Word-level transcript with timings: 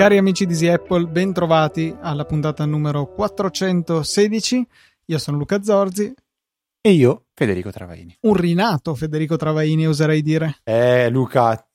Cari 0.00 0.16
amici 0.16 0.46
di 0.46 0.52
Easy 0.52 0.66
Apple, 0.66 1.08
ben 1.08 1.34
trovati 1.34 1.94
alla 2.00 2.24
puntata 2.24 2.64
numero 2.64 3.12
416. 3.12 4.66
Io 5.04 5.18
sono 5.18 5.36
Luca 5.36 5.62
Zorzi. 5.62 6.10
E 6.80 6.90
io, 6.92 7.26
Federico 7.34 7.70
Travaini. 7.70 8.16
Un 8.22 8.34
rinato 8.34 8.94
Federico 8.94 9.36
Travaini, 9.36 9.86
oserei 9.86 10.22
dire. 10.22 10.60
Eh, 10.64 11.10
Luca, 11.10 11.69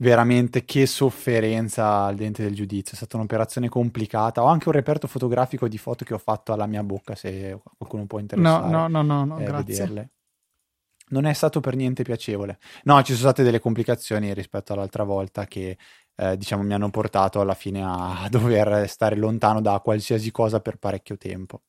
veramente 0.00 0.64
che 0.64 0.86
sofferenza 0.86 2.04
al 2.04 2.16
dente 2.16 2.42
del 2.42 2.54
giudizio. 2.54 2.92
È 2.92 2.96
stata 2.96 3.16
un'operazione 3.16 3.68
complicata. 3.68 4.42
Ho 4.42 4.46
anche 4.46 4.68
un 4.68 4.74
reperto 4.74 5.06
fotografico 5.06 5.68
di 5.68 5.78
foto 5.78 6.04
che 6.04 6.14
ho 6.14 6.18
fatto 6.18 6.52
alla 6.52 6.66
mia 6.66 6.82
bocca, 6.82 7.14
se 7.14 7.58
qualcuno 7.76 8.06
può 8.06 8.18
interessare. 8.18 8.70
No, 8.70 8.88
no, 8.88 9.02
no, 9.02 9.02
no, 9.02 9.24
no 9.24 9.38
eh, 9.38 9.44
grazie. 9.44 9.74
Vederle. 9.74 10.10
Non 11.10 11.26
è 11.26 11.32
stato 11.32 11.60
per 11.60 11.74
niente 11.74 12.02
piacevole. 12.02 12.58
No, 12.84 12.98
ci 13.02 13.12
sono 13.14 13.30
state 13.30 13.42
delle 13.42 13.58
complicazioni 13.58 14.32
rispetto 14.32 14.72
all'altra 14.72 15.02
volta 15.02 15.44
che 15.46 15.76
eh, 16.14 16.36
diciamo, 16.36 16.62
mi 16.62 16.72
hanno 16.72 16.90
portato 16.90 17.40
alla 17.40 17.54
fine 17.54 17.82
a, 17.82 18.26
dover 18.30 18.88
stare 18.88 19.16
lontano 19.16 19.60
da 19.60 19.80
qualsiasi 19.80 20.30
cosa 20.30 20.60
per 20.60 20.76
parecchio 20.76 21.16
tempo. 21.16 21.62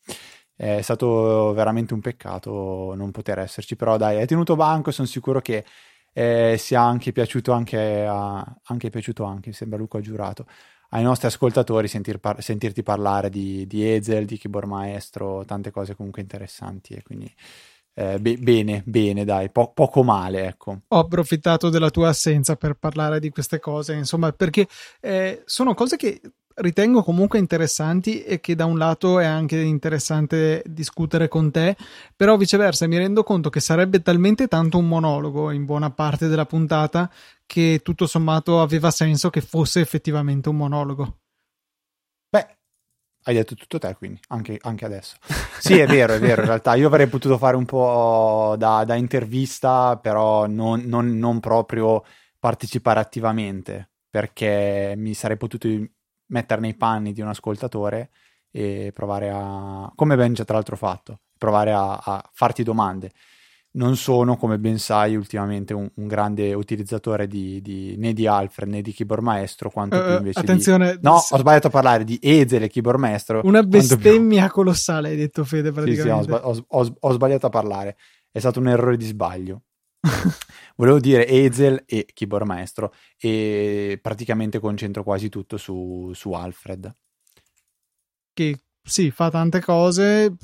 È 0.56 0.82
stato 0.82 1.54
veramente 1.54 1.96
un 1.96 2.02
peccato 2.02 2.94
non 2.96 3.10
poter 3.10 3.40
esserci, 3.40 3.76
però 3.76 3.98
dai, 3.98 4.18
è 4.18 4.28
tenuto 4.28 4.56
banco 4.56 4.92
e 4.92 4.94
sono 4.94 5.08
sicuro 5.08 5.42
che 5.42 5.66
eh, 6.14 6.56
sia 6.58 6.82
anche 6.82 7.12
piaciuto 7.12 7.52
anche, 7.52 8.06
a, 8.08 8.44
anche 8.64 8.90
piaciuto 8.90 9.24
anche, 9.24 9.54
sembra 9.54 9.78
Luca 9.78 10.00
giurato, 10.00 10.46
ai 10.90 11.04
nostri 11.04 11.28
ascoltatori 11.28 11.88
sentir 11.88 12.20
par- 12.20 12.42
sentirti 12.42 12.84
parlare 12.84 13.30
di, 13.30 13.66
di 13.66 13.90
Ezel, 13.90 14.26
di 14.26 14.38
Keyboard 14.38 14.68
Maestro, 14.68 15.46
tante 15.46 15.72
cose 15.72 15.96
comunque 15.96 16.22
interessanti 16.22 16.94
e 16.94 17.02
quindi 17.02 17.34
eh, 17.94 18.20
be- 18.20 18.38
bene, 18.38 18.84
bene, 18.86 19.26
dai, 19.26 19.50
po- 19.50 19.72
poco 19.74 20.04
male, 20.04 20.48
ecco. 20.48 20.82
Ho 20.88 21.00
approfittato 21.00 21.70
della 21.70 21.90
tua 21.90 22.10
assenza 22.10 22.56
per 22.56 22.76
parlare 22.76 23.20
di 23.20 23.30
queste 23.30 23.60
cose, 23.60 23.94
insomma, 23.94 24.32
perché 24.32 24.68
eh, 25.00 25.44
sono 25.46 25.74
cose 25.74 25.98
che 25.98 26.22
ritengo 26.56 27.04
comunque 27.04 27.40
interessanti 27.40 28.24
e 28.24 28.40
che 28.40 28.56
da 28.56 28.66
un 28.66 28.78
lato 28.78 29.20
è 29.20 29.26
anche 29.26 29.60
interessante 29.60 30.64
discutere 30.66 31.28
con 31.28 31.52
te, 31.52 31.76
però 32.16 32.38
viceversa 32.38 32.88
mi 32.88 32.98
rendo 32.98 33.24
conto 33.24 33.50
che 33.50 33.60
sarebbe 33.60 34.02
talmente 34.02 34.48
tanto 34.48 34.78
un 34.78 34.88
monologo 34.88 35.52
in 35.52 35.66
buona 35.66 35.92
parte 35.92 36.28
della 36.28 36.46
puntata 36.46 37.10
che 37.46 37.82
tutto 37.84 38.08
sommato 38.08 38.62
aveva 38.62 38.92
senso 38.92 39.30
che 39.30 39.42
fosse 39.42 39.82
effettivamente 39.82 40.50
un 40.50 40.58
monologo. 40.58 41.16
Hai 43.24 43.36
detto 43.36 43.54
tutto 43.54 43.78
te, 43.78 43.94
quindi, 43.96 44.20
anche, 44.30 44.58
anche, 44.62 44.86
adesso. 44.86 45.16
Sì, 45.62 45.78
è 45.78 45.86
vero, 45.86 46.14
è 46.14 46.20
vero, 46.20 46.42
in 46.42 46.48
realtà. 46.48 46.74
Io 46.74 46.88
avrei 46.88 47.06
potuto 47.06 47.38
fare 47.38 47.56
un 47.56 47.66
po' 47.66 48.56
da, 48.58 48.84
da 48.84 48.96
intervista, 48.96 49.96
però 49.98 50.48
non, 50.48 50.82
non, 50.86 51.20
non, 51.20 51.40
proprio 51.40 52.04
partecipare 52.40 53.00
attivamente, 53.00 53.92
perché 54.10 54.96
mi 54.98 55.14
sarei 55.14 55.38
potuto 55.38 55.68
mettere 56.32 56.60
nei 56.60 56.76
panni 56.76 57.14
di 57.14 57.22
un 57.22 57.30
ascoltatore 57.30 58.10
e 58.52 58.92
provare 58.94 59.30
a, 59.34 59.92
come 59.96 60.16
ben 60.16 60.34
già 60.34 60.44
tra 60.44 60.56
l'altro 60.56 60.76
fatto, 60.76 61.22
provare 61.38 61.72
a, 61.72 62.02
a 62.04 62.30
farti 62.34 62.64
domande 62.64 63.12
non 63.74 63.96
sono, 63.96 64.36
come 64.36 64.60
ben 64.60 64.78
sai, 64.80 65.16
ultimamente 65.16 65.74
un, 65.74 65.90
un 65.96 66.08
grande 66.08 66.54
utilizzatore 66.54 67.28
di, 67.28 67.62
di, 67.62 67.96
né 67.98 68.12
di 68.12 68.28
Alfred 68.28 68.70
né 68.70 68.82
di 68.82 68.92
Keyboard 68.92 69.24
Maestro, 69.24 69.70
quanto 69.70 69.96
uh, 69.96 70.04
più 70.04 70.14
invece 70.18 70.40
attenzione, 70.40 70.94
di... 70.94 71.00
No, 71.02 71.14
ho 71.14 71.38
sbagliato 71.38 71.68
a 71.68 71.70
parlare 71.70 72.04
di 72.04 72.20
Ezel 72.22 72.64
e 72.64 72.70
Keyboard 72.70 73.00
Maestro. 73.00 73.42
Una 73.44 73.64
bestemmia 73.64 74.46
più... 74.46 74.54
colossale, 74.54 75.10
hai 75.10 75.16
detto 75.16 75.46
Fede, 75.46 75.72
praticamente. 75.72 76.24
Sì, 76.24 76.30
sì, 76.30 76.40
ho, 76.44 76.66
ho, 76.68 76.96
ho, 77.00 77.12
sbagliato 77.14 77.46
a 77.46 77.50
parlare. 77.50 77.96
È 78.30 78.40
stato 78.40 78.60
un 78.60 78.68
errore 78.68 78.98
di 78.98 79.06
sbaglio. 79.06 79.62
Volevo 80.76 81.00
dire 81.00 81.28
Ezel 81.28 81.84
e 81.86 82.08
Keyboard 82.12 82.46
Maestro 82.46 82.94
e 83.18 84.00
praticamente 84.02 84.60
concentro 84.60 85.04
quasi 85.04 85.30
tutto 85.30 85.58
su, 85.58 86.12
su 86.14 86.32
Alfred. 86.32 86.94
Che 88.34 88.60
sì, 88.82 89.12
fa 89.12 89.30
tante 89.30 89.62
cose, 89.62 90.36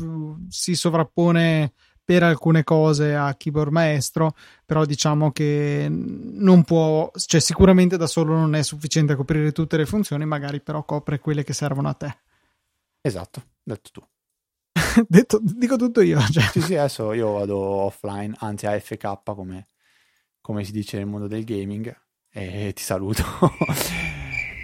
si 0.49 0.75
sovrappone 0.75 1.73
per 2.07 2.23
alcune 2.23 2.63
cose 2.63 3.15
a 3.15 3.35
keyboard 3.35 3.69
maestro, 3.69 4.33
però 4.65 4.85
diciamo 4.85 5.33
che 5.33 5.87
non 5.89 6.63
può, 6.63 7.11
cioè 7.13 7.41
sicuramente 7.41 7.97
da 7.97 8.07
solo 8.07 8.33
non 8.33 8.55
è 8.55 8.63
sufficiente 8.63 9.11
a 9.11 9.15
coprire 9.17 9.51
tutte 9.51 9.75
le 9.75 9.85
funzioni, 9.85 10.23
magari 10.25 10.61
però 10.61 10.85
copre 10.85 11.19
quelle 11.19 11.43
che 11.43 11.51
servono 11.51 11.89
a 11.89 11.93
te. 11.95 12.17
Esatto, 13.01 13.43
detto 13.61 13.89
tu. 13.91 14.01
detto, 15.07 15.39
dico 15.41 15.75
tutto 15.75 16.01
io. 16.01 16.19
Cioè. 16.19 16.43
Sì, 16.43 16.61
sì, 16.61 16.75
adesso 16.75 17.13
io 17.13 17.33
vado 17.33 17.57
offline, 17.57 18.33
anzi 18.39 18.65
AFK 18.65 19.21
come, 19.23 19.67
come 20.41 20.63
si 20.63 20.71
dice 20.71 20.97
nel 20.97 21.05
mondo 21.05 21.27
del 21.27 21.43
gaming 21.43 21.95
e 22.31 22.71
ti 22.73 22.81
saluto. 22.81 23.23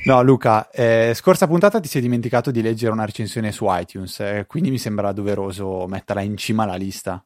No, 0.05 0.21
Luca, 0.21 0.69
eh, 0.69 1.13
scorsa 1.15 1.47
puntata 1.47 1.79
ti 1.79 1.87
sei 1.87 2.01
dimenticato 2.01 2.51
di 2.51 2.61
leggere 2.61 2.91
una 2.91 3.05
recensione 3.05 3.53
su 3.53 3.67
iTunes, 3.69 4.19
eh, 4.19 4.43
quindi 4.47 4.69
mi 4.69 4.77
sembra 4.77 5.13
doveroso 5.13 5.87
metterla 5.87 6.21
in 6.21 6.35
cima 6.35 6.63
alla 6.63 6.75
lista. 6.75 7.25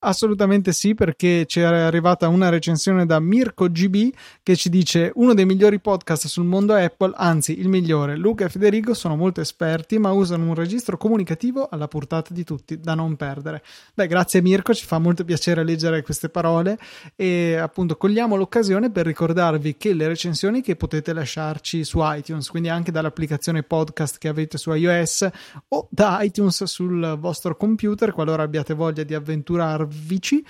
Assolutamente 0.00 0.72
sì, 0.72 0.94
perché 0.94 1.44
ci 1.46 1.58
è 1.58 1.64
arrivata 1.64 2.28
una 2.28 2.50
recensione 2.50 3.04
da 3.04 3.18
Mirko 3.18 3.68
GB 3.68 4.10
che 4.44 4.54
ci 4.54 4.68
dice 4.68 5.10
uno 5.16 5.34
dei 5.34 5.44
migliori 5.44 5.80
podcast 5.80 6.28
sul 6.28 6.44
mondo 6.44 6.72
Apple, 6.74 7.14
anzi 7.16 7.58
il 7.58 7.68
migliore. 7.68 8.14
Luca 8.14 8.44
e 8.44 8.48
Federico 8.48 8.94
sono 8.94 9.16
molto 9.16 9.40
esperti, 9.40 9.98
ma 9.98 10.12
usano 10.12 10.44
un 10.44 10.54
registro 10.54 10.96
comunicativo 10.96 11.66
alla 11.68 11.88
portata 11.88 12.32
di 12.32 12.44
tutti, 12.44 12.78
da 12.78 12.94
non 12.94 13.16
perdere. 13.16 13.64
Beh, 13.92 14.06
grazie 14.06 14.40
Mirko, 14.40 14.72
ci 14.72 14.86
fa 14.86 15.00
molto 15.00 15.24
piacere 15.24 15.64
leggere 15.64 16.04
queste 16.04 16.28
parole 16.28 16.78
e 17.16 17.56
appunto 17.56 17.96
cogliamo 17.96 18.36
l'occasione 18.36 18.92
per 18.92 19.04
ricordarvi 19.04 19.76
che 19.76 19.94
le 19.94 20.06
recensioni 20.06 20.62
che 20.62 20.76
potete 20.76 21.12
lasciarci 21.12 21.82
su 21.82 21.98
iTunes, 22.02 22.48
quindi 22.50 22.68
anche 22.68 22.92
dall'applicazione 22.92 23.64
podcast 23.64 24.18
che 24.18 24.28
avete 24.28 24.58
su 24.58 24.72
iOS 24.72 25.28
o 25.70 25.88
da 25.90 26.22
iTunes 26.22 26.62
sul 26.62 27.16
vostro 27.18 27.56
computer, 27.56 28.12
qualora 28.12 28.44
abbiate 28.44 28.74
voglia 28.74 29.02
di 29.02 29.14
avventurarvi 29.14 29.86
vici 29.88 30.44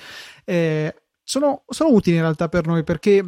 eh, 0.45 0.95
sono, 1.23 1.63
sono, 1.67 1.91
utili 1.91 2.17
in 2.17 2.23
realtà 2.23 2.49
per 2.49 2.67
noi 2.67 2.85
perché 2.85 3.25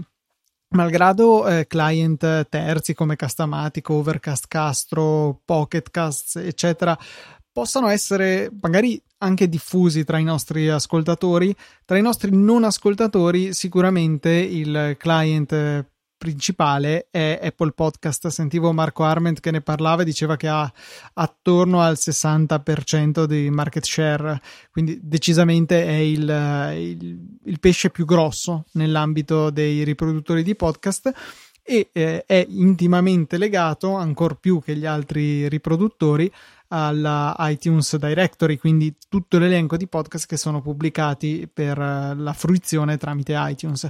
malgrado 0.70 1.46
eh, 1.46 1.66
client 1.66 2.48
terzi 2.48 2.94
come 2.94 3.16
Castamatico, 3.16 3.94
Overcast 3.94 4.46
Castro, 4.48 5.40
Pocketcast 5.44 6.36
eccetera 6.36 6.98
possano 7.52 7.88
essere 7.88 8.50
magari 8.60 9.02
anche 9.18 9.48
diffusi 9.48 10.04
tra 10.04 10.18
i 10.18 10.24
nostri 10.24 10.68
ascoltatori, 10.68 11.54
tra 11.84 11.98
i 11.98 12.02
nostri 12.02 12.30
non 12.34 12.64
ascoltatori 12.64 13.52
sicuramente 13.52 14.30
il 14.30 14.96
client 14.98 15.89
principale 16.20 17.08
è 17.10 17.40
Apple 17.42 17.72
Podcast. 17.72 18.26
Sentivo 18.26 18.74
Marco 18.74 19.04
Arment 19.04 19.40
che 19.40 19.50
ne 19.50 19.62
parlava 19.62 20.02
e 20.02 20.04
diceva 20.04 20.36
che 20.36 20.48
ha 20.48 20.70
attorno 21.14 21.80
al 21.80 21.94
60% 21.94 23.24
di 23.24 23.48
market 23.48 23.86
share, 23.86 24.38
quindi 24.70 25.00
decisamente 25.02 25.82
è 25.82 25.92
il, 25.92 26.74
il, 26.76 27.38
il 27.42 27.58
pesce 27.58 27.88
più 27.88 28.04
grosso 28.04 28.66
nell'ambito 28.72 29.48
dei 29.48 29.82
riproduttori 29.82 30.42
di 30.42 30.54
podcast 30.54 31.10
e 31.62 31.88
eh, 31.90 32.24
è 32.26 32.44
intimamente 32.50 33.38
legato, 33.38 33.94
ancor 33.94 34.38
più 34.38 34.60
che 34.60 34.76
gli 34.76 34.84
altri 34.84 35.48
riproduttori, 35.48 36.30
alla 36.72 37.34
iTunes 37.40 37.96
Directory, 37.96 38.56
quindi 38.56 38.96
tutto 39.08 39.38
l'elenco 39.38 39.76
di 39.76 39.88
podcast 39.88 40.26
che 40.26 40.36
sono 40.36 40.60
pubblicati 40.62 41.48
per 41.52 41.78
eh, 41.78 42.14
la 42.16 42.32
fruizione 42.32 42.96
tramite 42.96 43.34
iTunes. 43.36 43.88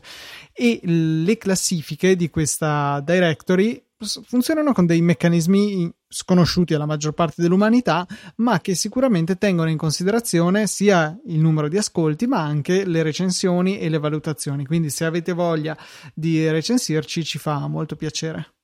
E 0.52 0.80
le 0.82 1.36
classifiche 1.36 2.16
di 2.16 2.30
questa 2.30 3.00
directory 3.04 3.82
funzionano 4.02 4.72
con 4.72 4.86
dei 4.86 5.02
meccanismi 5.02 5.92
sconosciuti 6.08 6.72
alla 6.74 6.86
maggior 6.86 7.12
parte 7.12 7.42
dell'umanità, 7.42 8.06
ma 8.36 8.60
che 8.60 8.74
sicuramente 8.74 9.36
tengono 9.36 9.68
in 9.68 9.76
considerazione 9.76 10.66
sia 10.66 11.16
il 11.26 11.38
numero 11.38 11.68
di 11.68 11.76
ascolti, 11.76 12.26
ma 12.26 12.42
anche 12.42 12.86
le 12.86 13.02
recensioni 13.02 13.78
e 13.78 13.88
le 13.88 13.98
valutazioni. 13.98 14.64
Quindi, 14.64 14.88
se 14.90 15.04
avete 15.04 15.32
voglia 15.32 15.76
di 16.14 16.48
recensirci, 16.48 17.24
ci 17.24 17.38
fa 17.38 17.66
molto 17.68 17.94
piacere. 17.94 18.54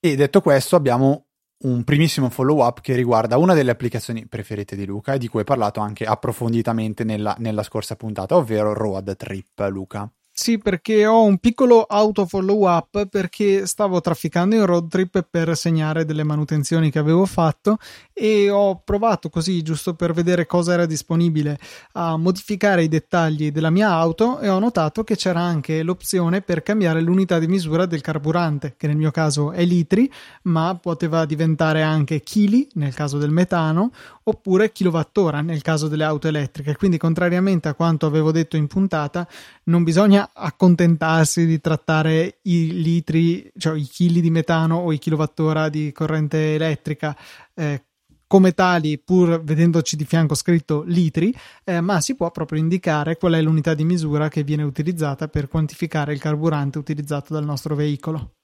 E 0.00 0.16
detto 0.16 0.40
questo, 0.40 0.74
abbiamo 0.74 1.26
un 1.62 1.84
primissimo 1.84 2.30
follow 2.30 2.64
up 2.64 2.80
che 2.80 2.94
riguarda 2.94 3.36
una 3.36 3.54
delle 3.54 3.70
applicazioni 3.70 4.26
preferite 4.26 4.74
di 4.76 4.84
Luca 4.84 5.14
e 5.14 5.18
di 5.18 5.28
cui 5.28 5.40
hai 5.40 5.44
parlato 5.44 5.80
anche 5.80 6.04
approfonditamente 6.04 7.04
nella, 7.04 7.34
nella 7.38 7.62
scorsa 7.62 7.96
puntata, 7.96 8.36
ovvero 8.36 8.72
Road 8.72 9.14
Trip 9.16 9.66
Luca. 9.68 10.10
Sì, 10.34 10.56
perché 10.56 11.04
ho 11.04 11.22
un 11.24 11.36
piccolo 11.36 11.82
auto 11.82 12.24
follow 12.24 12.66
up 12.66 13.06
perché 13.06 13.66
stavo 13.66 14.00
trafficando 14.00 14.54
in 14.56 14.64
road 14.64 14.88
trip 14.88 15.26
per 15.30 15.54
segnare 15.58 16.06
delle 16.06 16.24
manutenzioni 16.24 16.90
che 16.90 16.98
avevo 16.98 17.26
fatto 17.26 17.76
e 18.14 18.48
ho 18.48 18.80
provato 18.82 19.28
così, 19.28 19.60
giusto 19.60 19.92
per 19.94 20.14
vedere 20.14 20.46
cosa 20.46 20.72
era 20.72 20.86
disponibile, 20.86 21.58
a 21.92 22.16
modificare 22.16 22.82
i 22.82 22.88
dettagli 22.88 23.50
della 23.52 23.68
mia 23.68 23.90
auto 23.90 24.38
e 24.40 24.48
ho 24.48 24.58
notato 24.58 25.04
che 25.04 25.16
c'era 25.16 25.40
anche 25.40 25.82
l'opzione 25.82 26.40
per 26.40 26.62
cambiare 26.62 27.02
l'unità 27.02 27.38
di 27.38 27.46
misura 27.46 27.84
del 27.84 28.00
carburante, 28.00 28.74
che 28.78 28.86
nel 28.86 28.96
mio 28.96 29.10
caso 29.10 29.52
è 29.52 29.64
litri, 29.64 30.10
ma 30.44 30.74
poteva 30.80 31.26
diventare 31.26 31.82
anche 31.82 32.20
chili 32.22 32.66
nel 32.74 32.94
caso 32.94 33.18
del 33.18 33.30
metano 33.30 33.90
oppure 34.24 34.72
kilowattora 34.72 35.40
nel 35.42 35.62
caso 35.62 35.88
delle 35.88 36.04
auto 36.04 36.26
elettriche. 36.28 36.76
Quindi, 36.76 36.96
contrariamente 36.96 37.68
a 37.68 37.74
quanto 37.74 38.06
avevo 38.06 38.32
detto 38.32 38.56
in 38.56 38.66
puntata, 38.66 39.26
non 39.64 39.82
bisogna 39.82 40.21
accontentarsi 40.32 41.46
di 41.46 41.60
trattare 41.60 42.38
i 42.42 42.82
litri, 42.82 43.50
cioè 43.56 43.76
i 43.78 43.84
chili 43.84 44.20
di 44.20 44.30
metano 44.30 44.78
o 44.78 44.92
i 44.92 44.98
kilowattora 44.98 45.68
di 45.68 45.92
corrente 45.92 46.54
elettrica 46.54 47.16
eh, 47.54 47.84
come 48.32 48.52
tali, 48.52 48.98
pur 48.98 49.42
vedendoci 49.42 49.94
di 49.94 50.06
fianco 50.06 50.34
scritto 50.34 50.84
litri, 50.86 51.34
eh, 51.64 51.82
ma 51.82 52.00
si 52.00 52.16
può 52.16 52.30
proprio 52.30 52.60
indicare 52.60 53.18
qual 53.18 53.34
è 53.34 53.42
l'unità 53.42 53.74
di 53.74 53.84
misura 53.84 54.28
che 54.28 54.42
viene 54.42 54.62
utilizzata 54.62 55.28
per 55.28 55.48
quantificare 55.48 56.14
il 56.14 56.18
carburante 56.18 56.78
utilizzato 56.78 57.34
dal 57.34 57.44
nostro 57.44 57.74
veicolo. 57.74 58.36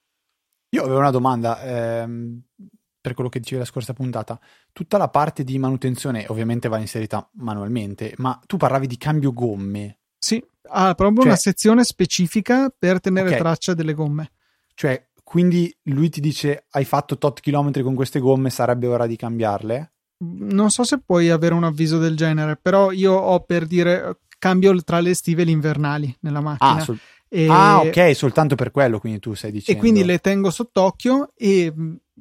Io 0.77 0.83
avevo 0.83 0.99
una 0.99 1.11
domanda 1.11 1.63
ehm, 1.63 2.43
per 3.01 3.15
quello 3.15 3.31
che 3.31 3.39
dicevi 3.39 3.61
la 3.61 3.67
scorsa 3.67 3.95
puntata. 3.95 4.39
Tutta 4.73 4.99
la 4.99 5.09
parte 5.09 5.43
di 5.43 5.59
manutenzione 5.59 6.27
ovviamente 6.29 6.69
va 6.69 6.77
inserita 6.77 7.27
manualmente, 7.37 8.13
ma 8.19 8.39
tu 8.45 8.59
parlavi 8.59 8.87
di 8.87 8.99
cambio 8.99 9.33
gomme. 9.33 10.01
Sì, 10.19 10.45
ha 10.69 10.95
proprio 10.95 11.23
cioè, 11.23 11.27
una 11.27 11.37
sezione 11.37 11.85
specifica 11.85 12.73
per 12.77 13.01
tenere 13.01 13.29
okay. 13.29 13.39
traccia 13.41 13.75
delle 13.75 13.95
gomme. 13.95 14.31
Cioè, 14.75 15.09
quindi 15.23 15.75
lui 15.85 16.09
ti 16.09 16.21
dice 16.21 16.67
hai 16.71 16.85
fatto 16.85 17.19
tot 17.19 17.41
chilometri 17.41 17.83
con 17.83 17.95
queste 17.95 18.21
gomme, 18.21 18.51
sarebbe 18.51 18.87
ora 18.87 19.07
di 19.07 19.17
cambiarle? 19.17 19.93
Non 20.19 20.71
so 20.71 20.85
se 20.85 21.01
puoi 21.05 21.31
avere 21.31 21.55
un 21.55 21.65
avviso 21.65 21.99
del 21.99 22.17
genere, 22.17 22.57
però 22.57 22.91
io 22.91 23.13
ho 23.13 23.41
per 23.41 23.67
dire 23.67 24.21
cambio 24.39 24.75
tra 24.83 25.01
le 25.01 25.11
estive 25.11 25.43
e 25.43 25.45
le 25.45 25.51
invernali 25.51 26.17
nella 26.21 26.41
macchina. 26.41 26.77
Ah, 26.77 26.81
sol- 26.81 26.99
e... 27.29 27.47
ah, 27.49 27.81
ok, 27.81 28.17
soltanto 28.17 28.55
per 28.55 28.71
quello, 28.71 28.99
quindi 28.99 29.19
tu 29.19 29.35
stai 29.35 29.53
dicendo. 29.53 29.79
E 29.79 29.83
quindi 29.83 30.05
le 30.05 30.19
tengo 30.19 30.51
sott'occhio 30.51 31.33
e 31.37 31.73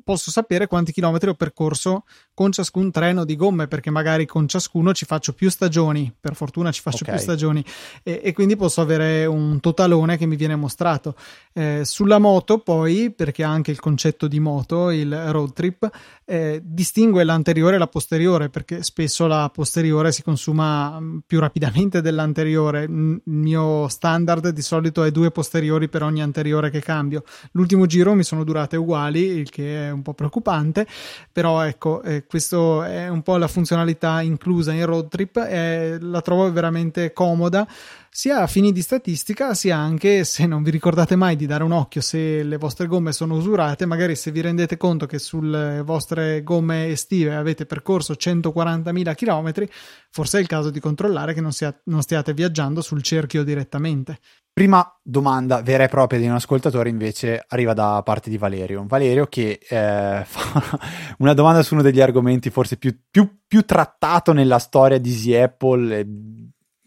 posso 0.04 0.30
sapere 0.30 0.68
quanti 0.68 0.92
chilometri 0.92 1.30
ho 1.30 1.34
percorso 1.36 2.04
con 2.38 2.52
ciascun 2.52 2.92
treno 2.92 3.26
di 3.26 3.36
gomme, 3.36 3.66
perché 3.66 3.90
magari 3.90 4.28
con 4.28 4.48
ciascuno 4.48 4.94
ci 4.94 5.06
faccio 5.06 5.34
più 5.34 5.50
stagioni, 5.50 6.14
per 6.20 6.36
fortuna 6.36 6.72
ci 6.72 6.82
faccio 6.82 7.00
okay. 7.02 7.16
più 7.16 7.24
stagioni, 7.24 7.66
e, 8.04 8.22
e, 8.24 8.32
quindi 8.32 8.56
posso 8.56 8.80
avere 8.80 9.26
un 9.26 9.60
totalone 9.60 10.18
che 10.18 10.28
mi 10.28 10.36
viene 10.36 10.56
mostrato. 10.56 11.16
Eh, 11.52 11.82
sulla 11.84 12.20
moto, 12.20 12.60
poi, 12.60 13.10
perché 13.10 13.44
ha 13.44 13.50
anche 13.50 13.72
il 13.72 13.80
concetto 13.80 14.28
di 14.28 14.40
moto, 14.40 14.92
il 14.92 15.32
road 15.32 15.54
trip, 15.54 15.90
eh, 16.26 16.62
distingue 16.64 17.24
l'anteriore 17.24 17.78
e 17.78 17.80
la 17.80 17.88
posteriore, 17.88 18.50
perché 18.50 18.84
spesso 18.84 19.26
la 19.26 19.50
posteriore 19.52 20.12
si 20.12 20.22
consuma 20.22 21.00
mm, 21.00 21.18
più 21.26 21.40
rapidamente 21.40 22.02
dell'anteriore. 22.02 22.84
Il 22.84 23.22
mio 23.24 23.88
standard 23.88 24.50
di 24.50 24.62
solito 24.62 25.04
è 25.04 25.10
due 25.10 25.32
posteriori 25.32 25.90
per 25.90 26.04
ogni 26.04 26.22
anteriore 26.22 26.70
che 26.70 26.82
cambio. 26.82 27.24
L'ultimo 27.54 27.88
giro 27.88 28.14
mi 28.14 28.24
sono 28.24 28.44
durate 28.44 28.78
uguali, 28.78 29.22
il 29.22 29.50
che 29.50 29.88
è 29.88 29.90
un 29.90 30.04
po' 30.04 30.14
preoccupante, 30.14 30.86
però 31.32 31.62
ecco, 31.62 32.04
eh, 32.04 32.26
questo 32.28 32.84
è 32.84 33.08
un 33.08 33.24
po' 33.24 33.38
la 33.38 33.48
funzionalità 33.48 34.22
inclusa 34.22 34.74
in 34.74 34.86
road 34.86 35.08
trip 35.08 35.38
e 35.38 35.98
la 36.00 36.22
trovo 36.22 36.52
veramente 36.52 37.14
comoda 37.14 37.68
sia 38.10 38.42
a 38.42 38.48
fini 38.48 38.72
di 38.72 38.82
statistica 38.82 39.54
sia 39.54 39.78
anche 39.78 40.24
se 40.24 40.46
non 40.46 40.64
vi 40.64 40.72
ricordate 40.72 41.16
mai 41.16 41.36
di 41.36 41.46
dare 41.46 41.64
un 41.64 41.72
occhio 41.72 42.02
se 42.02 42.44
le 42.44 42.58
vostre 42.58 42.88
gomme 42.88 43.12
sono 43.12 43.36
usurate 43.36 43.86
magari 43.86 44.16
se 44.16 44.32
vi 44.32 44.42
rendete 44.42 44.78
conto 44.78 45.06
che 45.06 45.20
sulle 45.20 45.82
vostre 45.84 46.44
gomme 46.44 46.88
estive 46.88 47.36
avete 47.36 47.66
percorso 47.66 48.14
140.000 48.14 49.16
km 49.16 49.68
forse 50.10 50.38
è 50.38 50.42
il 50.42 50.48
caso 50.48 50.70
di 50.70 50.80
controllare 50.80 51.34
che 51.34 51.42
non, 51.42 51.52
sia, 51.52 51.76
non 51.86 52.02
stiate 52.02 52.34
viaggiando 52.34 52.82
sul 52.82 53.02
cerchio 53.02 53.44
direttamente 53.44 54.20
Prima 54.58 54.92
domanda 55.04 55.62
vera 55.62 55.84
e 55.84 55.88
propria 55.88 56.20
di 56.20 56.26
un 56.26 56.34
ascoltatore 56.34 56.90
invece 56.90 57.46
arriva 57.48 57.76
da 57.76 58.02
parte 58.04 58.32
di 58.32 58.40
Valerio. 58.40 58.84
Valerio 58.88 59.28
che 59.28 59.60
eh, 59.62 60.24
fa 60.26 60.80
una 61.20 61.36
domanda 61.36 61.62
su 61.62 61.76
uno 61.76 61.84
degli 61.84 62.02
argomenti 62.02 62.50
forse 62.50 62.78
più, 62.78 62.98
più, 63.08 63.42
più 63.46 63.62
trattato 63.66 64.34
nella 64.34 64.58
storia 64.58 64.98
di 64.98 65.12
Easy 65.12 65.36
Apple, 65.36 66.00
eh, 66.00 66.08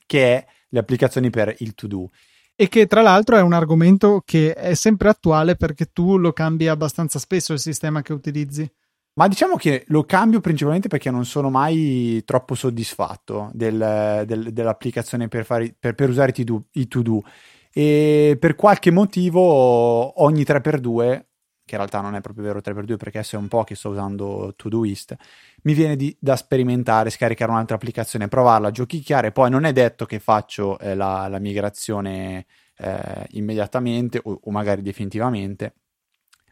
che 0.04 0.34
è 0.34 0.46
le 0.68 0.78
applicazioni 0.80 1.30
per 1.30 1.54
il 1.58 1.76
to-do. 1.76 2.10
E 2.56 2.68
che 2.68 2.88
tra 2.88 3.02
l'altro 3.02 3.36
è 3.36 3.40
un 3.40 3.52
argomento 3.52 4.22
che 4.24 4.52
è 4.52 4.74
sempre 4.74 5.08
attuale 5.08 5.54
perché 5.54 5.92
tu 5.92 6.18
lo 6.18 6.32
cambi 6.32 6.66
abbastanza 6.66 7.20
spesso 7.20 7.52
il 7.52 7.60
sistema 7.60 8.02
che 8.02 8.12
utilizzi. 8.12 8.68
Ma 9.12 9.28
diciamo 9.28 9.54
che 9.54 9.84
lo 9.88 10.02
cambio 10.02 10.40
principalmente 10.40 10.88
perché 10.88 11.12
non 11.12 11.24
sono 11.24 11.50
mai 11.50 12.20
troppo 12.24 12.56
soddisfatto 12.56 13.48
del, 13.52 14.24
del, 14.26 14.52
dell'applicazione 14.52 15.28
per, 15.28 15.44
fare, 15.44 15.72
per, 15.78 15.94
per 15.94 16.08
usare 16.08 16.34
i 16.72 16.88
to-do 16.88 17.22
e 17.72 18.36
per 18.38 18.54
qualche 18.56 18.90
motivo 18.90 20.22
ogni 20.22 20.42
3x2 20.42 21.24
che 21.70 21.76
in 21.76 21.82
realtà 21.82 22.00
non 22.00 22.16
è 22.16 22.20
proprio 22.20 22.46
vero 22.46 22.58
3x2 22.58 22.96
perché 22.96 23.18
adesso 23.18 23.36
è 23.36 23.38
un 23.38 23.46
po' 23.46 23.62
che 23.62 23.76
sto 23.76 23.90
usando 23.90 24.54
Todoist, 24.56 25.14
mi 25.62 25.72
viene 25.72 25.94
di, 25.94 26.14
da 26.18 26.34
sperimentare, 26.34 27.10
scaricare 27.10 27.52
un'altra 27.52 27.76
applicazione, 27.76 28.26
provarla, 28.26 28.72
giochicchiare, 28.72 29.30
poi 29.30 29.50
non 29.50 29.62
è 29.62 29.72
detto 29.72 30.04
che 30.04 30.18
faccio 30.18 30.80
eh, 30.80 30.96
la, 30.96 31.28
la, 31.28 31.38
migrazione 31.38 32.46
eh, 32.76 33.24
immediatamente 33.30 34.20
o, 34.20 34.40
o, 34.42 34.50
magari 34.50 34.82
definitivamente, 34.82 35.74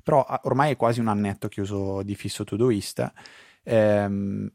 però 0.05 0.25
ormai 0.43 0.71
è 0.71 0.77
quasi 0.77 1.01
un 1.01 1.09
annetto 1.09 1.49
che 1.49 1.63
uso 1.63 2.03
di 2.03 2.15
fisso 2.15 2.45
Todoist. 2.45 3.13
Ehm, 3.65 4.49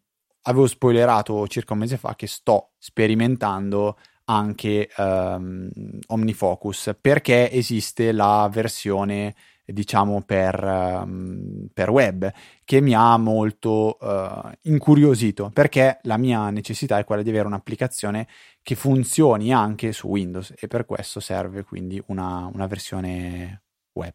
avevo 0.43 0.67
spoilerato 0.67 1.45
circa 1.49 1.73
un 1.73 1.79
mese 1.79 1.97
fa 1.97 2.15
che 2.15 2.27
sto 2.27 2.71
sperimentando 2.77 3.97
anche 4.25 4.89
um, 4.97 5.69
OmniFocus 6.07 6.95
perché 6.99 7.51
esiste 7.51 8.11
la 8.11 8.49
versione 8.51 9.35
diciamo 9.65 10.21
per, 10.23 10.61
um, 10.61 11.67
per, 11.73 11.89
web 11.89 12.31
che 12.65 12.81
mi 12.81 12.93
ha 12.93 13.17
molto 13.17 13.97
uh, 13.99 14.51
incuriosito 14.63 15.49
perché 15.53 15.99
la 16.03 16.17
mia 16.17 16.49
necessità 16.49 16.97
è 16.97 17.05
quella 17.05 17.21
di 17.21 17.29
avere 17.29 17.47
un'applicazione 17.47 18.27
che 18.61 18.75
funzioni 18.75 19.53
anche 19.53 19.93
su 19.93 20.07
Windows 20.07 20.53
e 20.57 20.67
per 20.67 20.85
questo 20.85 21.19
serve 21.19 21.63
quindi 21.63 22.01
una, 22.07 22.49
una 22.53 22.67
versione 22.67 23.63
web. 23.93 24.13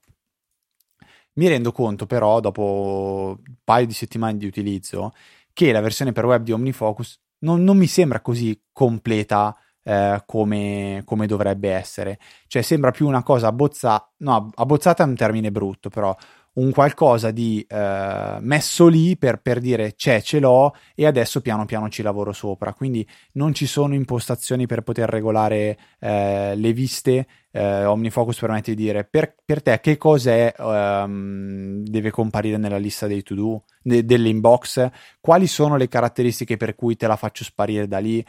Mi 1.34 1.48
rendo 1.48 1.72
conto 1.72 2.06
però 2.06 2.40
dopo 2.40 3.38
un 3.38 3.54
paio 3.62 3.86
di 3.86 3.92
settimane 3.92 4.36
di 4.36 4.46
utilizzo 4.46 5.12
che 5.52 5.72
la 5.72 5.80
versione 5.80 6.12
per 6.12 6.26
web 6.26 6.42
di 6.42 6.52
OmniFocus 6.52 7.20
non, 7.40 7.62
non 7.62 7.76
mi 7.76 7.86
sembra 7.86 8.20
così 8.20 8.60
completa 8.72 9.56
eh, 9.88 10.22
come, 10.26 11.00
come, 11.06 11.26
dovrebbe 11.26 11.70
essere. 11.70 12.18
Cioè 12.46 12.60
sembra 12.60 12.90
più 12.90 13.06
una 13.06 13.22
cosa 13.22 13.46
abbozzata, 13.46 14.10
no, 14.18 14.50
abbozzata 14.54 15.02
è 15.02 15.06
un 15.06 15.14
termine 15.14 15.50
brutto, 15.50 15.88
però 15.88 16.14
un 16.54 16.72
qualcosa 16.72 17.30
di 17.30 17.64
eh, 17.66 18.36
messo 18.40 18.88
lì 18.88 19.16
per, 19.16 19.40
per, 19.40 19.60
dire 19.60 19.94
c'è, 19.94 20.20
ce 20.20 20.40
l'ho 20.40 20.74
e 20.94 21.06
adesso 21.06 21.40
piano 21.40 21.64
piano 21.64 21.88
ci 21.88 22.02
lavoro 22.02 22.32
sopra. 22.32 22.74
Quindi 22.74 23.06
non 23.32 23.54
ci 23.54 23.64
sono 23.66 23.94
impostazioni 23.94 24.66
per 24.66 24.82
poter 24.82 25.08
regolare 25.08 25.78
eh, 25.98 26.54
le 26.54 26.72
viste. 26.74 27.26
Eh, 27.50 27.86
OmniFocus 27.86 28.38
permette 28.40 28.74
di 28.74 28.82
dire 28.82 29.04
per, 29.04 29.34
per 29.42 29.62
te 29.62 29.80
che 29.80 29.96
cos'è 29.96 30.52
um, 30.58 31.82
deve 31.82 32.10
comparire 32.10 32.58
nella 32.58 32.76
lista 32.76 33.06
dei 33.06 33.22
to-do, 33.22 33.64
de, 33.80 34.04
dell'inbox, 34.04 34.86
quali 35.18 35.46
sono 35.46 35.76
le 35.76 35.88
caratteristiche 35.88 36.58
per 36.58 36.74
cui 36.74 36.94
te 36.96 37.06
la 37.06 37.16
faccio 37.16 37.44
sparire 37.44 37.88
da 37.88 37.98
lì 38.00 38.22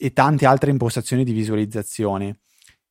e 0.00 0.12
tante 0.12 0.46
altre 0.46 0.70
impostazioni 0.70 1.24
di 1.24 1.32
visualizzazione. 1.32 2.38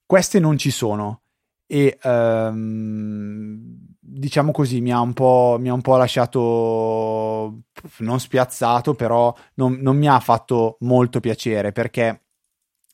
Queste 0.05 0.39
non 0.39 0.57
ci 0.57 0.71
sono 0.71 1.21
e 1.65 1.97
um, 2.03 3.59
diciamo 3.99 4.51
così 4.51 4.81
mi 4.81 4.91
ha, 4.91 4.99
un 4.99 5.13
po', 5.13 5.57
mi 5.59 5.69
ha 5.69 5.73
un 5.73 5.81
po' 5.81 5.95
lasciato 5.95 7.63
non 7.99 8.19
spiazzato, 8.19 8.93
però 8.93 9.33
non, 9.55 9.77
non 9.79 9.97
mi 9.97 10.07
ha 10.07 10.19
fatto 10.19 10.77
molto 10.81 11.21
piacere 11.21 11.71
perché 11.71 12.25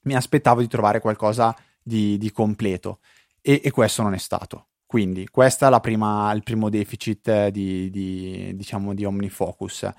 mi 0.03 0.15
aspettavo 0.15 0.61
di 0.61 0.67
trovare 0.67 0.99
qualcosa 0.99 1.55
di, 1.81 2.17
di 2.17 2.31
completo 2.31 2.99
e, 3.41 3.61
e, 3.63 3.71
questo 3.71 4.03
non 4.03 4.13
è 4.13 4.19
stato. 4.19 4.67
Quindi 4.85 5.27
questo 5.29 5.67
è 5.67 5.79
prima, 5.79 6.31
il 6.33 6.43
primo 6.43 6.69
deficit 6.69 7.47
di, 7.47 7.89
di, 7.89 8.51
diciamo, 8.55 8.93
di 8.93 9.05
OmniFocus. 9.05 9.89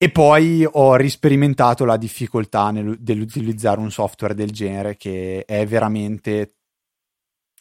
E 0.00 0.10
poi 0.12 0.64
ho 0.64 0.94
risperimentato 0.94 1.84
la 1.84 1.96
difficoltà 1.96 2.70
nel, 2.70 3.00
nell'utilizzare 3.04 3.80
un 3.80 3.90
software 3.90 4.32
del 4.32 4.52
genere 4.52 4.96
che 4.96 5.44
è 5.44 5.66
veramente 5.66 6.54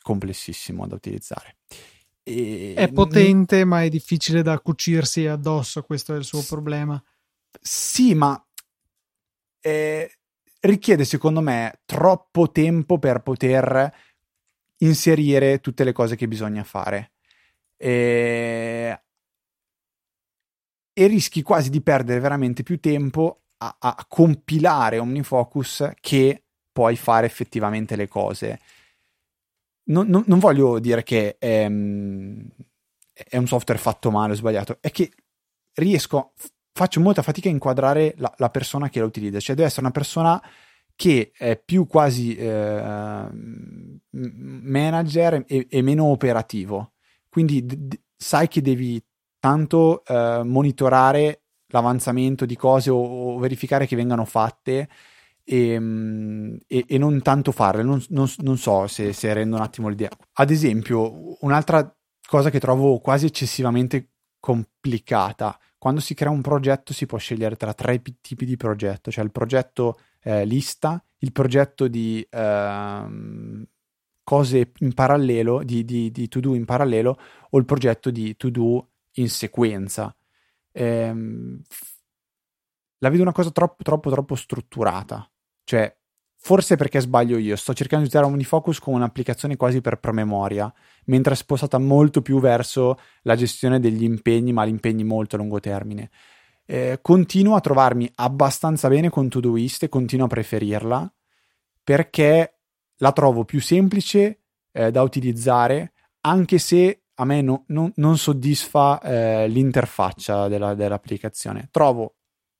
complessissimo 0.03 0.86
da 0.86 0.94
utilizzare. 0.94 1.58
E... 2.22 2.75
È 2.75 2.91
potente, 2.91 3.65
ma 3.65 3.82
è 3.82 3.89
difficile 3.89 4.44
da 4.44 4.60
cucirsi 4.60 5.25
addosso, 5.25 5.82
questo 5.82 6.13
è 6.13 6.17
il 6.17 6.25
suo 6.25 6.44
problema. 6.44 7.03
Sì, 7.60 8.13
ma 8.13 8.39
è... 9.60 10.08
richiede 10.60 11.06
secondo 11.06 11.41
me 11.41 11.82
troppo 11.86 12.51
tempo 12.51 13.00
per 13.00 13.22
poter 13.22 13.91
inserire 14.77 15.60
tutte 15.60 15.84
le 15.84 15.91
cose 15.91 16.15
che 16.15 16.27
bisogna 16.27 16.63
fare. 16.63 17.13
E, 17.75 19.01
e 21.00 21.06
rischi 21.06 21.44
quasi 21.44 21.70
di 21.70 21.82
perdere 21.82 22.20
veramente 22.20 22.63
più 22.63 22.80
tempo 22.80 23.44
a, 23.58 23.75
a 23.77 24.06
compilare 24.08 24.98
OmniFocus 24.98 25.92
che 26.01 26.46
poi 26.72 26.96
fare 26.96 27.27
effettivamente 27.27 27.96
le 27.96 28.08
cose. 28.08 28.60
Non, 29.89 30.08
non, 30.08 30.24
non 30.25 30.39
voglio 30.39 30.80
dire 30.80 31.04
che 31.04 31.38
è, 31.38 31.66
è, 31.66 31.68
un 31.68 32.50
software 33.46 33.80
fatto 33.80 34.10
male 34.10 34.32
o 34.32 34.36
sbagliato, 34.36 34.80
è 34.82 34.89
che 34.89 35.12
riesco, 35.75 36.34
faccio 36.72 37.00
molta 37.00 37.22
fatica 37.22 37.48
a 37.48 37.51
inquadrare 37.51 38.16
la, 38.18 38.34
la 38.38 38.50
persona 38.50 38.89
che 38.89 38.98
la 38.98 39.06
utilizza, 39.06 39.39
cioè 39.39 39.56
deve 39.56 39.68
essere 39.68 39.82
una 39.82 39.92
persona 39.92 40.42
che 40.96 41.32
è 41.32 41.62
più 41.63 41.86
quasi 41.86 42.36
eh, 42.36 43.30
manager 44.10 45.44
e, 45.46 45.68
e, 45.70 45.82
meno 45.84 46.06
operativo. 46.06 46.94
Quindi 47.30 47.63
d- 47.63 47.75
d- 47.75 48.00
sai 48.16 48.48
che 48.48 48.62
devi 48.63 49.00
tanto 49.39 50.03
eh, 50.06 50.41
monitorare 50.44 51.41
l'avanzamento 51.67 52.46
di 52.46 52.56
cose 52.56 52.89
o, 52.89 52.98
o, 52.98 53.38
verificare 53.39 53.86
che 53.86 53.96
vengano 53.96 54.25
fatte 54.25 54.88
e, 55.44 55.79
mm, 55.79 56.56
e, 56.67 56.86
e 56.88 56.98
non 56.98 57.22
tanto 57.22 57.51
farle. 57.51 57.84
Non, 57.84 58.03
non, 58.10 58.27
non 58.39 58.58
so 58.58 58.88
se, 58.88 59.13
se, 59.13 59.34
rendo 59.34 59.56
un 59.56 59.62
attimo 59.62 59.89
l'idea. 59.89 60.10
Ad 60.34 60.50
esempio, 60.50 61.38
un'altra 61.44 61.94
cosa 62.27 62.50
che 62.50 62.60
trovo 62.60 63.00
quasi 63.00 63.25
eccessivamente 63.25 64.12
complicata. 64.39 65.58
Quando 65.77 66.00
si 66.01 66.13
crea 66.13 66.32
un 66.32 66.41
progetto 66.41 66.94
si 66.94 67.06
può 67.06 67.17
scegliere 67.17 67.56
tra 67.56 67.74
tre 67.74 68.01
tipi 68.22 68.46
di 68.46 68.58
progetto, 68.58 69.12
cioè 69.12 69.24
il 69.24 69.32
progetto 69.32 70.00
eh, 70.24 70.46
lista, 70.46 71.01
il 71.20 71.32
progetto 71.32 71.88
di 71.88 72.25
eh, 72.29 73.67
cose 74.24 74.72
in 74.79 74.94
parallelo, 74.94 75.63
di, 75.63 75.86
di, 75.86 76.12
di 76.12 76.27
to-do 76.27 76.56
in 76.56 76.65
parallelo, 76.65 77.17
o 77.50 77.58
il 77.58 77.65
progetto 77.65 78.12
di 78.12 78.36
to-do 78.36 78.89
in 79.18 79.30
sequenza. 79.30 80.16
Eh, 80.72 81.14
la 83.00 83.10
vedo 83.10 83.22
una 83.22 83.32
cosa 83.32 83.52
troppo, 83.52 83.84
troppo, 83.84 84.10
troppo 84.10 84.36
strutturata. 84.36 85.30
Cioè, 85.64 85.96
forse 86.38 86.76
perché 86.76 87.00
sbaglio 87.00 87.38
io, 87.38 87.56
sto 87.56 87.74
cercando 87.74 88.06
di 88.06 88.10
usare 88.10 88.26
OmniFocus 88.26 88.80
come 88.80 88.98
un'applicazione 88.98 89.56
quasi 89.56 89.82
per 89.82 90.00
promemoria, 90.00 90.72
mentre 91.06 91.34
è 91.34 91.36
spostata 91.36 91.78
molto 91.78 92.22
più 92.22 92.40
verso 92.40 92.98
la 93.24 93.36
gestione 93.36 93.80
degli 93.80 94.04
impegni, 94.04 94.54
ma 94.54 94.66
gli 94.66 94.70
impegni 94.70 95.04
molto 95.04 95.36
a 95.36 95.40
lungo 95.40 95.60
termine 95.60 96.10
eh, 96.70 97.00
continuo 97.02 97.56
a 97.56 97.62
trovarmi 97.62 98.12
abbastanza 98.16 98.90
bene 98.90 99.10
con 99.10 99.30
Todoist 99.30 99.84
e 99.84 99.90
continuo 99.90 100.26
a 100.26 100.30
preferirla 100.30 101.14
perché 101.82 102.60
la 102.98 103.12
trovo 103.14 103.46
più 103.46 103.62
semplice 103.62 104.42
eh, 104.74 104.92
da 104.92 105.02
utilizzare 105.02 105.94
anche 106.22 106.58
se 106.58 107.04
a 107.20 107.26
me 107.26 107.42
no, 107.42 107.64
no, 107.68 107.92
non 107.96 108.18
soddisfa 108.18 109.02
eh, 109.02 109.48
l'interfaccia 109.48 110.48
della, 110.48 110.76
dell'applicazione. 110.76 111.70
Trovo 111.72 112.16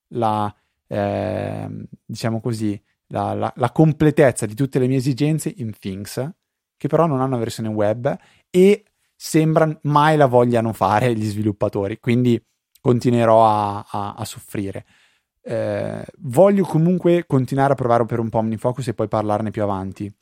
la, 0.08 0.52
ehm, 0.86 1.84
diciamo 2.04 2.40
così, 2.40 2.80
la, 3.08 3.34
la, 3.34 3.52
la, 3.56 3.70
completezza 3.70 4.46
di 4.46 4.54
tutte 4.54 4.78
le 4.78 4.88
mie 4.88 4.96
esigenze 4.96 5.52
in 5.56 5.72
Things, 5.78 6.28
che 6.76 6.88
però 6.88 7.06
non 7.06 7.18
hanno 7.20 7.34
una 7.34 7.38
versione 7.38 7.68
web 7.68 8.16
e 8.50 8.84
sembra 9.14 9.78
mai 9.82 10.16
la 10.16 10.26
vogliano 10.26 10.72
fare 10.72 11.14
gli 11.14 11.24
sviluppatori. 11.24 12.00
Quindi 12.00 12.42
continuerò 12.80 13.46
a, 13.46 13.86
a, 13.88 14.14
a 14.14 14.24
soffrire. 14.24 14.84
Eh, 15.40 16.04
voglio 16.18 16.64
comunque 16.64 17.26
continuare 17.26 17.72
a 17.72 17.76
provare 17.76 18.04
per 18.06 18.18
un 18.18 18.28
po' 18.28 18.38
OmniFocus 18.38 18.88
e 18.88 18.94
poi 18.94 19.06
parlarne 19.06 19.50
più 19.50 19.62
avanti. 19.62 20.12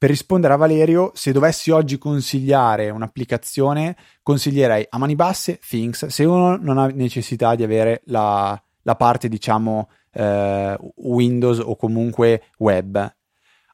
Per 0.00 0.08
rispondere 0.08 0.54
a 0.54 0.56
Valerio, 0.56 1.10
se 1.12 1.30
dovessi 1.30 1.70
oggi 1.70 1.98
consigliare 1.98 2.88
un'applicazione, 2.88 3.94
consiglierei 4.22 4.86
a 4.88 4.96
mani 4.96 5.14
basse 5.14 5.58
Things, 5.58 6.06
se 6.06 6.24
uno 6.24 6.56
non 6.56 6.78
ha 6.78 6.86
necessità 6.86 7.54
di 7.54 7.64
avere 7.64 8.00
la, 8.06 8.58
la 8.80 8.96
parte, 8.96 9.28
diciamo, 9.28 9.90
eh, 10.12 10.74
Windows 10.94 11.58
o 11.58 11.76
comunque 11.76 12.44
web. 12.56 13.14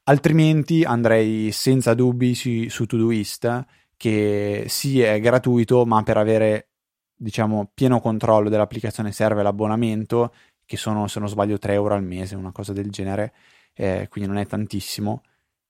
Altrimenti 0.03 0.83
andrei 0.83 1.53
senza 1.53 1.95
dubbi 1.95 2.35
su, 2.35 2.69
su 2.71 2.87
Todoist, 2.87 3.65
che 3.97 4.65
sì 4.67 5.01
è 5.03 5.21
gratuito, 5.21 5.87
ma 5.87 6.03
per 6.03 6.17
avere 6.17 6.71
diciamo, 7.15 7.71
pieno 7.73 8.01
controllo 8.01 8.49
dell'applicazione 8.49 9.13
serve 9.13 9.45
l'abbonamento, 9.45 10.35
che 10.65 10.77
sono, 10.77 11.07
se 11.07 11.21
non 11.21 11.29
sbaglio, 11.29 11.57
3 11.57 11.75
euro 11.75 11.95
al 11.95 12.03
mese, 12.03 12.35
una 12.35 12.51
cosa 12.51 12.73
del 12.73 12.91
genere, 12.91 13.33
eh, 13.75 14.09
quindi 14.11 14.29
non 14.29 14.41
è 14.41 14.47
tantissimo. 14.47 15.23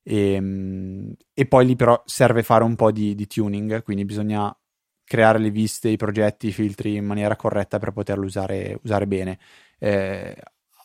E, 0.08 0.32
ehm, 0.34 1.14
e, 1.34 1.46
poi 1.46 1.66
lì 1.66 1.76
però 1.76 2.00
serve 2.06 2.42
fare 2.42 2.62
un 2.64 2.76
po' 2.76 2.92
di, 2.92 3.14
di, 3.14 3.26
tuning, 3.26 3.82
quindi 3.82 4.04
bisogna 4.04 4.56
creare 5.04 5.38
le 5.38 5.50
viste, 5.50 5.88
i 5.88 5.96
progetti, 5.96 6.48
i 6.48 6.52
filtri 6.52 6.96
in 6.96 7.04
maniera 7.04 7.36
corretta 7.36 7.78
per 7.78 7.92
poterlo 7.92 8.25
usare, 8.25 8.78
usare 8.82 9.06
bene. 9.06 9.38
Eh, 9.78 10.36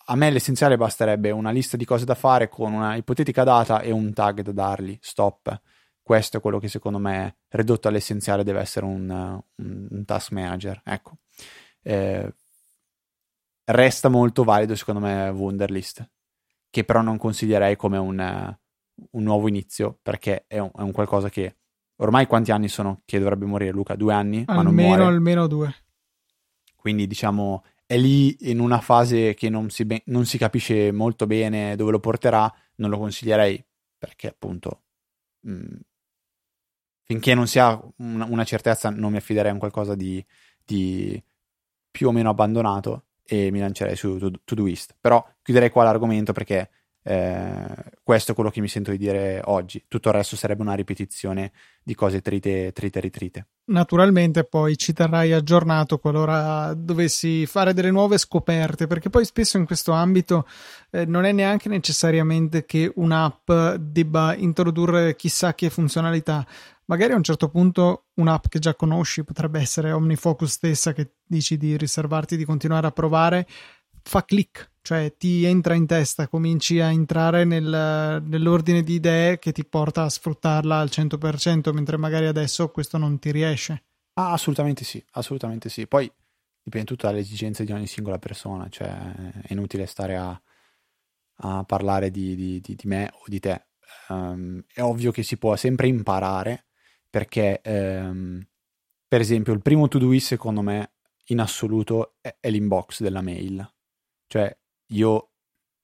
a 0.05 0.15
me 0.15 0.29
l'essenziale 0.31 0.77
basterebbe 0.77 1.31
una 1.31 1.51
lista 1.51 1.77
di 1.77 1.85
cose 1.85 2.05
da 2.05 2.15
fare 2.15 2.49
con 2.49 2.73
una 2.73 2.95
ipotetica 2.95 3.43
data 3.43 3.81
e 3.81 3.91
un 3.91 4.11
tag 4.13 4.41
da 4.41 4.51
dargli, 4.51 4.97
stop 5.01 5.61
questo 6.11 6.37
è 6.37 6.41
quello 6.41 6.59
che 6.59 6.67
secondo 6.67 6.97
me 6.97 7.37
ridotto 7.49 7.87
all'essenziale 7.87 8.43
deve 8.43 8.59
essere 8.59 8.85
un, 8.85 9.09
un, 9.55 9.87
un 9.89 10.05
task 10.05 10.31
manager. 10.31 10.81
Ecco. 10.83 11.19
Eh, 11.83 12.33
resta 13.65 14.09
molto 14.09 14.43
valido 14.43 14.75
secondo 14.75 14.99
me 14.99 15.29
Wunderlist, 15.29 16.09
che 16.69 16.83
però 16.83 17.01
non 17.01 17.17
consiglierei 17.17 17.75
come 17.75 17.97
un, 17.97 18.57
un 19.11 19.23
nuovo 19.23 19.47
inizio 19.47 19.97
perché 20.01 20.45
è 20.47 20.59
un, 20.59 20.71
è 20.75 20.81
un, 20.81 20.91
qualcosa 20.91 21.29
che 21.29 21.55
ormai 21.97 22.27
quanti 22.27 22.51
anni 22.51 22.67
sono 22.67 23.01
che 23.05 23.19
dovrebbe 23.19 23.45
morire 23.45 23.71
Luca? 23.71 23.95
Due 23.95 24.13
anni? 24.13 24.43
Almeno, 24.47 25.05
almeno 25.05 25.47
due. 25.47 25.73
Quindi 26.75 27.07
diciamo 27.07 27.63
è 27.85 27.97
lì 27.97 28.49
in 28.49 28.59
una 28.59 28.79
fase 28.79 29.33
che 29.33 29.49
non 29.49 29.69
si, 29.69 29.83
be- 29.83 30.03
non 30.05 30.25
si 30.25 30.37
capisce 30.37 30.91
molto 30.91 31.27
bene 31.27 31.75
dove 31.75 31.91
lo 31.91 31.99
porterà, 31.99 32.51
non 32.75 32.89
lo 32.89 32.97
consiglierei 32.97 33.63
perché 33.97 34.27
appunto 34.29 34.83
mh, 35.41 35.51
mm, 35.51 35.75
finché 37.03 37.33
non 37.33 37.47
si 37.47 37.59
ha 37.59 37.77
una, 37.97 38.25
una 38.25 38.45
certezza 38.45 38.89
non 38.89 39.11
mi 39.11 39.17
affiderei 39.17 39.49
a 39.49 39.53
un 39.53 39.59
qualcosa 39.59 39.95
di, 39.95 40.25
di, 40.63 41.21
più 41.91 42.07
o 42.07 42.11
meno 42.11 42.29
abbandonato 42.29 43.07
e 43.23 43.51
mi 43.51 43.59
lancerei 43.59 43.97
su 43.97 44.17
Todoist. 44.45 44.95
Però 44.99 45.25
chiuderei 45.41 45.69
qua 45.69 45.83
l'argomento 45.83 46.31
perché 46.31 46.69
eh, 47.03 47.65
questo 48.03 48.31
è 48.31 48.35
quello 48.35 48.49
che 48.49 48.61
mi 48.61 48.67
sento 48.67 48.91
di 48.91 48.97
dire 48.97 49.41
oggi. 49.45 49.83
Tutto 49.87 50.09
il 50.09 50.15
resto 50.15 50.35
sarebbe 50.35 50.61
una 50.61 50.73
ripetizione 50.73 51.51
di 51.83 51.95
cose 51.95 52.21
trite, 52.21 52.71
trite, 52.73 52.99
ritrite. 52.99 53.47
Naturalmente 53.65 54.43
poi 54.43 54.77
ci 54.77 54.93
terrai 54.93 55.31
aggiornato 55.31 55.97
qualora 55.97 56.73
dovessi 56.75 57.45
fare 57.45 57.73
delle 57.73 57.91
nuove 57.91 58.17
scoperte, 58.17 58.87
perché 58.87 59.09
poi 59.09 59.25
spesso 59.25 59.57
in 59.57 59.65
questo 59.65 59.91
ambito 59.93 60.45
eh, 60.91 61.05
non 61.05 61.25
è 61.25 61.31
neanche 61.31 61.69
necessariamente 61.69 62.65
che 62.65 62.91
un'app 62.95 63.51
debba 63.79 64.35
introdurre 64.35 65.15
chissà 65.15 65.53
che 65.53 65.69
funzionalità 65.69 66.45
magari 66.85 67.13
a 67.13 67.15
un 67.15 67.23
certo 67.23 67.47
punto 67.47 68.07
un'app 68.15 68.47
che 68.49 68.59
già 68.59 68.75
conosci 68.75 69.23
potrebbe 69.23 69.61
essere 69.61 69.93
OmniFocus 69.93 70.51
stessa 70.51 70.91
che 70.91 71.13
dici 71.25 71.55
di 71.55 71.77
riservarti 71.77 72.35
di 72.35 72.43
continuare 72.43 72.87
a 72.87 72.91
provare 72.91 73.47
fa 74.03 74.25
click, 74.25 74.70
cioè 74.81 75.15
ti 75.15 75.45
entra 75.45 75.75
in 75.75 75.85
testa, 75.85 76.27
cominci 76.27 76.79
a 76.79 76.91
entrare 76.91 77.43
nel, 77.45 78.21
nell'ordine 78.25 78.81
di 78.81 78.95
idee 78.95 79.37
che 79.37 79.51
ti 79.51 79.63
porta 79.63 80.03
a 80.03 80.09
sfruttarla 80.09 80.79
al 80.79 80.89
100%, 80.91 81.71
mentre 81.71 81.97
magari 81.97 82.25
adesso 82.25 82.69
questo 82.69 82.97
non 82.97 83.19
ti 83.19 83.31
riesce. 83.31 83.83
Ah, 84.13 84.31
assolutamente 84.31 84.83
sì, 84.83 85.03
assolutamente 85.11 85.69
sì. 85.69 85.87
Poi 85.87 86.11
dipende 86.63 86.87
tutto 86.87 87.07
dalle 87.07 87.19
esigenze 87.19 87.63
di 87.63 87.71
ogni 87.71 87.87
singola 87.87 88.19
persona, 88.19 88.67
cioè 88.69 88.89
è 89.41 89.51
inutile 89.51 89.85
stare 89.85 90.17
a, 90.17 90.41
a 91.37 91.63
parlare 91.63 92.09
di, 92.09 92.35
di, 92.35 92.59
di, 92.59 92.75
di, 92.75 92.87
me 92.87 93.09
o 93.13 93.23
di 93.27 93.39
te. 93.39 93.67
Um, 94.07 94.63
è 94.73 94.81
ovvio 94.81 95.11
che 95.11 95.21
si 95.21 95.37
può 95.37 95.55
sempre 95.55 95.87
imparare 95.87 96.67
perché 97.09 97.59
ehm, 97.61 98.41
per 99.05 99.19
esempio 99.19 99.51
il 99.51 99.61
primo 99.61 99.89
to-do 99.89 100.17
secondo 100.19 100.61
me 100.61 100.93
in 101.25 101.39
assoluto 101.39 102.15
è, 102.21 102.35
è 102.39 102.49
l'inbox 102.49 103.01
della 103.01 103.21
mail. 103.21 103.69
Cioè 104.27 104.57
io 104.91 105.31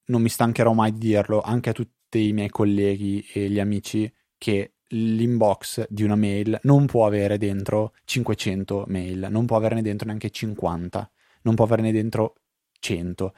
non 0.05 0.21
mi 0.21 0.29
stancherò 0.29 0.73
mai 0.73 0.93
di 0.93 0.99
dirlo 0.99 1.41
anche 1.41 1.69
a 1.69 1.73
tutti 1.73 2.27
i 2.27 2.33
miei 2.33 2.49
colleghi 2.49 3.25
e 3.33 3.49
gli 3.49 3.59
amici 3.59 4.11
che 4.37 4.75
l'inbox 4.89 5.85
di 5.89 6.03
una 6.03 6.15
mail 6.15 6.57
non 6.63 6.85
può 6.85 7.05
avere 7.05 7.37
dentro 7.37 7.93
500 8.05 8.85
mail, 8.87 9.27
non 9.29 9.45
può 9.45 9.57
averne 9.57 9.81
dentro 9.81 10.07
neanche 10.07 10.29
50, 10.29 11.11
non 11.41 11.55
può 11.55 11.65
averne 11.65 11.91
dentro 11.91 12.35
100. 12.79 13.33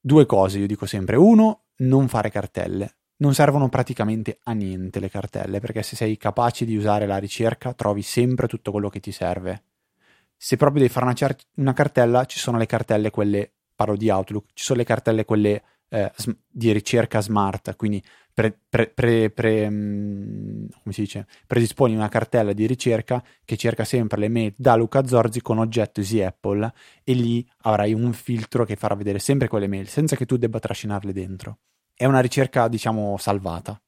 Due 0.00 0.26
cose 0.26 0.58
io 0.58 0.66
dico 0.66 0.86
sempre. 0.86 1.16
Uno, 1.16 1.64
non 1.76 2.08
fare 2.08 2.30
cartelle 2.30 2.96
non 3.22 3.34
servono 3.34 3.68
praticamente 3.68 4.40
a 4.42 4.52
niente 4.52 4.98
le 4.98 5.08
cartelle, 5.08 5.60
perché 5.60 5.82
se 5.82 5.94
sei 5.94 6.16
capace 6.16 6.64
di 6.64 6.76
usare 6.76 7.06
la 7.06 7.18
ricerca 7.18 7.72
trovi 7.72 8.02
sempre 8.02 8.48
tutto 8.48 8.72
quello 8.72 8.90
che 8.90 8.98
ti 8.98 9.12
serve. 9.12 9.62
Se 10.36 10.56
proprio 10.56 10.80
devi 10.80 10.92
fare 10.92 11.06
una, 11.06 11.14
cer- 11.14 11.46
una 11.54 11.72
cartella, 11.72 12.24
ci 12.24 12.40
sono 12.40 12.58
le 12.58 12.66
cartelle, 12.66 13.10
quelle, 13.10 13.52
parlo 13.82 13.96
di 13.96 14.10
Outlook, 14.10 14.50
ci 14.54 14.64
sono 14.64 14.78
le 14.78 14.84
cartelle, 14.84 15.24
quelle 15.24 15.62
eh, 15.88 16.12
di 16.48 16.72
ricerca 16.72 17.20
smart, 17.20 17.74
quindi 17.76 18.02
pre, 18.32 18.56
pre, 18.68 18.88
pre, 18.88 19.30
pre 19.30 19.68
si 20.90 21.00
dice, 21.00 21.26
predisponi 21.46 21.94
una 21.94 22.08
cartella 22.08 22.52
di 22.52 22.66
ricerca 22.66 23.22
che 23.44 23.56
cerca 23.56 23.84
sempre 23.84 24.18
le 24.18 24.28
mail 24.28 24.54
da 24.56 24.74
Luca 24.76 25.06
Zorzi 25.06 25.42
con 25.42 25.58
oggetto 25.58 26.00
Easy 26.00 26.22
Apple 26.22 26.72
e 27.02 27.12
lì 27.12 27.46
avrai 27.62 27.92
un 27.92 28.12
filtro 28.12 28.64
che 28.64 28.76
farà 28.76 28.94
vedere 28.94 29.18
sempre 29.18 29.48
quelle 29.48 29.68
mail 29.68 29.88
senza 29.88 30.16
che 30.16 30.26
tu 30.26 30.36
debba 30.36 30.58
trascinarle 30.58 31.12
dentro. 31.12 31.58
È 31.94 32.06
una 32.06 32.20
ricerca, 32.20 32.68
diciamo, 32.68 33.16
salvata. 33.18 33.80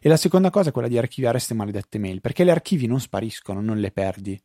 E 0.00 0.08
la 0.08 0.16
seconda 0.16 0.50
cosa 0.50 0.68
è 0.68 0.72
quella 0.72 0.88
di 0.88 0.98
archiviare 0.98 1.36
queste 1.36 1.54
maledette 1.54 1.98
mail, 1.98 2.20
perché 2.20 2.44
le 2.44 2.50
archivi 2.50 2.86
non 2.86 3.00
spariscono, 3.00 3.60
non 3.60 3.78
le 3.78 3.90
perdi. 3.90 4.38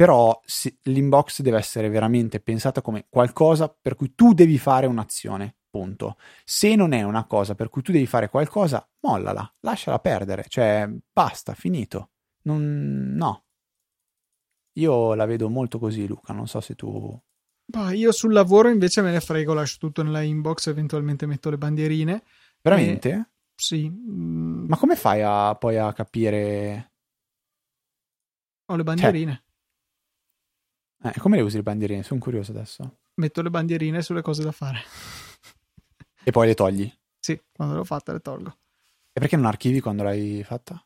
Però 0.00 0.40
l'inbox 0.84 1.42
deve 1.42 1.58
essere 1.58 1.90
veramente 1.90 2.40
pensata 2.40 2.80
come 2.80 3.04
qualcosa 3.10 3.68
per 3.68 3.96
cui 3.96 4.14
tu 4.14 4.32
devi 4.32 4.56
fare 4.56 4.86
un'azione 4.86 5.56
punto. 5.68 6.16
Se 6.42 6.74
non 6.74 6.92
è 6.92 7.02
una 7.02 7.26
cosa 7.26 7.54
per 7.54 7.68
cui 7.68 7.82
tu 7.82 7.92
devi 7.92 8.06
fare 8.06 8.30
qualcosa, 8.30 8.88
mollala, 9.00 9.56
lasciala 9.60 9.98
perdere, 9.98 10.46
cioè 10.48 10.88
basta, 11.12 11.52
finito. 11.52 12.12
Non, 12.44 13.12
no. 13.14 13.44
Io 14.78 15.12
la 15.12 15.26
vedo 15.26 15.50
molto 15.50 15.78
così, 15.78 16.06
Luca, 16.06 16.32
non 16.32 16.48
so 16.48 16.62
se 16.62 16.74
tu... 16.76 17.20
Bah, 17.66 17.92
io 17.92 18.10
sul 18.10 18.32
lavoro 18.32 18.70
invece 18.70 19.02
me 19.02 19.12
ne 19.12 19.20
frego, 19.20 19.52
lascio 19.52 19.76
tutto 19.78 20.02
nella 20.02 20.22
inbox, 20.22 20.68
eventualmente 20.68 21.26
metto 21.26 21.50
le 21.50 21.58
bandierine. 21.58 22.22
Veramente? 22.62 23.10
E... 23.10 23.28
Sì. 23.54 23.90
Ma 23.90 24.78
come 24.78 24.96
fai 24.96 25.20
a, 25.22 25.54
poi 25.56 25.76
a 25.76 25.92
capire... 25.92 26.92
Ho 28.64 28.76
le 28.76 28.82
bandierine. 28.82 29.32
Cioè... 29.32 29.48
Eh, 31.02 31.18
come 31.18 31.36
le 31.36 31.42
usi 31.42 31.56
le 31.56 31.62
bandierine? 31.62 32.02
Sono 32.02 32.20
curioso 32.20 32.50
adesso. 32.50 32.98
Metto 33.14 33.42
le 33.42 33.50
bandierine 33.50 34.02
sulle 34.02 34.22
cose 34.22 34.42
da 34.42 34.52
fare. 34.52 34.80
E 36.22 36.30
poi 36.30 36.46
le 36.46 36.54
togli? 36.54 36.92
Sì, 37.18 37.40
quando 37.52 37.74
l'ho 37.74 37.84
fatta 37.84 38.12
le 38.12 38.20
tolgo. 38.20 38.50
E 39.12 39.20
perché 39.20 39.36
non 39.36 39.46
archivi 39.46 39.80
quando 39.80 40.02
l'hai 40.02 40.44
fatta? 40.44 40.82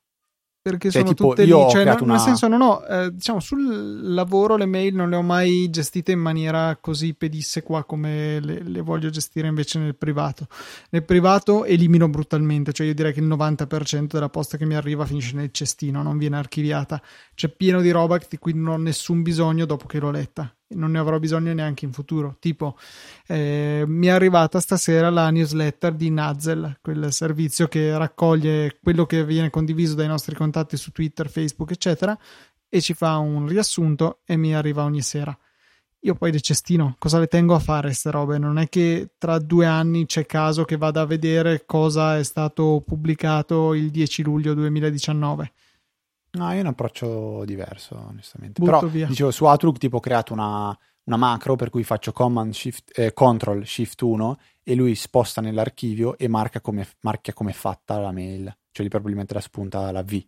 Perché 0.65 0.91
cioè, 0.91 1.03
sono 1.03 1.13
tipo, 1.13 1.29
tutte 1.29 1.45
lì, 1.45 1.51
cioè, 1.51 1.85
no, 1.85 1.95
una... 2.01 2.13
nel 2.15 2.21
senso 2.23 2.49
non 2.49 2.63
ho, 2.63 2.83
eh, 2.89 3.13
diciamo, 3.13 3.39
sul 3.39 4.15
lavoro 4.15 4.57
le 4.57 4.65
mail 4.65 4.95
non 4.95 5.11
le 5.11 5.17
ho 5.17 5.21
mai 5.21 5.69
gestite 5.69 6.13
in 6.13 6.21
maniera 6.21 6.79
così 6.81 7.13
pedissequa 7.13 7.85
come 7.85 8.41
le, 8.41 8.63
le, 8.63 8.81
voglio 8.81 9.11
gestire 9.11 9.47
invece 9.47 9.79
nel 9.79 9.95
privato. 9.95 10.47
Nel 10.89 11.05
privato 11.05 11.67
elimino 11.67 12.09
brutalmente, 12.09 12.73
cioè 12.73 12.87
io 12.87 12.95
direi 12.95 13.13
che 13.13 13.21
il 13.21 13.27
90% 13.27 14.07
della 14.07 14.31
posta 14.31 14.57
che 14.57 14.65
mi 14.65 14.75
arriva 14.75 15.05
finisce 15.05 15.37
nel 15.37 15.51
cestino, 15.53 16.03
non 16.03 16.17
viene 16.17 16.39
archiviata. 16.39 16.99
C'è 17.35 17.51
pieno 17.51 17.83
di 17.83 17.91
roba 17.91 18.19
di 18.27 18.39
cui 18.39 18.55
non 18.55 18.69
ho 18.69 18.77
nessun 18.79 19.21
bisogno 19.21 19.67
dopo 19.67 19.85
che 19.85 19.99
l'ho 19.99 20.11
letta 20.11 20.51
non 20.75 20.93
ne 20.93 20.99
avrò 20.99 21.19
bisogno 21.19 21.53
neanche 21.53 21.85
in 21.85 21.93
futuro. 21.93 22.37
Tipo, 22.39 22.77
eh, 23.27 23.85
mi 23.87 24.07
è 24.07 24.11
arrivata 24.11 24.61
stasera 24.61 25.11
la 25.11 25.31
newsletter 25.31 25.95
di 25.95 26.11
Nazel, 26.11 26.79
quel 26.81 27.13
servizio 27.13 27.69
che 27.69 27.97
raccoglie 27.97 28.79
quello 28.83 29.07
che 29.07 29.25
viene 29.25 29.51
condiviso 29.51 29.95
dai 29.95 30.07
nostri 30.07 30.35
contatti 30.35 30.77
su 30.77 30.91
Twitter, 30.91 31.29
Facebook, 31.29 31.71
eccetera, 31.71 32.19
e 32.69 32.81
ci 32.81 32.95
fa 32.95 33.17
un 33.19 33.47
riassunto 33.47 34.21
e 34.25 34.37
mi 34.37 34.55
arriva 34.55 34.85
ogni 34.85 35.03
sera. 35.03 35.37
Io 36.01 36.15
poi 36.15 36.31
del 36.31 36.43
cestino, 36.43 36.97
cosa 36.99 37.19
le 37.19 37.29
tengo 37.29 37.55
a 37.55 37.59
fare 37.61 37.87
queste 37.87 38.11
robe? 38.11 38.37
Non 38.37 38.59
è 38.59 38.69
che 38.69 39.15
tra 39.17 39.39
due 39.39 39.65
anni 39.65 40.05
c'è 40.05 40.27
caso 40.27 40.65
che 40.65 40.77
vada 40.77 41.01
a 41.01 41.07
vedere 41.07 41.65
cosa 41.65 42.19
è 42.19 42.23
stato 42.23 42.83
pubblicato 42.87 43.73
il 43.73 43.91
10 43.91 44.23
luglio 44.23 44.53
2019 44.53 45.53
No, 46.35 46.51
io 46.53 46.59
ho 46.59 46.61
un 46.61 46.67
approccio 46.67 47.45
diverso, 47.45 47.97
onestamente. 48.09 48.61
Butto 48.61 48.79
Però, 48.79 48.87
via. 48.91 49.07
dicevo, 49.07 49.31
su 49.31 49.45
Outlook 49.45 49.79
tipo 49.79 49.99
ho 49.99 50.01
creato 50.01 50.33
una, 50.33 50.77
una 51.05 51.17
macro 51.17 51.57
per 51.57 51.71
cui 51.71 51.85
faccio 51.85 52.13
command 52.13 52.53
shift, 52.53 52.99
eh, 52.99 53.13
control 53.13 53.67
shift 53.67 54.01
1 54.01 54.39
e 54.63 54.75
lui 54.75 54.95
sposta 54.95 55.41
nell'archivio 55.41 56.19
e 56.19 56.29
marca 56.29 56.61
come, 56.61 56.87
marchia 57.01 57.33
come 57.33 57.51
è 57.51 57.55
fatta 57.55 57.99
la 57.99 58.11
mail. 58.11 58.55
Cioè, 58.71 58.85
gli 58.85 58.89
proprio 58.89 59.15
gli 59.15 59.17
mette 59.17 59.35
la 59.35 59.41
spunta 59.41 59.93
la 59.93 60.03
V. 60.03 60.27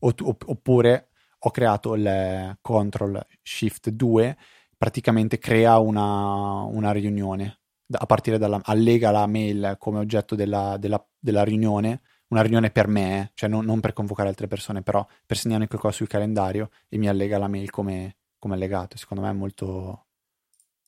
oppure 0.00 1.08
ho 1.40 1.50
creato 1.50 1.94
il 1.94 2.58
control 2.60 3.24
shift 3.42 3.90
2, 3.90 4.36
praticamente 4.76 5.38
crea 5.38 5.78
una, 5.78 6.62
una 6.62 6.92
riunione. 6.92 7.60
A 7.90 8.04
partire 8.04 8.36
dalla, 8.36 8.60
allega 8.64 9.10
la 9.10 9.26
mail 9.26 9.76
come 9.78 9.98
oggetto 9.98 10.34
della, 10.34 10.76
della, 10.78 11.02
della 11.18 11.42
riunione 11.42 12.02
una 12.28 12.42
riunione 12.42 12.70
per 12.70 12.88
me, 12.88 13.30
cioè 13.34 13.48
non, 13.48 13.64
non, 13.64 13.80
per 13.80 13.92
convocare 13.92 14.28
altre 14.28 14.46
persone, 14.46 14.82
però 14.82 15.06
per 15.24 15.36
segnare 15.36 15.66
qualcosa 15.66 15.96
sul 15.96 16.08
calendario 16.08 16.70
e 16.88 16.98
mi 16.98 17.08
allega 17.08 17.38
la 17.38 17.48
mail 17.48 17.70
come, 17.70 18.16
come 18.38 18.54
allegato. 18.54 18.96
Secondo 18.96 19.22
me 19.22 19.30
è 19.30 19.34
molto, 19.34 20.06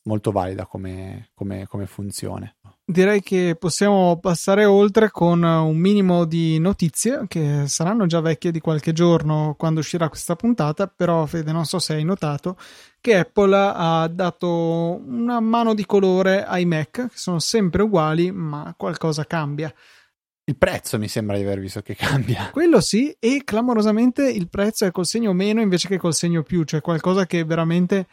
molto 0.02 0.30
valida 0.32 0.66
come, 0.66 1.30
come, 1.34 1.66
come, 1.66 1.86
funzione. 1.86 2.56
Direi 2.84 3.22
che 3.22 3.56
possiamo 3.58 4.18
passare 4.18 4.64
oltre 4.64 5.10
con 5.10 5.42
un 5.42 5.76
minimo 5.76 6.24
di 6.24 6.58
notizie 6.58 7.24
che 7.28 7.64
saranno 7.66 8.06
già 8.06 8.20
vecchie 8.20 8.50
di 8.50 8.60
qualche 8.60 8.92
giorno 8.92 9.54
quando 9.56 9.80
uscirà 9.80 10.08
questa 10.08 10.36
puntata, 10.36 10.88
però 10.88 11.24
Fede 11.26 11.52
non 11.52 11.64
so 11.64 11.78
se 11.78 11.94
hai 11.94 12.04
notato 12.04 12.56
che 13.00 13.16
Apple 13.16 13.56
ha 13.56 14.08
dato 14.08 15.00
una 15.06 15.40
mano 15.40 15.72
di 15.72 15.86
colore 15.86 16.44
ai 16.44 16.66
Mac, 16.66 16.90
che 16.90 17.08
sono 17.14 17.38
sempre 17.38 17.82
uguali 17.82 18.30
ma 18.30 18.74
qualcosa 18.76 19.24
cambia. 19.24 19.72
Il 20.44 20.56
prezzo 20.56 20.98
mi 20.98 21.08
sembra 21.08 21.36
di 21.36 21.42
aver 21.42 21.60
visto 21.60 21.80
che 21.80 21.94
cambia. 21.94 22.50
Quello 22.52 22.80
sì, 22.80 23.14
e 23.18 23.42
clamorosamente 23.44 24.28
il 24.28 24.48
prezzo 24.48 24.84
è 24.84 24.90
col 24.90 25.06
segno 25.06 25.32
meno 25.32 25.60
invece 25.60 25.88
che 25.88 25.98
col 25.98 26.14
segno 26.14 26.42
più, 26.42 26.64
cioè 26.64 26.80
qualcosa 26.80 27.26
che 27.26 27.44
veramente 27.44 28.06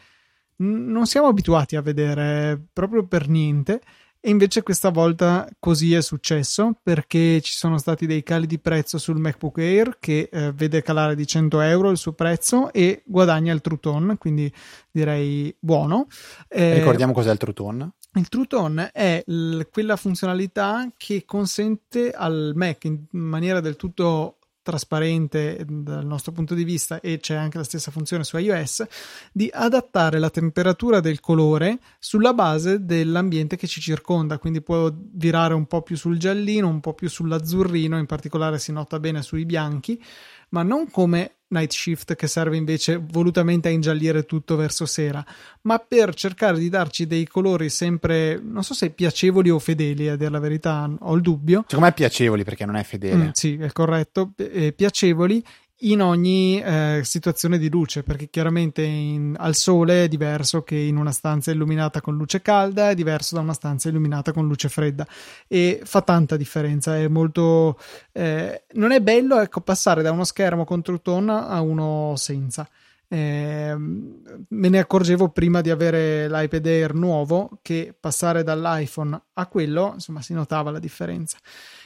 non 0.58 1.06
siamo 1.06 1.28
abituati 1.28 1.76
a 1.76 1.82
vedere 1.82 2.60
proprio 2.72 3.06
per 3.06 3.28
niente. 3.28 3.82
E 4.20 4.32
invece 4.32 4.64
questa 4.64 4.90
volta 4.90 5.48
così 5.60 5.94
è 5.94 6.02
successo 6.02 6.78
perché 6.82 7.40
ci 7.42 7.54
sono 7.54 7.78
stati 7.78 8.08
dei 8.08 8.24
cali 8.24 8.48
di 8.48 8.60
prezzo 8.60 8.98
sul 8.98 9.20
MacBook 9.20 9.60
Air 9.60 9.98
che 10.00 10.28
eh, 10.32 10.52
vede 10.52 10.82
calare 10.82 11.16
di 11.16 11.26
100 11.26 11.62
euro 11.62 11.92
il 11.92 11.98
suo 11.98 12.14
prezzo 12.14 12.74
e 12.74 13.04
guadagna 13.06 13.54
il 13.54 13.62
True 13.62 13.80
Tone, 13.80 14.18
quindi 14.18 14.52
direi 14.92 15.56
buono. 15.60 16.08
Eh, 16.50 16.74
Ricordiamo 16.74 17.14
cos'è 17.14 17.32
il 17.32 17.38
True 17.38 17.54
Tone? 17.54 17.92
Il 18.18 18.30
True 18.30 18.48
Tone 18.48 18.92
è 18.92 19.24
l- 19.28 19.62
quella 19.72 19.96
funzionalità 19.96 20.90
che 20.98 21.24
consente 21.26 22.12
al 22.12 22.54
Mac 22.56 22.84
in 22.86 23.06
maniera 23.12 23.60
del 23.60 23.76
tutto 23.76 24.38
trasparente 24.68 25.64
dal 25.66 26.06
nostro 26.06 26.34
punto 26.34 26.54
di 26.54 26.66
vista 26.66 27.00
e 27.00 27.20
c'è 27.20 27.36
anche 27.36 27.58
la 27.58 27.64
stessa 27.64 27.90
funzione 27.90 28.26
su 28.26 28.36
iOS 28.38 28.86
di 29.32 29.50
adattare 29.54 30.20
la 30.20 30.30
temperatura 30.30 31.00
del 31.00 31.22
colore 31.22 31.80
sulla 32.00 32.34
base 32.34 32.84
dell'ambiente 32.84 33.56
che 33.56 33.66
ci 33.66 33.80
circonda. 33.80 34.40
Quindi 34.40 34.62
può 34.62 34.92
virare 34.94 35.54
un 35.54 35.68
po' 35.68 35.84
più 35.84 35.96
sul 35.96 36.18
giallino 36.18 36.68
un 36.68 36.82
po' 36.82 36.94
più 36.94 37.08
sull'azzurrino 37.08 37.98
in 37.98 38.08
particolare 38.08 38.60
si 38.60 38.74
nota 38.74 39.00
bene 39.00 39.22
sui 39.22 39.46
bianchi 39.46 40.04
ma 40.50 40.64
non 40.64 40.90
come 40.90 41.37
Night 41.50 41.72
Shift 41.72 42.16
che 42.16 42.28
serve 42.28 42.58
invece 42.58 42.98
volutamente 42.98 43.68
a 43.68 43.72
ingiallire 43.72 44.26
tutto 44.26 44.56
verso 44.56 44.86
sera, 44.86 45.26
ma 45.62 45.80
per 45.80 46.14
cercare 46.14 46.58
di 46.60 46.70
darci 46.70 47.08
dei 47.08 47.28
colori 47.28 47.70
sempre, 47.70 48.40
non 48.42 48.64
so 48.64 48.74
se 48.74 48.90
piacevoli 48.90 49.50
o 49.50 49.60
fedeli, 49.60 50.10
a 50.10 50.16
dire 50.16 50.30
la 50.30 50.40
verità, 50.40 50.90
ho 51.00 51.14
il 51.16 51.22
dubbio. 51.22 51.64
Secondo 51.68 51.86
me 51.86 51.94
piacevoli 51.94 52.44
perché 52.44 52.66
non 52.66 52.76
è 52.76 52.84
fedele. 52.84 53.26
Mm, 53.26 53.30
sì, 53.34 53.58
è 53.58 53.72
corretto, 53.72 54.34
eh, 54.38 54.74
piacevoli 54.74 55.44
in 55.82 56.02
ogni 56.02 56.60
eh, 56.60 57.02
situazione 57.04 57.60
di 57.60 57.70
luce, 57.70 58.02
perché 58.02 58.30
chiaramente 58.30 58.82
in, 58.82 59.36
al 59.38 59.54
sole 59.54 60.06
è 60.06 60.08
diverso 60.08 60.64
che 60.64 60.76
in 60.76 60.98
una 60.98 61.12
stanza 61.12 61.52
illuminata 61.52 62.02
con 62.02 62.16
luce 62.18 62.42
calda, 62.42 62.90
è 62.90 62.96
diverso 62.96 63.36
da 63.36 63.42
una 63.42 63.54
stanza 63.54 63.90
illuminata 63.90 64.32
con 64.32 64.48
luce 64.48 64.70
fredda 64.70 65.06
e 65.48 65.82
fa 65.84 66.02
tanta 66.02 66.36
differenza. 66.36 66.98
È 66.98 67.08
molto 67.08 67.78
eh, 68.12 68.64
non 68.74 68.92
è 68.92 69.02
bello 69.02 69.40
ecco, 69.40 69.62
passare 69.62 70.02
da 70.02 70.12
uno 70.12 70.24
schermo 70.24 70.66
con 70.66 70.82
True 70.82 71.02
Tone 71.02 71.32
a 71.32 71.62
uno 71.62 72.16
senza. 72.16 72.68
Eh, 73.10 73.74
me 73.78 74.70
ne 74.70 74.80
accorgevo 74.80 75.30
prima 75.30 75.62
di 75.62 75.70
avere 75.70 76.28
l'iPad 76.28 76.66
Air 76.66 76.94
nuovo 76.94 77.60
che 77.62 77.96
passare 77.98 78.44
dall'iPhone 78.44 79.18
a 79.34 79.48
quello 79.48 79.92
insomma 79.94 80.22
si 80.22 80.34
notava 80.34 80.72
la 80.72 80.80
differenza 80.80 81.38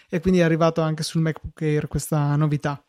e 0.10 0.20
quindi 0.20 0.40
è 0.40 0.44
arrivato 0.44 0.82
anche 0.82 1.04
sul 1.04 1.22
MacBook 1.22 1.62
Air 1.62 1.88
questa 1.88 2.36
novità 2.36 2.84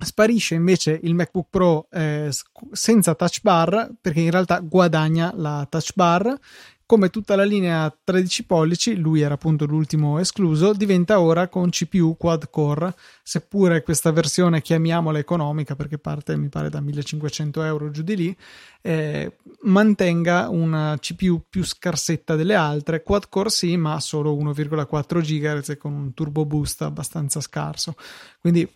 Sparisce 0.00 0.54
invece 0.54 0.98
il 1.02 1.14
MacBook 1.14 1.48
Pro 1.50 1.88
eh, 1.90 2.30
senza 2.70 3.14
touch 3.16 3.40
bar 3.42 3.90
perché 4.00 4.20
in 4.20 4.30
realtà 4.30 4.60
guadagna 4.60 5.32
la 5.34 5.66
touch 5.68 5.90
bar. 5.94 6.38
Come 6.86 7.10
tutta 7.10 7.36
la 7.36 7.44
linea 7.44 7.94
13 8.02 8.46
pollici, 8.46 8.96
lui 8.96 9.20
era 9.20 9.34
appunto 9.34 9.66
l'ultimo 9.66 10.18
escluso, 10.20 10.72
diventa 10.72 11.20
ora 11.20 11.48
con 11.48 11.68
CPU 11.68 12.16
quad 12.16 12.48
core, 12.48 12.94
seppure 13.22 13.82
questa 13.82 14.10
versione 14.10 14.62
chiamiamola 14.62 15.18
economica 15.18 15.76
perché 15.76 15.98
parte 15.98 16.34
mi 16.38 16.48
pare 16.48 16.70
da 16.70 16.80
1500 16.80 17.62
euro 17.62 17.90
giù 17.90 18.00
di 18.00 18.16
lì, 18.16 18.36
eh, 18.80 19.36
mantenga 19.64 20.48
una 20.48 20.96
CPU 20.98 21.42
più 21.46 21.62
scarsetta 21.62 22.36
delle 22.36 22.54
altre, 22.54 23.02
quad 23.02 23.28
core 23.28 23.50
sì, 23.50 23.76
ma 23.76 24.00
solo 24.00 24.34
1,4 24.34 25.20
GHz 25.20 25.76
con 25.76 25.92
un 25.92 26.14
turbo 26.14 26.46
boost 26.46 26.80
abbastanza 26.80 27.42
scarso. 27.42 27.96
Quindi 28.40 28.66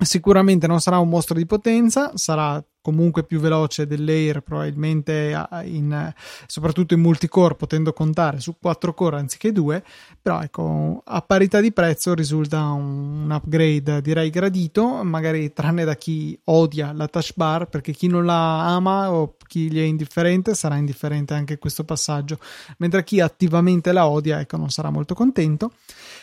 Sicuramente 0.00 0.66
non 0.66 0.80
sarà 0.80 0.98
un 0.98 1.08
mostro 1.08 1.36
di 1.36 1.44
potenza, 1.44 2.12
sarà 2.14 2.62
comunque 2.80 3.24
più 3.24 3.38
veloce 3.40 3.86
dell'Air, 3.86 4.40
probabilmente 4.40 5.34
in, 5.64 6.14
soprattutto 6.46 6.94
in 6.94 7.00
multicore, 7.00 7.56
potendo 7.56 7.92
contare 7.92 8.40
su 8.40 8.56
4 8.58 8.94
core 8.94 9.18
anziché 9.18 9.52
2. 9.52 9.84
Però 10.22 10.40
ecco, 10.40 11.02
a 11.04 11.20
parità 11.20 11.60
di 11.60 11.72
prezzo 11.72 12.14
risulta 12.14 12.62
un, 12.70 13.28
upgrade 13.30 14.00
direi 14.00 14.30
gradito, 14.30 15.02
magari 15.02 15.52
tranne 15.52 15.84
da 15.84 15.96
chi 15.96 16.38
odia 16.44 16.92
la 16.92 17.08
touch 17.08 17.32
bar, 17.34 17.66
perché 17.66 17.92
chi 17.92 18.06
non 18.06 18.24
la 18.24 18.74
ama 18.74 19.12
o 19.12 19.36
chi 19.46 19.70
gli 19.70 19.78
è 19.78 19.84
indifferente 19.84 20.54
sarà 20.54 20.76
indifferente 20.76 21.34
anche 21.34 21.58
questo 21.58 21.84
passaggio, 21.84 22.38
mentre 22.78 23.04
chi 23.04 23.20
attivamente 23.20 23.92
la 23.92 24.06
odia, 24.06 24.40
ecco, 24.40 24.56
non 24.56 24.70
sarà 24.70 24.90
molto 24.90 25.14
contento. 25.14 25.72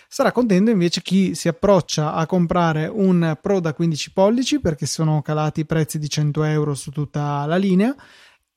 Sarà 0.07 0.31
contento 0.31 0.71
invece 0.71 1.01
chi 1.01 1.35
si 1.35 1.47
approccia 1.47 2.13
a 2.13 2.25
comprare 2.25 2.87
un 2.87 3.37
Pro 3.41 3.59
da 3.59 3.73
15 3.73 4.13
pollici 4.13 4.59
perché 4.59 4.85
sono 4.85 5.21
calati 5.21 5.61
i 5.61 5.65
prezzi 5.65 5.99
di 5.99 6.09
100 6.09 6.43
euro 6.43 6.73
su 6.73 6.91
tutta 6.91 7.45
la 7.45 7.57
linea 7.57 7.95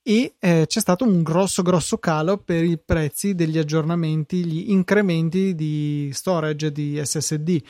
e 0.03 0.37
eh, 0.39 0.65
c'è 0.67 0.81
stato 0.81 1.05
un 1.05 1.23
grosso 1.23 1.63
grosso 1.63 1.99
calo 1.99 2.39
per 2.39 2.65
i 2.65 2.79
prezzi 2.79 3.35
degli 3.35 3.59
aggiornamenti, 3.59 4.45
gli 4.45 4.71
incrementi 4.71 5.55
di 5.55 6.11
storage 6.15 6.73
di 6.73 6.99
SSD 7.05 7.63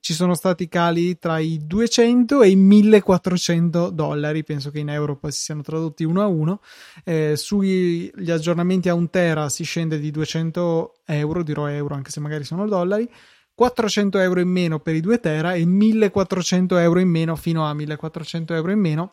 ci 0.00 0.14
sono 0.14 0.34
stati 0.34 0.68
cali 0.68 1.18
tra 1.18 1.38
i 1.38 1.60
200 1.64 2.42
e 2.42 2.50
i 2.50 2.56
1400 2.56 3.90
dollari, 3.90 4.44
penso 4.44 4.70
che 4.70 4.78
in 4.78 4.88
euro 4.88 5.16
poi 5.16 5.32
si 5.32 5.40
siano 5.40 5.62
tradotti 5.62 6.04
uno 6.04 6.22
a 6.22 6.26
uno. 6.26 6.60
Eh, 7.04 7.34
sugli 7.36 8.30
aggiornamenti 8.30 8.88
a 8.88 8.94
un 8.94 9.10
tera 9.10 9.48
si 9.48 9.64
scende 9.64 9.98
di 9.98 10.10
200 10.10 10.94
euro, 11.06 11.42
dirò 11.42 11.66
euro 11.68 11.94
anche 11.94 12.10
se 12.10 12.20
magari 12.20 12.44
sono 12.44 12.66
dollari. 12.66 13.08
400 13.54 14.18
euro 14.18 14.40
in 14.40 14.48
meno 14.48 14.80
per 14.80 14.96
i 14.96 15.00
2 15.00 15.20
tera 15.20 15.54
e 15.54 15.64
1400 15.64 16.76
euro 16.78 16.98
in 16.98 17.08
meno 17.08 17.36
fino 17.36 17.64
a 17.66 17.72
1400 17.72 18.54
euro 18.54 18.72
in 18.72 18.80
meno 18.80 19.12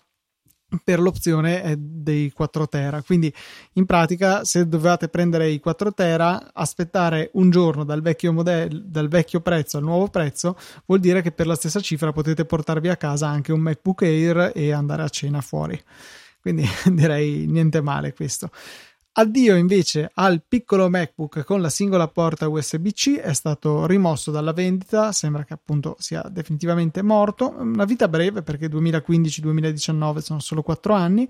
per 0.84 0.99
l'opzione 0.99 1.75
dei 1.77 2.31
4 2.31 2.67
tera. 2.67 3.01
Quindi 3.01 3.34
in 3.73 3.86
pratica 3.86 4.43
se 4.43 4.67
dovevate 4.67 5.10
prendere 5.10 5.49
i 5.49 5.60
4 5.60 5.93
tera 5.93 6.51
aspettare 6.53 7.29
un 7.34 7.49
giorno 7.49 7.84
dal 7.84 8.01
vecchio 8.01 8.34
modello 8.34 8.81
dal 8.84 9.07
vecchio 9.07 9.41
prezzo 9.41 9.77
al 9.77 9.84
nuovo 9.84 10.07
prezzo 10.07 10.57
vuol 10.86 10.99
dire 10.99 11.21
che 11.21 11.31
per 11.31 11.47
la 11.47 11.55
stessa 11.55 11.79
cifra 11.79 12.12
potete 12.12 12.45
portarvi 12.45 12.89
a 12.89 12.97
casa 12.97 13.27
anche 13.27 13.51
un 13.51 13.60
MacBook 13.60 14.01
Air 14.03 14.51
e 14.53 14.71
andare 14.71 15.03
a 15.03 15.10
cena 15.10 15.41
fuori. 15.41 15.81
Quindi 16.41 16.67
direi 16.91 17.45
niente 17.47 17.81
male 17.81 18.13
questo 18.13 18.49
Addio 19.13 19.58
invece 19.58 20.10
al 20.13 20.41
piccolo 20.47 20.89
MacBook 20.89 21.43
con 21.43 21.60
la 21.60 21.69
singola 21.69 22.08
porta 22.08 22.47
USB-C 22.47 23.17
è 23.17 23.34
stato 23.34 23.86
rimosso 23.86 24.32
dalla 24.32 24.54
vendita, 24.54 25.12
sembra 25.12 25.43
che 25.43 25.52
appunto 25.52 25.97
sia 26.00 26.21
definitivamente 26.32 27.02
morto, 27.02 27.54
una 27.58 27.84
vita 27.84 28.08
breve 28.08 28.41
perché 28.41 28.67
2015-2019 28.67 30.19
sono 30.19 30.39
solo 30.39 30.62
4 30.62 30.93
anni 30.93 31.30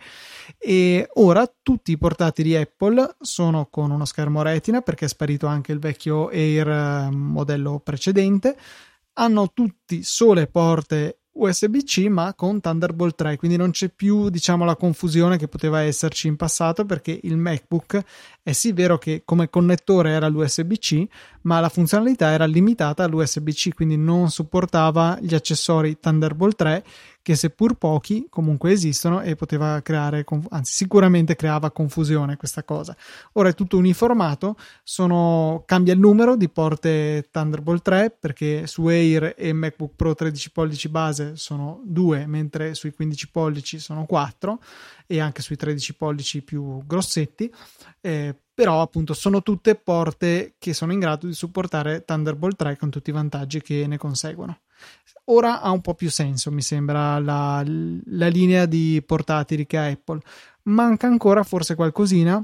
e 0.60 1.10
ora 1.13 1.52
tutti 1.63 1.91
i 1.91 1.98
portatili 1.98 2.56
Apple 2.56 3.15
sono 3.20 3.65
con 3.65 3.89
uno 3.89 4.06
schermo 4.06 4.44
retina 4.44 4.82
perché 4.82 5.06
è 5.06 5.10
sparito 5.10 5.48
anche 5.48 5.72
il 5.72 5.80
vecchio 5.80 6.30
Air 6.30 6.67
eh, 6.67 7.10
modello 7.10 7.80
precedente, 7.84 8.58
hanno 9.13 9.52
tutti 9.54 10.04
sole 10.04 10.46
porte 10.46 11.20
USB-C 11.34 12.08
ma 12.10 12.34
con 12.34 12.60
Thunderbolt 12.60 13.15
3 13.15 13.38
quindi 13.38 13.56
non 13.56 13.72
c'è 13.72 13.89
più 13.89 14.30
diciamo 14.30 14.65
la 14.65 14.76
confusione 14.76 15.38
che 15.38 15.48
poteva 15.48 15.82
esserci 15.82 16.28
in 16.28 16.36
passato 16.36 16.86
perché 16.86 17.17
il 17.24 17.38
MacBook 17.38 18.04
è 18.44 18.52
sì 18.52 18.74
vero 18.74 18.98
che 18.98 19.22
come 19.24 19.50
connettore 19.50 20.12
era 20.12 20.28
l'USB-C 20.28 21.06
ma 21.44 21.60
la 21.60 21.70
funzionalità 21.70 22.32
era 22.32 22.46
limitata 22.46 23.06
all'USB-C 23.06 23.74
quindi 23.74 23.96
non 23.98 24.30
supportava 24.30 25.17
gli 25.22 25.34
accessori 25.34 26.00
Thunderbolt 26.00 26.56
3 26.56 26.84
che 27.21 27.36
seppur 27.36 27.75
pochi 27.75 28.27
comunque 28.29 28.71
esistono 28.71 29.21
e 29.21 29.36
poteva 29.36 29.81
creare, 29.81 30.25
anzi 30.49 30.73
sicuramente 30.73 31.36
creava 31.36 31.71
confusione 31.71 32.38
questa 32.38 32.63
cosa. 32.63 32.95
Ora 33.34 33.49
è 33.49 33.53
tutto 33.53 33.77
uniformato, 33.77 34.55
sono, 34.84 35.63
cambia 35.65 35.93
il 35.93 35.99
numero 35.99 36.36
di 36.36 36.49
porte 36.49 37.27
Thunderbolt 37.31 37.81
3 37.84 38.17
perché 38.19 38.65
su 38.67 38.88
Air 38.88 39.36
e 39.38 39.53
MacBook 39.53 39.95
Pro 39.95 40.15
13 40.15 40.51
pollici 40.51 40.89
base 40.89 41.36
sono 41.36 41.81
due, 41.84 42.25
mentre 42.25 42.73
sui 42.73 42.91
15 42.91 43.29
pollici 43.29 43.79
sono 43.79 44.05
4 44.05 44.60
e 45.05 45.19
anche 45.19 45.41
sui 45.41 45.55
13 45.55 45.95
pollici 45.95 46.41
più 46.41 46.84
grossetti. 46.86 47.53
Eh, 47.99 48.36
però 48.53 48.81
appunto 48.81 49.13
sono 49.13 49.41
tutte 49.41 49.75
porte 49.75 50.55
che 50.60 50.73
sono 50.73 50.91
in 50.91 50.99
grado 50.99 51.25
di 51.25 51.34
supportare 51.34 52.03
Thunderbolt 52.03 52.55
3 52.57 52.77
con 52.77 52.89
tutti 52.89 53.10
i 53.10 53.13
vantaggi 53.13 53.62
che 53.62 53.88
ne 53.88 53.97
conseguono. 53.97 54.60
Ora 55.26 55.62
ha 55.62 55.72
un 55.72 55.82
po' 55.82 55.94
più 55.94 56.10
senso, 56.10 56.52
mi 56.52 56.62
sembra, 56.62 57.20
la, 57.20 57.63
la 57.65 58.28
linea 58.28 58.65
di 58.65 59.02
portatili 59.06 59.65
che 59.65 59.78
ha 59.78 59.86
Apple. 59.86 60.20
Manca 60.63 61.08
ancora 61.08 61.44
forse 61.44 61.76
qualcosina, 61.76 62.44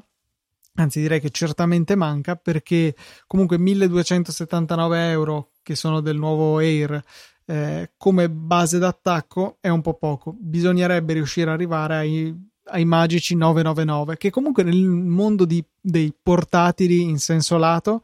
anzi 0.75 1.01
direi 1.01 1.19
che 1.19 1.29
certamente 1.29 1.95
manca 1.95 2.35
perché 2.35 2.95
comunque 3.25 3.57
1279 3.57 5.09
euro 5.09 5.51
che 5.63 5.75
sono 5.75 6.01
del 6.01 6.17
nuovo 6.17 6.59
Air 6.59 7.03
eh, 7.45 7.91
come 7.97 8.29
base 8.29 8.77
d'attacco 8.77 9.57
è 9.59 9.69
un 9.69 9.81
po' 9.81 9.95
poco. 9.95 10.35
Bisognerebbe 10.37 11.13
riuscire 11.13 11.49
ad 11.49 11.55
arrivare 11.55 11.95
ai, 11.95 12.49
ai 12.65 12.85
magici 12.85 13.35
999 13.35 14.17
che 14.17 14.29
comunque 14.29 14.63
nel 14.63 14.83
mondo 14.83 15.45
di, 15.45 15.63
dei 15.79 16.13
portatili 16.21 17.01
in 17.01 17.19
senso 17.19 17.57
lato 17.57 18.03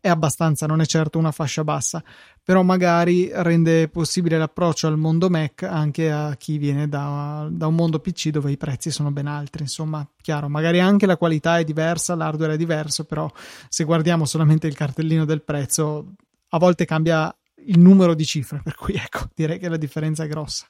è 0.00 0.08
abbastanza, 0.08 0.66
non 0.66 0.80
è 0.80 0.86
certo 0.86 1.18
una 1.18 1.30
fascia 1.30 1.62
bassa, 1.62 2.02
però 2.50 2.64
magari 2.64 3.30
rende 3.32 3.86
possibile 3.86 4.36
l'approccio 4.36 4.88
al 4.88 4.98
mondo 4.98 5.30
Mac 5.30 5.62
anche 5.62 6.10
a 6.10 6.34
chi 6.34 6.58
viene 6.58 6.88
da, 6.88 7.46
da, 7.48 7.68
un 7.68 7.76
mondo 7.76 8.00
PC 8.00 8.30
dove 8.30 8.50
i 8.50 8.56
prezzi 8.56 8.90
sono 8.90 9.12
ben 9.12 9.28
altri. 9.28 9.62
Insomma, 9.62 10.04
chiaro, 10.20 10.48
magari 10.48 10.80
anche 10.80 11.06
la 11.06 11.16
qualità 11.16 11.60
è 11.60 11.64
diversa, 11.64 12.16
l'hardware 12.16 12.54
è 12.54 12.56
diverso, 12.56 13.04
però 13.04 13.30
se 13.68 13.84
guardiamo 13.84 14.24
solamente 14.24 14.66
il 14.66 14.74
cartellino 14.74 15.24
del 15.24 15.42
prezzo, 15.42 16.14
a 16.48 16.58
volte 16.58 16.86
cambia 16.86 17.32
il 17.66 17.78
numero 17.78 18.14
di 18.14 18.24
cifre, 18.24 18.60
per 18.64 18.74
cui 18.74 18.94
ecco, 18.94 19.28
direi 19.32 19.60
che 19.60 19.68
la 19.68 19.76
differenza 19.76 20.24
è 20.24 20.26
grossa. 20.26 20.66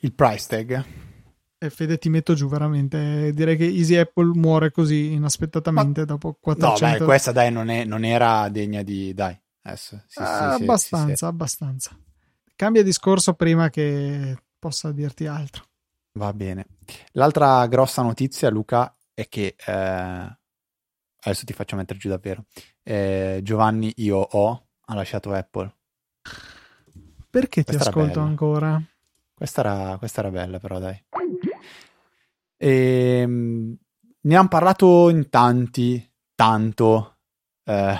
Il 0.00 0.12
price 0.12 0.46
tag 0.46 0.84
e 1.56 1.70
Fede 1.70 1.96
ti 1.96 2.10
metto 2.10 2.34
giù 2.34 2.48
veramente. 2.48 3.32
Direi 3.32 3.56
che 3.56 3.64
Easy 3.64 3.96
Apple 3.96 4.32
muore 4.34 4.70
così 4.70 5.12
inaspettatamente 5.12 6.00
Ma... 6.00 6.06
dopo 6.06 6.36
400. 6.38 6.84
No, 6.84 6.98
beh, 6.98 7.04
questa 7.06 7.32
dai 7.32 7.50
non, 7.50 7.70
è, 7.70 7.84
non 7.84 8.04
era 8.04 8.46
degna 8.50 8.82
di... 8.82 9.14
Dai, 9.14 9.39
adesso. 9.62 10.02
Sì, 10.06 10.18
ah, 10.20 10.56
sì, 10.56 10.62
abbastanza, 10.62 11.14
sì, 11.14 11.24
abbastanza. 11.24 11.98
Cambia 12.56 12.82
discorso 12.82 13.34
prima 13.34 13.70
che 13.70 14.36
possa 14.58 14.92
dirti 14.92 15.26
altro. 15.26 15.64
Va 16.12 16.32
bene. 16.32 16.66
L'altra 17.12 17.66
grossa 17.66 18.02
notizia, 18.02 18.50
Luca, 18.50 18.96
è 19.14 19.28
che... 19.28 19.54
Eh... 19.64 20.38
Adesso 21.22 21.44
ti 21.44 21.52
faccio 21.52 21.76
mettere 21.76 21.98
giù 21.98 22.08
davvero. 22.08 22.46
Eh, 22.82 23.40
Giovanni 23.42 23.92
Io 23.96 24.16
ho 24.16 24.68
ha 24.90 24.94
lasciato 24.94 25.32
Apple. 25.32 25.72
Perché 27.30 27.62
questa 27.62 27.84
ti 27.84 27.88
ascolto 27.88 28.20
ancora? 28.20 28.82
Questa 29.32 29.60
era, 29.60 29.96
questa 29.98 30.20
era 30.20 30.30
bella, 30.30 30.58
però, 30.58 30.78
dai. 30.78 31.04
E, 32.56 33.20
ehm, 33.20 33.76
ne 34.22 34.36
hanno 34.36 34.48
parlato 34.48 35.08
in 35.10 35.28
tanti, 35.30 36.12
tanto. 36.34 37.18
Eh, 37.64 37.98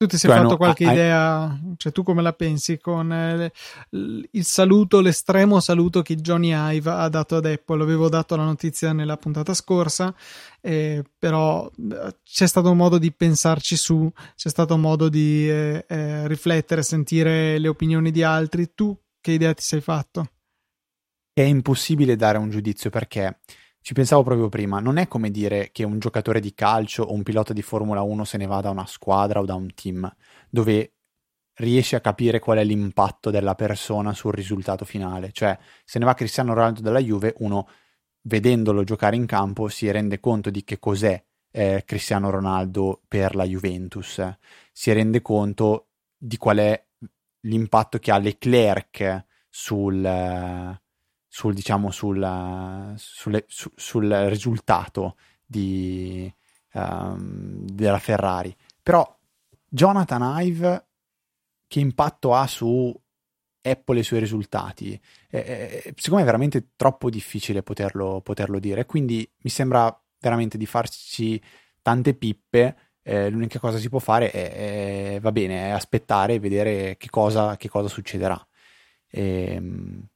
tu 0.00 0.06
ti 0.06 0.16
sei 0.16 0.30
cioè, 0.30 0.38
fatto 0.38 0.52
no, 0.52 0.56
qualche 0.56 0.86
hai... 0.86 0.92
idea, 0.92 1.60
cioè 1.76 1.92
tu 1.92 2.02
come 2.02 2.22
la 2.22 2.32
pensi 2.32 2.78
con 2.78 3.12
eh, 3.12 3.52
il 3.90 4.44
saluto, 4.44 5.02
l'estremo 5.02 5.60
saluto 5.60 6.00
che 6.00 6.16
Johnny 6.16 6.54
Ive 6.54 6.88
ha 6.88 7.08
dato 7.10 7.36
ad 7.36 7.44
Apple? 7.44 7.82
Avevo 7.82 8.08
dato 8.08 8.34
la 8.34 8.44
notizia 8.44 8.94
nella 8.94 9.18
puntata 9.18 9.52
scorsa, 9.52 10.14
eh, 10.62 11.04
però 11.18 11.70
eh, 11.76 12.16
c'è 12.24 12.46
stato 12.46 12.70
un 12.70 12.78
modo 12.78 12.96
di 12.96 13.12
pensarci 13.12 13.76
su, 13.76 14.10
c'è 14.36 14.48
stato 14.48 14.72
un 14.72 14.80
modo 14.80 15.10
di 15.10 15.50
eh, 15.50 15.84
eh, 15.86 16.26
riflettere, 16.26 16.82
sentire 16.82 17.58
le 17.58 17.68
opinioni 17.68 18.10
di 18.10 18.22
altri. 18.22 18.72
Tu 18.74 18.98
che 19.20 19.32
idea 19.32 19.52
ti 19.52 19.62
sei 19.62 19.82
fatto? 19.82 20.30
è 21.32 21.42
impossibile 21.42 22.16
dare 22.16 22.38
un 22.38 22.50
giudizio 22.50 22.90
perché 22.90 23.38
ci 23.82 23.94
pensavo 23.94 24.22
proprio 24.22 24.48
prima, 24.48 24.78
non 24.78 24.98
è 24.98 25.08
come 25.08 25.30
dire 25.30 25.70
che 25.72 25.84
un 25.84 25.98
giocatore 25.98 26.40
di 26.40 26.54
calcio 26.54 27.02
o 27.02 27.12
un 27.12 27.22
pilota 27.22 27.52
di 27.52 27.62
Formula 27.62 28.02
1 28.02 28.24
se 28.24 28.36
ne 28.36 28.46
va 28.46 28.60
da 28.60 28.70
una 28.70 28.86
squadra 28.86 29.40
o 29.40 29.44
da 29.44 29.54
un 29.54 29.72
team, 29.74 30.12
dove 30.48 30.92
riesce 31.54 31.96
a 31.96 32.00
capire 32.00 32.38
qual 32.38 32.58
è 32.58 32.64
l'impatto 32.64 33.30
della 33.30 33.54
persona 33.54 34.12
sul 34.14 34.32
risultato 34.32 34.84
finale. 34.84 35.30
Cioè, 35.32 35.58
se 35.84 35.98
ne 35.98 36.04
va 36.04 36.14
Cristiano 36.14 36.54
Ronaldo 36.54 36.80
dalla 36.80 37.00
Juve, 37.00 37.34
uno 37.38 37.68
vedendolo 38.22 38.84
giocare 38.84 39.16
in 39.16 39.26
campo 39.26 39.68
si 39.68 39.90
rende 39.90 40.20
conto 40.20 40.50
di 40.50 40.62
che 40.64 40.78
cos'è 40.78 41.22
eh, 41.50 41.82
Cristiano 41.86 42.30
Ronaldo 42.30 43.02
per 43.08 43.34
la 43.34 43.44
Juventus, 43.44 44.22
si 44.72 44.92
rende 44.92 45.22
conto 45.22 45.88
di 46.16 46.36
qual 46.36 46.58
è 46.58 46.86
l'impatto 47.40 47.98
che 47.98 48.10
ha 48.10 48.18
Leclerc 48.18 49.24
sul, 49.48 50.02
sul, 51.32 51.54
diciamo, 51.54 51.92
sul, 51.92 52.92
sulle, 52.96 53.44
su, 53.46 53.70
sul 53.76 54.10
risultato 54.28 55.16
di, 55.46 56.32
um, 56.72 57.64
della 57.66 58.00
Ferrari. 58.00 58.54
Però 58.82 59.16
Jonathan 59.68 60.42
Ive 60.42 60.86
che 61.68 61.78
impatto 61.78 62.34
ha 62.34 62.48
su 62.48 62.92
Apple 63.62 63.96
e 63.96 64.00
i 64.00 64.04
suoi 64.04 64.18
risultati, 64.18 65.00
eh, 65.30 65.94
secondo 65.96 66.16
me 66.16 66.22
è 66.22 66.24
veramente 66.24 66.70
troppo 66.74 67.08
difficile 67.08 67.62
poterlo, 67.62 68.20
poterlo 68.22 68.58
dire, 68.58 68.86
quindi 68.86 69.30
mi 69.42 69.50
sembra 69.50 69.96
veramente 70.18 70.58
di 70.58 70.66
farci 70.66 71.40
tante 71.80 72.14
pippe. 72.14 72.76
Eh, 73.02 73.30
l'unica 73.30 73.60
cosa 73.60 73.76
che 73.76 73.82
si 73.82 73.88
può 73.88 74.00
fare 74.00 74.30
è, 74.32 75.14
è, 75.14 75.20
va 75.20 75.30
bene, 75.30 75.68
è 75.68 75.70
aspettare 75.70 76.34
e 76.34 76.38
vedere 76.40 76.96
che 76.96 77.08
cosa, 77.08 77.56
che 77.56 77.68
cosa 77.68 77.88
succederà. 77.88 78.44
Ehm, 79.10 80.08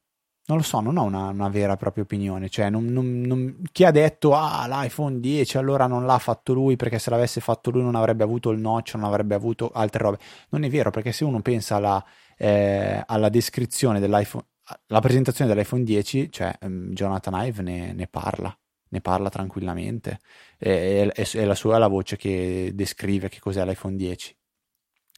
non 0.46 0.59
lo 0.59 0.62
so, 0.62 0.80
non 0.80 0.98
ho 0.98 1.04
una, 1.04 1.28
una 1.28 1.48
vera 1.48 1.72
e 1.72 1.76
propria 1.76 2.04
opinione. 2.04 2.50
Cioè, 2.50 2.68
non, 2.68 2.85
non, 2.87 3.22
non, 3.22 3.62
chi 3.72 3.85
ha 3.85 3.90
detto 3.90 4.35
ah, 4.35 4.66
l'iPhone 4.68 5.18
10 5.18 5.57
allora 5.57 5.87
non 5.87 6.04
l'ha 6.04 6.18
fatto 6.18 6.52
lui 6.52 6.76
perché 6.76 6.98
se 6.98 7.09
l'avesse 7.11 7.40
fatto 7.40 7.70
lui 7.70 7.83
non 7.83 7.94
avrebbe 7.94 8.24
avuto 8.24 8.50
il 8.50 8.61
notch, 8.61 8.94
non 8.94 9.04
avrebbe 9.04 9.35
avuto 9.35 9.70
altre 9.72 10.02
robe. 10.02 10.18
Non 10.50 10.64
è 10.64 10.68
vero, 10.68 10.90
perché 10.90 11.12
se 11.12 11.24
uno 11.24 11.40
pensa 11.40 11.76
alla, 11.76 12.04
eh, 12.37 13.02
alla 13.07 13.30
descrizione 13.30 14.00
dell'iPhone, 14.00 14.44
alla 14.88 15.00
presentazione 15.00 15.52
dell'iPhone 15.52 15.83
10, 15.83 16.30
cioè 16.30 16.57
um, 16.62 16.90
Jonathan 16.92 17.46
Ive 17.46 17.62
ne, 17.62 17.92
ne, 17.94 18.07
parla, 18.07 18.54
ne 18.88 19.00
parla 19.00 19.30
tranquillamente. 19.30 20.18
È, 20.59 21.09
è, 21.11 21.30
è 21.30 21.44
la 21.44 21.54
sua 21.54 21.78
la 21.78 21.88
voce 21.88 22.16
che 22.16 22.70
descrive 22.74 23.30
che 23.30 23.40
cos'è 23.40 23.64
l'iPhone 23.64 23.96
10. 23.96 24.37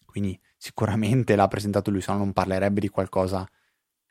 Quindi 0.05 0.39
sicuramente 0.57 1.35
l'ha 1.35 1.49
presentato 1.49 1.91
lui, 1.91 2.01
se 2.01 2.13
no 2.13 2.19
non 2.19 2.33
parlerebbe 2.33 2.81
di 2.81 2.89
qualcosa 2.89 3.47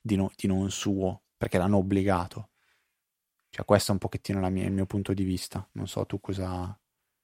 di, 0.06 0.16
no, 0.16 0.32
di 0.36 0.48
non 0.48 0.70
suo, 0.70 1.24
perché 1.36 1.58
l'hanno 1.58 1.78
obbligato. 1.78 2.50
Cioè, 3.50 3.66
questo 3.66 3.90
è 3.90 3.94
un 3.94 4.00
pochettino 4.00 4.48
mia, 4.50 4.66
il 4.66 4.72
mio 4.72 4.86
punto 4.86 5.14
di 5.14 5.24
vista. 5.24 5.68
Non 5.72 5.88
so 5.88 6.06
tu 6.06 6.20
cosa. 6.20 6.78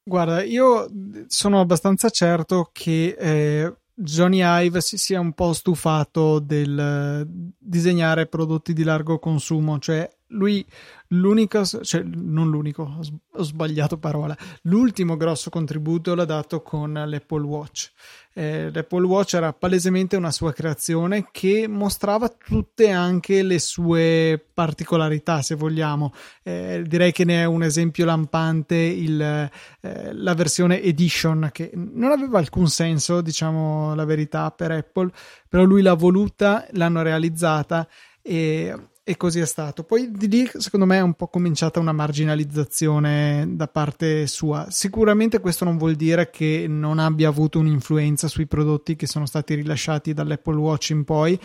Guarda, 0.03 0.41
io 0.41 0.89
sono 1.27 1.59
abbastanza 1.59 2.09
certo 2.09 2.69
che 2.71 3.15
eh, 3.19 3.75
Johnny 3.93 4.41
Ive 4.41 4.81
si 4.81 4.97
sia 4.97 5.19
un 5.19 5.33
po' 5.33 5.53
stufato 5.53 6.39
del 6.39 7.27
disegnare 7.55 8.25
prodotti 8.25 8.73
di 8.73 8.83
largo 8.83 9.19
consumo, 9.19 9.77
cioè 9.77 10.09
lui 10.31 10.65
l'unico, 11.07 11.65
cioè 11.65 12.03
non 12.03 12.49
l'unico, 12.49 12.99
ho 13.33 13.43
sbagliato 13.43 13.97
parola, 13.97 14.35
l'ultimo 14.63 15.17
grosso 15.17 15.49
contributo 15.49 16.15
l'ha 16.15 16.25
dato 16.25 16.61
con 16.61 16.93
l'Apple 16.93 17.43
Watch. 17.43 17.91
Eh, 18.33 18.71
L'Apple 18.71 19.05
Watch 19.05 19.33
era 19.33 19.51
palesemente 19.51 20.15
una 20.15 20.31
sua 20.31 20.53
creazione 20.53 21.27
che 21.31 21.67
mostrava 21.67 22.29
tutte 22.29 22.89
anche 22.89 23.43
le 23.43 23.59
sue 23.59 24.41
particolarità, 24.53 25.41
se 25.41 25.55
vogliamo. 25.55 26.13
Eh, 26.43 26.83
direi 26.87 27.11
che 27.11 27.25
ne 27.25 27.41
è 27.41 27.45
un 27.45 27.63
esempio 27.63 28.05
lampante 28.05 28.75
il, 28.75 29.21
eh, 29.21 30.13
la 30.13 30.33
versione 30.33 30.81
Edition, 30.81 31.49
che 31.51 31.71
non 31.73 32.11
aveva 32.11 32.39
alcun 32.39 32.67
senso, 32.67 33.19
diciamo 33.19 33.93
la 33.95 34.05
verità, 34.05 34.49
per 34.51 34.71
Apple, 34.71 35.11
però 35.49 35.63
lui 35.63 35.81
l'ha 35.81 35.93
voluta, 35.93 36.65
l'hanno 36.71 37.01
realizzata 37.01 37.85
e 38.21 38.73
e 39.11 39.17
così 39.17 39.41
è 39.41 39.45
stato. 39.45 39.83
Poi 39.83 40.09
di 40.09 40.29
lì, 40.29 40.49
secondo 40.57 40.85
me, 40.85 40.97
è 40.97 41.01
un 41.01 41.15
po' 41.15 41.27
cominciata 41.27 41.81
una 41.81 41.91
marginalizzazione 41.91 43.45
da 43.49 43.67
parte 43.67 44.25
sua. 44.25 44.67
Sicuramente 44.69 45.41
questo 45.41 45.65
non 45.65 45.77
vuol 45.77 45.95
dire 45.95 46.29
che 46.29 46.65
non 46.69 46.97
abbia 46.97 47.27
avuto 47.27 47.59
un'influenza 47.59 48.29
sui 48.29 48.47
prodotti 48.47 48.95
che 48.95 49.07
sono 49.07 49.25
stati 49.25 49.53
rilasciati 49.53 50.13
dall'Apple 50.13 50.55
Watch 50.55 50.91
in 50.91 51.03
poi, 51.03 51.37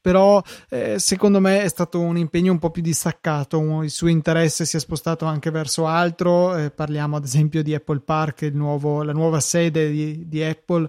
però 0.00 0.42
eh, 0.70 0.98
secondo 0.98 1.40
me 1.40 1.62
è 1.62 1.68
stato 1.68 2.00
un 2.00 2.16
impegno 2.16 2.52
un 2.52 2.58
po' 2.58 2.70
più 2.70 2.80
distaccato, 2.80 3.82
il 3.82 3.90
suo 3.90 4.08
interesse 4.08 4.64
si 4.64 4.76
è 4.76 4.80
spostato 4.80 5.26
anche 5.26 5.50
verso 5.50 5.86
altro, 5.86 6.56
eh, 6.56 6.70
parliamo 6.70 7.16
ad 7.16 7.24
esempio 7.24 7.62
di 7.62 7.74
Apple 7.74 8.00
Park, 8.00 8.50
nuovo, 8.54 9.02
la 9.02 9.12
nuova 9.12 9.40
sede 9.40 9.90
di, 9.90 10.26
di 10.26 10.42
Apple 10.42 10.88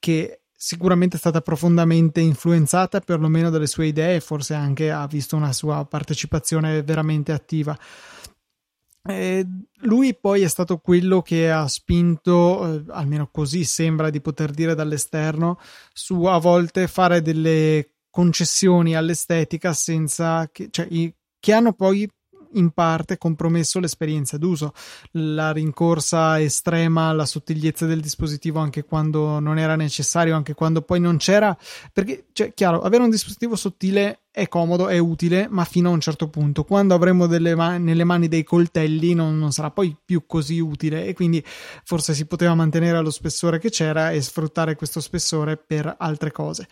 che 0.00 0.40
sicuramente 0.60 1.14
è 1.14 1.20
stata 1.20 1.40
profondamente 1.40 2.20
influenzata 2.20 2.98
perlomeno 2.98 3.48
dalle 3.48 3.68
sue 3.68 3.86
idee 3.86 4.16
e 4.16 4.20
forse 4.20 4.54
anche 4.54 4.90
ha 4.90 5.06
visto 5.06 5.36
una 5.36 5.52
sua 5.52 5.84
partecipazione 5.84 6.82
veramente 6.82 7.30
attiva. 7.30 7.78
E 9.04 9.46
lui 9.82 10.16
poi 10.16 10.42
è 10.42 10.48
stato 10.48 10.78
quello 10.78 11.22
che 11.22 11.48
ha 11.50 11.68
spinto, 11.68 12.74
eh, 12.74 12.82
almeno 12.88 13.28
così 13.30 13.62
sembra 13.62 14.10
di 14.10 14.20
poter 14.20 14.50
dire 14.50 14.74
dall'esterno, 14.74 15.60
su 15.92 16.24
a 16.24 16.38
volte 16.38 16.88
fare 16.88 17.22
delle 17.22 17.92
concessioni 18.10 18.96
all'estetica 18.96 19.72
senza 19.72 20.48
che, 20.50 20.68
cioè, 20.70 20.88
i, 20.90 21.14
che 21.38 21.52
hanno 21.52 21.72
poi 21.72 22.10
in 22.52 22.70
parte 22.70 23.18
compromesso 23.18 23.80
l'esperienza 23.80 24.38
d'uso, 24.38 24.72
la 25.12 25.52
rincorsa 25.52 26.40
estrema 26.40 27.08
alla 27.08 27.26
sottigliezza 27.26 27.86
del 27.86 28.00
dispositivo 28.00 28.58
anche 28.60 28.84
quando 28.84 29.38
non 29.38 29.58
era 29.58 29.76
necessario, 29.76 30.34
anche 30.34 30.54
quando 30.54 30.82
poi 30.82 31.00
non 31.00 31.16
c'era, 31.16 31.56
perché, 31.92 32.26
cioè, 32.32 32.54
chiaro, 32.54 32.80
avere 32.80 33.02
un 33.02 33.10
dispositivo 33.10 33.56
sottile 33.56 34.20
è 34.38 34.46
comodo, 34.46 34.86
è 34.86 34.98
utile, 34.98 35.48
ma 35.50 35.64
fino 35.64 35.88
a 35.88 35.92
un 35.92 36.00
certo 36.00 36.28
punto. 36.28 36.62
Quando 36.62 36.94
avremo 36.94 37.26
man- 37.26 37.82
nelle 37.82 38.04
mani 38.04 38.28
dei 38.28 38.44
coltelli 38.44 39.12
non, 39.12 39.36
non, 39.36 39.50
sarà 39.50 39.70
poi 39.72 39.96
più 40.04 40.26
così 40.26 40.60
utile 40.60 41.06
e 41.06 41.12
quindi 41.12 41.44
forse 41.82 42.14
si 42.14 42.24
poteva 42.26 42.54
mantenere 42.54 43.00
lo 43.00 43.10
spessore 43.10 43.58
che 43.58 43.70
c'era 43.70 44.12
e 44.12 44.22
sfruttare 44.22 44.76
questo 44.76 45.00
spessore 45.00 45.56
per 45.56 45.92
altre 45.98 46.30
cose. 46.30 46.68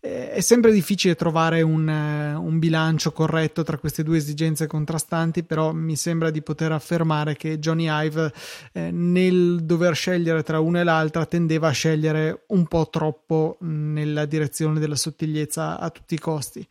Eh, 0.00 0.30
è 0.30 0.40
sempre 0.40 0.70
difficile 0.70 1.16
trovare 1.16 1.60
un, 1.62 1.88
eh, 1.88 2.34
un, 2.34 2.60
bilancio 2.60 3.10
corretto 3.10 3.64
tra 3.64 3.78
queste 3.78 4.04
due 4.04 4.18
esigenze 4.18 4.68
contrastanti, 4.68 5.42
però 5.42 5.72
mi 5.72 5.96
sembra 5.96 6.30
di 6.30 6.40
poter 6.40 6.70
affermare 6.70 7.34
che 7.36 7.58
Johnny 7.58 7.88
Ive 7.88 8.32
eh, 8.72 8.92
nel 8.92 9.64
dover 9.64 9.96
scegliere 9.96 10.44
tra 10.44 10.60
una 10.60 10.80
e 10.80 10.84
l'altra 10.84 11.26
tendeva 11.26 11.68
a 11.68 11.72
scegliere 11.72 12.44
un 12.48 12.66
po' 12.68 12.88
troppo 12.90 13.56
nella 13.60 14.24
direzione 14.24 14.78
della 14.78 14.94
sottigliezza 14.94 15.80
a 15.80 15.90
tutti 15.90 16.14
i 16.14 16.20
costi. 16.20 16.64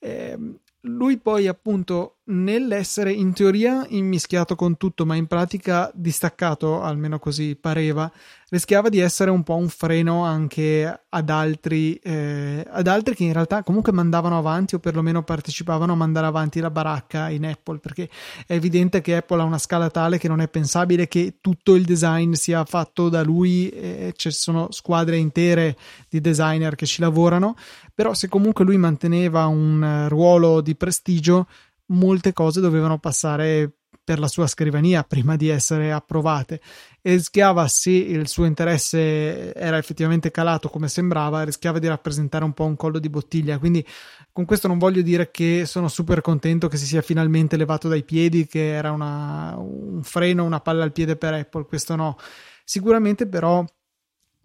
Eh, 0.00 0.36
lui 0.80 1.18
poi 1.18 1.46
appunto 1.46 2.15
nell'essere 2.26 3.12
in 3.12 3.32
teoria 3.32 3.86
immischiato 3.88 4.56
con 4.56 4.76
tutto 4.76 5.06
ma 5.06 5.14
in 5.14 5.26
pratica 5.26 5.90
distaccato 5.94 6.82
almeno 6.82 7.18
così 7.18 7.54
pareva 7.54 8.10
rischiava 8.48 8.88
di 8.88 9.00
essere 9.00 9.30
un 9.30 9.42
po' 9.42 9.56
un 9.56 9.68
freno 9.68 10.24
anche 10.24 11.00
ad 11.08 11.30
altri, 11.30 11.94
eh, 11.94 12.64
ad 12.68 12.86
altri 12.86 13.16
che 13.16 13.24
in 13.24 13.32
realtà 13.32 13.64
comunque 13.64 13.90
mandavano 13.90 14.38
avanti 14.38 14.76
o 14.76 14.78
perlomeno 14.78 15.24
partecipavano 15.24 15.92
a 15.92 15.96
mandare 15.96 16.26
avanti 16.26 16.60
la 16.60 16.70
baracca 16.70 17.28
in 17.28 17.44
Apple 17.44 17.78
perché 17.78 18.08
è 18.46 18.52
evidente 18.52 19.00
che 19.00 19.16
Apple 19.16 19.40
ha 19.40 19.44
una 19.44 19.58
scala 19.58 19.90
tale 19.90 20.18
che 20.18 20.28
non 20.28 20.40
è 20.40 20.48
pensabile 20.48 21.08
che 21.08 21.38
tutto 21.40 21.74
il 21.74 21.84
design 21.84 22.32
sia 22.32 22.64
fatto 22.64 23.08
da 23.08 23.22
lui 23.22 23.68
eh, 23.68 24.12
ci 24.16 24.30
sono 24.30 24.68
squadre 24.70 25.16
intere 25.16 25.76
di 26.08 26.20
designer 26.20 26.76
che 26.76 26.86
ci 26.86 27.00
lavorano 27.00 27.56
però 27.92 28.14
se 28.14 28.28
comunque 28.28 28.64
lui 28.64 28.76
manteneva 28.76 29.46
un 29.46 30.06
ruolo 30.08 30.60
di 30.60 30.76
prestigio 30.76 31.46
molte 31.86 32.32
cose 32.32 32.60
dovevano 32.60 32.98
passare 32.98 33.76
per 34.06 34.20
la 34.20 34.28
sua 34.28 34.46
scrivania 34.46 35.02
prima 35.02 35.34
di 35.34 35.48
essere 35.48 35.90
approvate. 35.90 36.60
E 37.02 37.14
rischiava 37.14 37.66
se 37.66 37.90
il 37.90 38.28
suo 38.28 38.44
interesse 38.44 39.52
era 39.52 39.78
effettivamente 39.78 40.30
calato 40.30 40.68
come 40.68 40.86
sembrava 40.86 41.42
rischiava 41.42 41.80
di 41.80 41.88
rappresentare 41.88 42.44
un 42.44 42.52
po' 42.52 42.66
un 42.66 42.76
collo 42.76 43.00
di 43.00 43.08
bottiglia. 43.08 43.58
Quindi 43.58 43.84
con 44.30 44.44
questo 44.44 44.68
non 44.68 44.78
voglio 44.78 45.02
dire 45.02 45.32
che 45.32 45.64
sono 45.66 45.88
super 45.88 46.20
contento 46.20 46.68
che 46.68 46.76
si 46.76 46.86
sia 46.86 47.02
finalmente 47.02 47.56
levato 47.56 47.88
dai 47.88 48.04
piedi 48.04 48.46
che 48.46 48.74
era 48.74 48.92
una, 48.92 49.56
un 49.58 50.04
freno 50.04 50.44
una 50.44 50.60
palla 50.60 50.84
al 50.84 50.92
piede 50.92 51.16
per 51.16 51.34
Apple 51.34 51.66
questo 51.66 51.96
no. 51.96 52.16
Sicuramente 52.64 53.26
però 53.26 53.64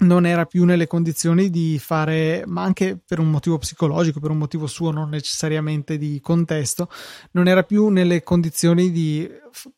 non 0.01 0.25
era 0.25 0.45
più 0.45 0.65
nelle 0.65 0.87
condizioni 0.87 1.49
di 1.49 1.77
fare, 1.79 2.43
ma 2.47 2.63
anche 2.63 2.99
per 3.05 3.19
un 3.19 3.29
motivo 3.29 3.57
psicologico, 3.57 4.19
per 4.19 4.31
un 4.31 4.37
motivo 4.37 4.67
suo, 4.67 4.91
non 4.91 5.09
necessariamente 5.09 5.97
di 5.97 6.19
contesto, 6.21 6.89
non 7.31 7.47
era 7.47 7.63
più 7.63 7.89
nelle 7.89 8.23
condizioni 8.23 8.91
di 8.91 9.29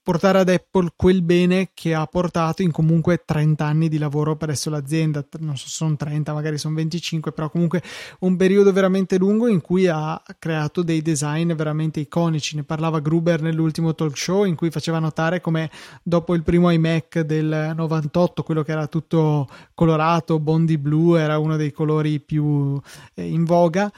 portare 0.02 0.40
ad 0.40 0.50
Apple 0.50 0.94
quel 0.96 1.22
bene 1.22 1.72
che 1.74 1.94
ha 1.94 2.06
portato 2.06 2.62
in 2.62 2.72
comunque 2.72 3.24
30 3.26 3.66
anni 3.66 3.90
di 3.90 3.98
lavoro 3.98 4.36
presso 4.36 4.70
l'azienda, 4.70 5.26
non 5.40 5.58
so 5.58 5.68
se 5.68 5.74
sono 5.74 5.96
30, 5.96 6.34
magari 6.34 6.58
sono 6.58 6.76
25, 6.76 7.32
però 7.32 7.50
comunque 7.50 7.82
un 8.20 8.36
periodo 8.36 8.72
veramente 8.72 9.18
lungo 9.18 9.48
in 9.48 9.62
cui 9.62 9.88
ha 9.88 10.22
creato 10.40 10.84
dei 10.84 11.02
design 11.02 11.54
veramente 11.54 12.00
iconici. 12.00 12.56
Ne 12.56 12.64
parlava 12.64 13.00
Gruber 13.00 13.42
nell'ultimo 13.42 13.94
talk 13.96 14.18
show 14.18 14.44
in 14.44 14.56
cui 14.56 14.72
faceva 14.72 15.00
notare 15.00 15.42
come 15.42 15.70
dopo 16.02 16.36
il 16.36 16.44
primo 16.44 16.70
iMac 16.70 17.20
del 17.22 17.74
98, 17.76 18.44
quello 18.44 18.64
che 18.64 18.72
era 18.72 18.88
tutto 18.88 19.48
colorato, 19.74 20.40
bondi 20.40 20.78
blu, 20.78 21.16
era 21.16 21.38
uno 21.38 21.58
dei 21.58 21.72
colori 21.72 22.20
più 22.20 22.80
eh, 23.16 23.28
in 23.28 23.44
voga 23.44 23.92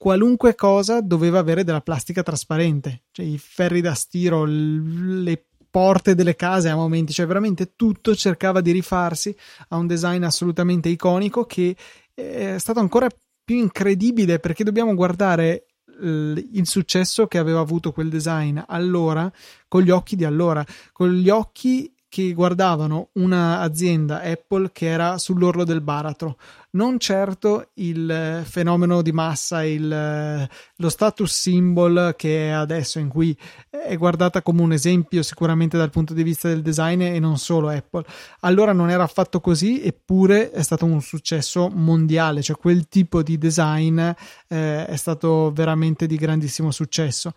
qualunque 0.00 0.54
cosa 0.54 1.02
doveva 1.02 1.40
avere 1.40 1.62
della 1.62 1.82
plastica 1.82 2.22
trasparente, 2.22 3.02
cioè 3.10 3.26
i 3.26 3.36
ferri 3.36 3.82
da 3.82 3.92
stiro, 3.92 4.46
le 4.46 5.44
porte 5.70 6.14
delle 6.14 6.36
case 6.36 6.70
a 6.70 6.74
momenti, 6.74 7.12
cioè 7.12 7.26
veramente 7.26 7.74
tutto 7.76 8.14
cercava 8.14 8.62
di 8.62 8.70
rifarsi 8.70 9.36
a 9.68 9.76
un 9.76 9.86
design 9.86 10.22
assolutamente 10.22 10.88
iconico 10.88 11.44
che 11.44 11.76
è 12.14 12.56
stato 12.56 12.80
ancora 12.80 13.08
più 13.44 13.58
incredibile 13.58 14.38
perché 14.38 14.64
dobbiamo 14.64 14.94
guardare 14.94 15.66
il 16.00 16.62
successo 16.66 17.26
che 17.26 17.36
aveva 17.36 17.60
avuto 17.60 17.92
quel 17.92 18.08
design 18.08 18.58
allora 18.68 19.30
con 19.68 19.82
gli 19.82 19.90
occhi 19.90 20.16
di 20.16 20.24
allora, 20.24 20.64
con 20.92 21.12
gli 21.12 21.28
occhi 21.28 21.94
che 22.10 22.32
guardavano 22.32 23.10
un'azienda 23.12 24.20
Apple 24.20 24.70
che 24.72 24.86
era 24.86 25.16
sull'orlo 25.16 25.62
del 25.62 25.80
baratro, 25.80 26.36
non 26.72 26.98
certo 26.98 27.68
il 27.74 28.42
fenomeno 28.44 29.00
di 29.00 29.12
massa, 29.12 29.64
il, 29.64 30.48
lo 30.76 30.88
status 30.88 31.32
symbol 31.32 32.14
che 32.18 32.48
è 32.48 32.50
adesso, 32.50 32.98
in 32.98 33.08
cui 33.08 33.36
è 33.70 33.96
guardata 33.96 34.42
come 34.42 34.60
un 34.60 34.72
esempio 34.72 35.22
sicuramente 35.22 35.78
dal 35.78 35.90
punto 35.90 36.12
di 36.12 36.24
vista 36.24 36.48
del 36.48 36.62
design 36.62 37.00
e 37.00 37.20
non 37.20 37.38
solo 37.38 37.68
Apple. 37.68 38.04
Allora 38.40 38.72
non 38.72 38.90
era 38.90 39.04
affatto 39.04 39.40
così, 39.40 39.80
eppure 39.80 40.50
è 40.50 40.62
stato 40.62 40.84
un 40.86 41.00
successo 41.00 41.68
mondiale, 41.72 42.42
cioè 42.42 42.56
quel 42.56 42.88
tipo 42.88 43.22
di 43.22 43.38
design 43.38 44.00
eh, 44.00 44.84
è 44.84 44.96
stato 44.96 45.52
veramente 45.52 46.08
di 46.08 46.16
grandissimo 46.16 46.72
successo. 46.72 47.32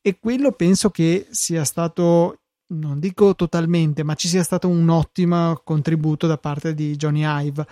E 0.00 0.18
quello 0.18 0.50
penso 0.50 0.90
che 0.90 1.28
sia 1.30 1.64
stato 1.64 2.40
non 2.68 2.98
dico 2.98 3.34
totalmente, 3.34 4.02
ma 4.02 4.14
ci 4.14 4.28
sia 4.28 4.42
stato 4.42 4.68
un 4.68 4.88
ottimo 4.88 5.60
contributo 5.62 6.26
da 6.26 6.38
parte 6.38 6.74
di 6.74 6.96
Johnny 6.96 7.22
Ive. 7.24 7.66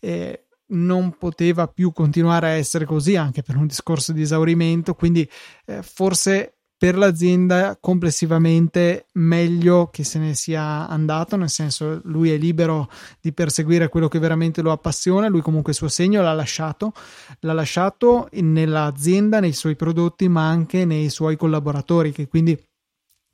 Eh, 0.00 0.46
non 0.68 1.16
poteva 1.16 1.68
più 1.68 1.92
continuare 1.92 2.48
a 2.48 2.50
essere 2.50 2.84
così 2.84 3.14
anche 3.14 3.42
per 3.42 3.56
un 3.56 3.66
discorso 3.66 4.12
di 4.12 4.22
esaurimento, 4.22 4.94
quindi 4.94 5.28
eh, 5.64 5.82
forse 5.82 6.56
per 6.78 6.98
l'azienda 6.98 7.78
complessivamente 7.80 9.06
meglio 9.14 9.88
che 9.90 10.04
se 10.04 10.18
ne 10.18 10.34
sia 10.34 10.86
andato, 10.86 11.36
nel 11.36 11.48
senso 11.48 12.00
lui 12.04 12.30
è 12.30 12.36
libero 12.36 12.90
di 13.20 13.32
perseguire 13.32 13.88
quello 13.88 14.08
che 14.08 14.18
veramente 14.18 14.60
lo 14.60 14.72
appassiona, 14.72 15.28
lui 15.28 15.40
comunque 15.40 15.72
il 15.72 15.78
suo 15.78 15.88
segno 15.88 16.20
l'ha 16.20 16.34
lasciato, 16.34 16.92
l'ha 17.40 17.54
lasciato 17.54 18.28
nell'azienda, 18.32 19.40
nei 19.40 19.52
suoi 19.52 19.74
prodotti, 19.74 20.28
ma 20.28 20.48
anche 20.48 20.84
nei 20.84 21.08
suoi 21.08 21.36
collaboratori 21.36 22.12
che 22.12 22.28
quindi 22.28 22.62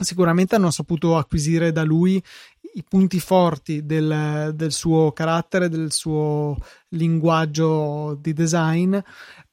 sicuramente 0.03 0.55
hanno 0.55 0.71
saputo 0.71 1.17
acquisire 1.17 1.73
da 1.73 1.83
lui 1.83 2.23
i 2.75 2.85
punti 2.89 3.21
forti 3.21 3.85
del, 3.85 4.53
del, 4.55 4.73
suo 4.73 5.13
carattere, 5.13 5.69
del 5.69 5.93
suo 5.93 6.57
linguaggio 6.89 8.17
di 8.21 8.33
design, 8.33 8.97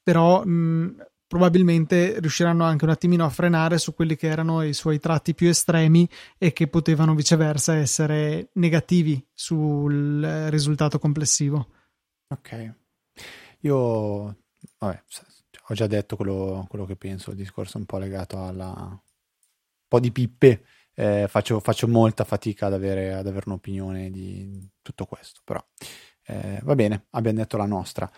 però 0.02 0.46
mh, 0.46 1.08
probabilmente 1.28 2.20
riusciranno 2.20 2.64
anche 2.64 2.86
un 2.86 2.92
attimino 2.92 3.26
a 3.26 3.30
frenare 3.30 3.78
su 3.78 3.94
quelli 3.94 4.16
che 4.16 4.28
erano 4.28 4.64
i 4.64 4.74
suoi 4.74 5.00
tratti 5.00 5.36
più 5.36 5.48
estremi 5.48 6.10
e 6.38 6.54
che 6.54 6.68
potevano 6.68 7.14
viceversa 7.14 7.76
essere 7.76 8.50
negativi 8.54 9.24
sul 9.34 10.48
risultato 10.50 10.98
complessivo. 10.98 11.68
Ok, 12.30 12.74
io 13.62 14.38
vabbè, 14.80 15.04
ho 15.68 15.74
già 15.74 15.88
detto 15.88 16.16
quello, 16.16 16.66
quello 16.68 16.86
che 16.86 16.96
penso, 16.96 17.32
il 17.32 17.38
discorso 17.38 17.78
un 17.78 17.86
po' 17.86 17.98
legato 17.98 18.44
alla 18.44 19.00
po' 19.90 20.00
di 20.00 20.12
pippe, 20.12 20.64
eh, 20.94 21.28
faccio, 21.28 21.60
faccio, 21.60 21.88
molta 21.90 22.24
fatica 22.24 22.68
ad 22.68 22.74
avere, 22.74 23.14
ad 23.14 23.28
avere, 23.28 23.44
un'opinione 23.48 24.10
di 24.10 24.70
tutto 24.82 25.06
questo, 25.06 25.42
però 25.44 25.62
eh, 26.26 26.60
va 26.64 26.76
bene, 26.76 27.08
abbiamo 27.12 27.40
detto 27.40 27.58
la 27.58 27.66
nostra. 27.66 28.10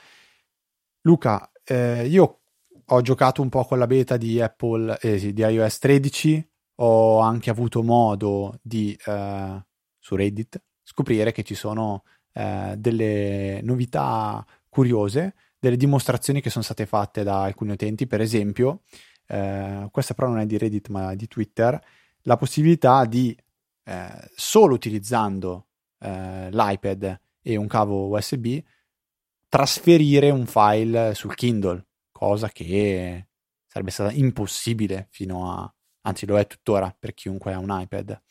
Luca, 1.01 1.51
eh, 1.63 2.05
io 2.05 2.41
ho 2.85 3.01
giocato 3.01 3.41
un 3.41 3.49
po' 3.49 3.65
con 3.65 3.79
la 3.79 3.87
beta 3.87 4.17
di 4.17 4.39
Apple, 4.39 4.99
eh, 5.01 5.17
sì, 5.17 5.33
di 5.33 5.41
iOS 5.41 5.79
13, 5.79 6.49
ho 6.75 7.19
anche 7.19 7.49
avuto 7.49 7.81
modo 7.81 8.59
di, 8.61 8.97
eh, 9.05 9.65
su 9.97 10.15
Reddit, 10.15 10.61
scoprire 10.83 11.31
che 11.31 11.43
ci 11.43 11.55
sono 11.55 12.03
eh, 12.33 12.75
delle 12.77 13.61
novità 13.63 14.45
curiose, 14.67 15.35
delle 15.59 15.77
dimostrazioni 15.77 16.41
che 16.41 16.49
sono 16.49 16.63
state 16.63 16.85
fatte 16.85 17.23
da 17.23 17.43
alcuni 17.43 17.71
utenti, 17.71 18.07
per 18.07 18.19
esempio, 18.21 18.81
eh, 19.31 19.87
questa 19.91 20.13
però 20.13 20.27
non 20.27 20.39
è 20.39 20.45
di 20.45 20.57
Reddit 20.57 20.89
ma 20.89 21.15
di 21.15 21.27
Twitter, 21.27 21.79
la 22.23 22.35
possibilità 22.35 23.05
di 23.05 23.35
eh, 23.83 24.29
solo 24.35 24.73
utilizzando 24.73 25.67
eh, 25.99 26.49
l'iPad 26.51 27.19
e 27.41 27.55
un 27.55 27.67
cavo 27.67 28.07
USB 28.09 28.59
trasferire 29.47 30.29
un 30.29 30.45
file 30.45 31.13
sul 31.13 31.35
Kindle, 31.35 31.85
cosa 32.11 32.49
che 32.49 33.27
sarebbe 33.65 33.91
stata 33.91 34.11
impossibile 34.11 35.07
fino 35.11 35.49
a, 35.49 35.73
anzi 36.01 36.25
lo 36.25 36.37
è 36.37 36.45
tuttora 36.45 36.93
per 36.97 37.13
chiunque 37.13 37.53
ha 37.53 37.57
un 37.57 37.69
iPad. 37.69 38.21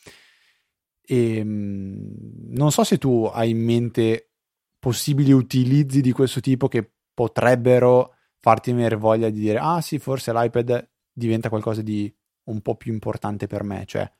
E, 1.02 1.36
ehm, 1.36 2.48
non 2.50 2.70
so 2.70 2.84
se 2.84 2.98
tu 2.98 3.24
hai 3.32 3.50
in 3.50 3.62
mente 3.62 4.32
possibili 4.78 5.32
utilizzi 5.32 6.00
di 6.00 6.12
questo 6.12 6.40
tipo 6.40 6.68
che 6.68 6.90
potrebbero 7.12 8.16
farti 8.40 8.72
venire 8.72 8.96
voglia 8.96 9.30
di 9.30 9.40
dire 9.40 9.58
ah 9.58 9.80
sì 9.80 9.98
forse 9.98 10.32
l'iPad 10.32 10.88
diventa 11.12 11.48
qualcosa 11.48 11.82
di 11.82 12.12
un 12.44 12.60
po' 12.62 12.76
più 12.76 12.92
importante 12.92 13.46
per 13.46 13.62
me, 13.62 13.84
cioè 13.86 14.10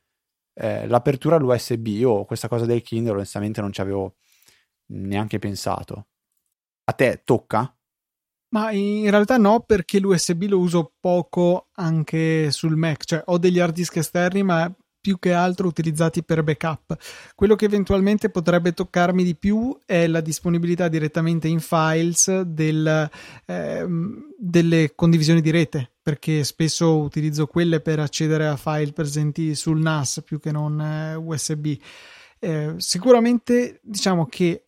eh, 0.54 0.86
l'apertura 0.86 1.36
all'USB, 1.36 1.86
io 1.86 2.24
questa 2.24 2.48
cosa 2.48 2.66
del 2.66 2.82
Kindle 2.82 3.12
onestamente 3.12 3.60
non 3.60 3.72
ci 3.72 3.80
avevo 3.80 4.16
neanche 4.92 5.38
pensato. 5.38 6.08
A 6.84 6.92
te 6.92 7.22
tocca? 7.24 7.74
Ma 8.52 8.72
in 8.72 9.08
realtà 9.10 9.36
no, 9.36 9.60
perché 9.60 10.00
l'USB 10.00 10.42
lo 10.44 10.58
uso 10.58 10.94
poco 10.98 11.68
anche 11.74 12.50
sul 12.50 12.76
Mac, 12.76 13.04
cioè 13.04 13.22
ho 13.26 13.38
degli 13.38 13.60
hard 13.60 13.74
disk 13.74 13.96
esterni, 13.96 14.42
ma 14.42 14.70
più 15.00 15.18
che 15.18 15.32
altro 15.32 15.66
utilizzati 15.66 16.22
per 16.22 16.42
backup. 16.42 16.96
Quello 17.34 17.54
che 17.56 17.64
eventualmente 17.64 18.30
potrebbe 18.30 18.72
toccarmi 18.72 19.24
di 19.24 19.34
più 19.34 19.76
è 19.86 20.06
la 20.06 20.20
disponibilità 20.20 20.88
direttamente 20.88 21.48
in 21.48 21.60
files 21.60 22.42
del, 22.42 23.10
eh, 23.46 23.86
delle 24.38 24.92
condivisioni 24.94 25.40
di 25.40 25.50
rete, 25.50 25.90
perché 26.02 26.44
spesso 26.44 26.98
utilizzo 26.98 27.46
quelle 27.46 27.80
per 27.80 27.98
accedere 28.00 28.46
a 28.46 28.56
file 28.56 28.92
presenti 28.92 29.54
sul 29.54 29.80
NAS 29.80 30.22
più 30.24 30.38
che 30.38 30.52
non 30.52 30.80
eh, 30.80 31.14
USB. 31.14 31.76
Eh, 32.38 32.74
sicuramente 32.78 33.80
diciamo 33.82 34.26
che 34.26 34.64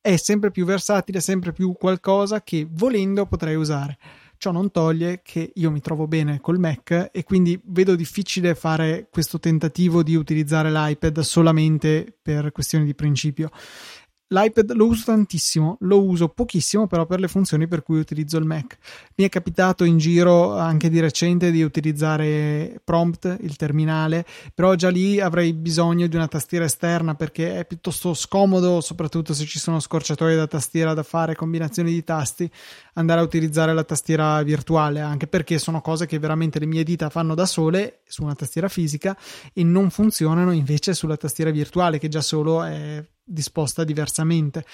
è 0.00 0.16
sempre 0.16 0.50
più 0.50 0.66
versatile, 0.66 1.20
sempre 1.20 1.52
più 1.52 1.72
qualcosa 1.72 2.42
che 2.42 2.66
volendo 2.70 3.24
potrei 3.24 3.54
usare. 3.54 3.98
Ciò 4.36 4.50
non 4.50 4.70
toglie 4.70 5.20
che 5.22 5.52
io 5.54 5.70
mi 5.70 5.80
trovo 5.80 6.06
bene 6.06 6.40
col 6.40 6.58
Mac 6.58 7.10
e 7.12 7.24
quindi 7.24 7.60
vedo 7.64 7.94
difficile 7.94 8.54
fare 8.54 9.08
questo 9.10 9.38
tentativo 9.38 10.02
di 10.02 10.14
utilizzare 10.16 10.70
l'iPad 10.70 11.20
solamente 11.20 12.14
per 12.20 12.52
questioni 12.52 12.84
di 12.84 12.94
principio 12.94 13.50
L'iPad 14.28 14.72
lo 14.72 14.86
uso 14.86 15.04
tantissimo, 15.04 15.76
lo 15.80 16.02
uso 16.02 16.28
pochissimo 16.28 16.86
però 16.86 17.04
per 17.04 17.20
le 17.20 17.28
funzioni 17.28 17.68
per 17.68 17.82
cui 17.82 17.98
utilizzo 17.98 18.38
il 18.38 18.46
Mac. 18.46 18.78
Mi 19.16 19.24
è 19.26 19.28
capitato 19.28 19.84
in 19.84 19.98
giro 19.98 20.56
anche 20.56 20.88
di 20.88 20.98
recente 20.98 21.50
di 21.50 21.62
utilizzare 21.62 22.80
Prompt, 22.82 23.36
il 23.42 23.56
terminale, 23.56 24.24
però 24.54 24.74
già 24.76 24.88
lì 24.88 25.20
avrei 25.20 25.52
bisogno 25.52 26.06
di 26.06 26.16
una 26.16 26.26
tastiera 26.26 26.64
esterna 26.64 27.14
perché 27.14 27.58
è 27.58 27.66
piuttosto 27.66 28.14
scomodo, 28.14 28.80
soprattutto 28.80 29.34
se 29.34 29.44
ci 29.44 29.58
sono 29.58 29.78
scorciatoie 29.78 30.36
da 30.36 30.46
tastiera 30.46 30.94
da 30.94 31.02
fare, 31.02 31.34
combinazioni 31.34 31.92
di 31.92 32.02
tasti, 32.02 32.50
andare 32.94 33.20
a 33.20 33.24
utilizzare 33.24 33.74
la 33.74 33.84
tastiera 33.84 34.42
virtuale, 34.42 35.00
anche 35.00 35.26
perché 35.26 35.58
sono 35.58 35.82
cose 35.82 36.06
che 36.06 36.18
veramente 36.18 36.58
le 36.58 36.66
mie 36.66 36.82
dita 36.82 37.10
fanno 37.10 37.34
da 37.34 37.44
sole 37.44 38.00
su 38.06 38.22
una 38.22 38.34
tastiera 38.34 38.68
fisica 38.68 39.16
e 39.52 39.62
non 39.64 39.90
funzionano 39.90 40.52
invece 40.52 40.94
sulla 40.94 41.18
tastiera 41.18 41.50
virtuale 41.50 41.98
che 41.98 42.08
già 42.08 42.22
solo 42.22 42.62
è 42.62 43.04
disposta 43.24 43.84
diversamente. 43.84 44.64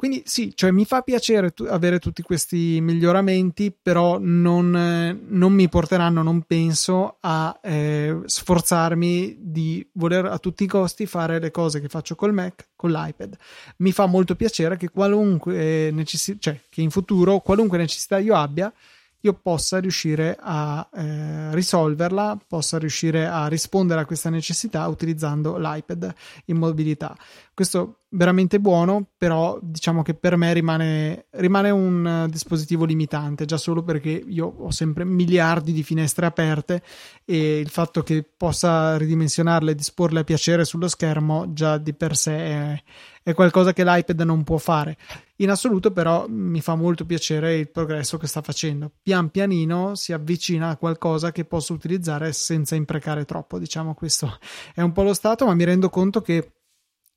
Quindi 0.00 0.22
sì, 0.24 0.52
cioè 0.54 0.70
mi 0.70 0.86
fa 0.86 1.02
piacere 1.02 1.50
tu- 1.50 1.66
avere 1.68 1.98
tutti 1.98 2.22
questi 2.22 2.80
miglioramenti, 2.80 3.70
però 3.70 4.16
non, 4.18 4.74
eh, 4.74 5.12
non 5.28 5.52
mi 5.52 5.68
porteranno, 5.68 6.22
non 6.22 6.40
penso, 6.44 7.18
a 7.20 7.60
eh, 7.62 8.18
sforzarmi 8.24 9.36
di 9.40 9.86
voler 9.92 10.24
a 10.24 10.38
tutti 10.38 10.64
i 10.64 10.66
costi 10.66 11.04
fare 11.04 11.38
le 11.38 11.50
cose 11.50 11.82
che 11.82 11.88
faccio 11.88 12.14
col 12.14 12.32
Mac, 12.32 12.70
con 12.76 12.90
l'iPad. 12.92 13.36
Mi 13.76 13.92
fa 13.92 14.06
molto 14.06 14.34
piacere 14.36 14.78
che 14.78 14.88
qualunque 14.88 15.90
necessità, 15.90 16.38
cioè 16.40 16.60
che 16.70 16.80
in 16.80 16.88
futuro 16.88 17.40
qualunque 17.40 17.76
necessità 17.76 18.16
io 18.16 18.34
abbia, 18.34 18.72
io 19.22 19.34
possa 19.34 19.78
riuscire 19.78 20.36
a 20.40 20.88
eh, 20.94 21.54
risolverla, 21.54 22.38
possa 22.46 22.78
riuscire 22.78 23.26
a 23.26 23.48
rispondere 23.48 24.00
a 24.00 24.06
questa 24.06 24.30
necessità 24.30 24.86
utilizzando 24.88 25.58
l'iPad 25.58 26.14
in 26.46 26.56
mobilità. 26.56 27.14
Questo 27.60 28.04
veramente 28.12 28.58
buono, 28.58 29.06
però 29.18 29.58
diciamo 29.60 30.00
che 30.00 30.14
per 30.14 30.34
me 30.38 30.50
rimane, 30.54 31.26
rimane 31.32 31.68
un 31.68 32.26
dispositivo 32.30 32.86
limitante, 32.86 33.44
già 33.44 33.58
solo 33.58 33.82
perché 33.82 34.08
io 34.08 34.46
ho 34.46 34.70
sempre 34.70 35.04
miliardi 35.04 35.74
di 35.74 35.82
finestre 35.82 36.24
aperte 36.24 36.82
e 37.22 37.58
il 37.58 37.68
fatto 37.68 38.02
che 38.02 38.24
possa 38.34 38.96
ridimensionarle 38.96 39.72
e 39.72 39.74
disporle 39.74 40.20
a 40.20 40.24
piacere 40.24 40.64
sullo 40.64 40.88
schermo 40.88 41.52
già 41.52 41.76
di 41.76 41.92
per 41.92 42.16
sé 42.16 42.34
è, 42.34 42.82
è 43.22 43.34
qualcosa 43.34 43.74
che 43.74 43.84
l'iPad 43.84 44.22
non 44.22 44.42
può 44.42 44.56
fare. 44.56 44.96
In 45.36 45.50
assoluto, 45.50 45.90
però, 45.90 46.24
mi 46.28 46.62
fa 46.62 46.76
molto 46.76 47.04
piacere 47.04 47.58
il 47.58 47.70
progresso 47.70 48.16
che 48.16 48.26
sta 48.26 48.40
facendo. 48.40 48.90
Pian 49.02 49.28
pianino 49.28 49.94
si 49.96 50.14
avvicina 50.14 50.70
a 50.70 50.76
qualcosa 50.78 51.30
che 51.30 51.44
posso 51.44 51.74
utilizzare 51.74 52.32
senza 52.32 52.74
imprecare 52.74 53.26
troppo. 53.26 53.58
Diciamo, 53.58 53.92
questo 53.92 54.38
è 54.74 54.80
un 54.80 54.92
po' 54.92 55.02
lo 55.02 55.12
stato, 55.12 55.44
ma 55.44 55.52
mi 55.52 55.64
rendo 55.64 55.90
conto 55.90 56.22
che 56.22 56.52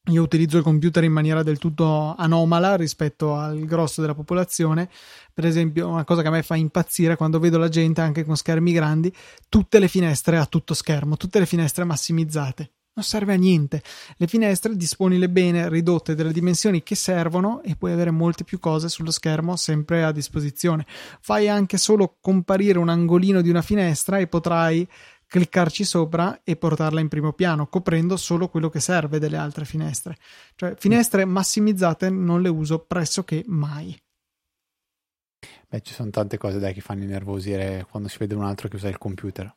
io 0.07 0.21
utilizzo 0.21 0.57
il 0.57 0.63
computer 0.63 1.03
in 1.05 1.13
maniera 1.13 1.43
del 1.43 1.57
tutto 1.57 2.13
anomala 2.17 2.75
rispetto 2.75 3.35
al 3.35 3.59
grosso 3.59 4.01
della 4.01 4.13
popolazione. 4.13 4.89
Per 5.33 5.45
esempio, 5.45 5.87
una 5.87 6.03
cosa 6.03 6.21
che 6.21 6.27
a 6.27 6.31
me 6.31 6.43
fa 6.43 6.55
impazzire 6.55 7.15
quando 7.15 7.39
vedo 7.39 7.57
la 7.57 7.69
gente 7.69 8.01
anche 8.01 8.25
con 8.25 8.35
schermi 8.35 8.73
grandi, 8.73 9.13
tutte 9.47 9.79
le 9.79 9.87
finestre 9.87 10.37
a 10.37 10.45
tutto 10.45 10.73
schermo, 10.73 11.15
tutte 11.15 11.39
le 11.39 11.45
finestre 11.45 11.85
massimizzate 11.85 12.71
non 12.95 13.03
serve 13.03 13.33
a 13.33 13.37
niente. 13.37 13.81
Le 14.17 14.27
finestre 14.27 14.75
disponile 14.75 15.29
bene, 15.29 15.67
ridotte 15.67 16.13
delle 16.13 16.31
dimensioni 16.31 16.83
che 16.83 16.95
servono 16.95 17.61
e 17.63 17.75
puoi 17.75 17.91
avere 17.91 18.11
molte 18.11 18.43
più 18.43 18.59
cose 18.59 18.87
sullo 18.87 19.09
schermo 19.09 19.55
sempre 19.55 20.03
a 20.03 20.11
disposizione. 20.11 20.85
Fai 21.19 21.49
anche 21.49 21.77
solo 21.77 22.17
comparire 22.21 22.77
un 22.77 22.89
angolino 22.89 23.41
di 23.41 23.49
una 23.49 23.63
finestra 23.63 24.19
e 24.19 24.27
potrai 24.27 24.87
cliccarci 25.33 25.83
sopra 25.83 26.41
e 26.43 26.55
portarla 26.57 26.99
in 26.99 27.07
primo 27.07 27.33
piano, 27.33 27.65
coprendo 27.65 28.17
solo 28.17 28.49
quello 28.49 28.69
che 28.69 28.79
serve 28.79 29.17
delle 29.17 29.37
altre 29.37 29.65
finestre. 29.65 30.15
Cioè, 30.53 30.75
finestre 30.77 31.25
massimizzate 31.25 32.11
non 32.11 32.43
le 32.43 32.49
uso 32.49 32.85
pressoché 32.85 33.41
mai. 33.47 33.99
Beh, 35.67 35.81
ci 35.81 35.91
sono 35.91 36.11
tante 36.11 36.37
cose 36.37 36.59
dai 36.59 36.75
che 36.75 36.81
fanno 36.81 37.01
innervosire 37.01 37.87
quando 37.89 38.09
si 38.09 38.17
vede 38.19 38.35
un 38.35 38.43
altro 38.43 38.67
che 38.67 38.75
usa 38.75 38.89
il 38.89 38.99
computer 38.99 39.51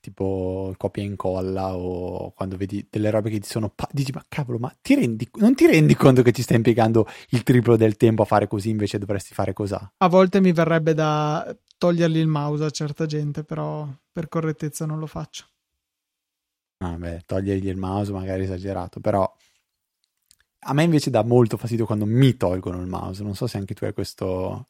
tipo 0.00 0.74
copia 0.78 1.04
e 1.04 1.06
incolla 1.06 1.76
o 1.76 2.32
quando 2.32 2.56
vedi 2.56 2.84
delle 2.90 3.08
robe 3.10 3.30
che 3.30 3.38
ti 3.38 3.48
sono 3.48 3.68
pa- 3.68 3.88
dici 3.92 4.10
ma 4.10 4.24
cavolo 4.26 4.58
ma 4.58 4.76
ti 4.82 4.96
rendi, 4.96 5.28
non 5.34 5.54
ti 5.54 5.64
rendi 5.64 5.94
conto 5.94 6.22
che 6.22 6.32
ti 6.32 6.42
stai 6.42 6.56
impiegando 6.56 7.06
il 7.28 7.44
triplo 7.44 7.76
del 7.76 7.96
tempo 7.96 8.22
a 8.22 8.24
fare 8.24 8.48
così 8.48 8.68
invece 8.68 8.98
dovresti 8.98 9.32
fare 9.32 9.52
cos'ha 9.52 9.92
a 9.98 10.08
volte 10.08 10.40
mi 10.40 10.50
verrebbe 10.50 10.92
da 10.92 11.56
togliergli 11.82 12.18
il 12.18 12.28
mouse 12.28 12.64
a 12.64 12.70
certa 12.70 13.06
gente 13.06 13.42
però 13.42 13.88
per 14.12 14.28
correttezza 14.28 14.86
non 14.86 15.00
lo 15.00 15.08
faccio. 15.08 15.48
Ah 16.78 16.96
togliergli 17.26 17.66
il 17.66 17.76
mouse 17.76 18.12
magari 18.12 18.44
esagerato 18.44 19.00
però 19.00 19.28
a 20.64 20.72
me 20.74 20.84
invece 20.84 21.10
dà 21.10 21.24
molto 21.24 21.56
fastidio 21.56 21.84
quando 21.84 22.06
mi 22.06 22.36
tolgono 22.36 22.80
il 22.80 22.86
mouse 22.86 23.24
non 23.24 23.34
so 23.34 23.48
se 23.48 23.58
anche 23.58 23.74
tu 23.74 23.84
hai 23.84 23.92
questo 23.92 24.68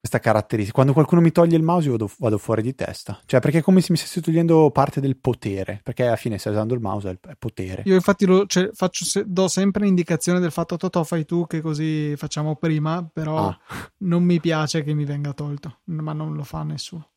questa 0.00 0.18
caratteristica. 0.18 0.74
Quando 0.74 0.94
qualcuno 0.94 1.20
mi 1.20 1.30
toglie 1.30 1.56
il 1.56 1.62
mouse 1.62 1.86
io 1.86 1.92
vado, 1.92 2.10
vado, 2.18 2.38
fuori 2.38 2.62
di 2.62 2.74
testa. 2.74 3.20
Cioè, 3.26 3.38
perché 3.38 3.58
è 3.58 3.62
come 3.62 3.82
se 3.82 3.88
mi 3.90 3.98
stessi 3.98 4.22
togliendo 4.22 4.70
parte 4.70 5.00
del 5.00 5.18
potere. 5.18 5.80
Perché 5.84 6.06
alla 6.06 6.16
fine 6.16 6.38
stai 6.38 6.52
usando 6.52 6.72
il 6.72 6.80
mouse, 6.80 7.18
è, 7.20 7.36
potere. 7.38 7.82
Io 7.84 7.94
infatti 7.94 8.24
lo, 8.24 8.46
cioè, 8.46 8.70
faccio, 8.72 9.04
se, 9.04 9.24
do 9.26 9.46
sempre 9.46 9.84
l'indicazione 9.84 10.40
del 10.40 10.50
fatto 10.50 10.78
Totò 10.78 11.04
fai 11.04 11.26
tu 11.26 11.46
che 11.46 11.60
così 11.60 12.14
facciamo 12.16 12.56
prima, 12.56 13.06
però 13.12 13.48
ah. 13.48 13.58
non 13.98 14.24
mi 14.24 14.40
piace 14.40 14.82
che 14.82 14.94
mi 14.94 15.04
venga 15.04 15.34
tolto. 15.34 15.80
Ma 15.84 16.14
non 16.14 16.34
lo 16.34 16.44
fa 16.44 16.62
nessuno. 16.62 17.10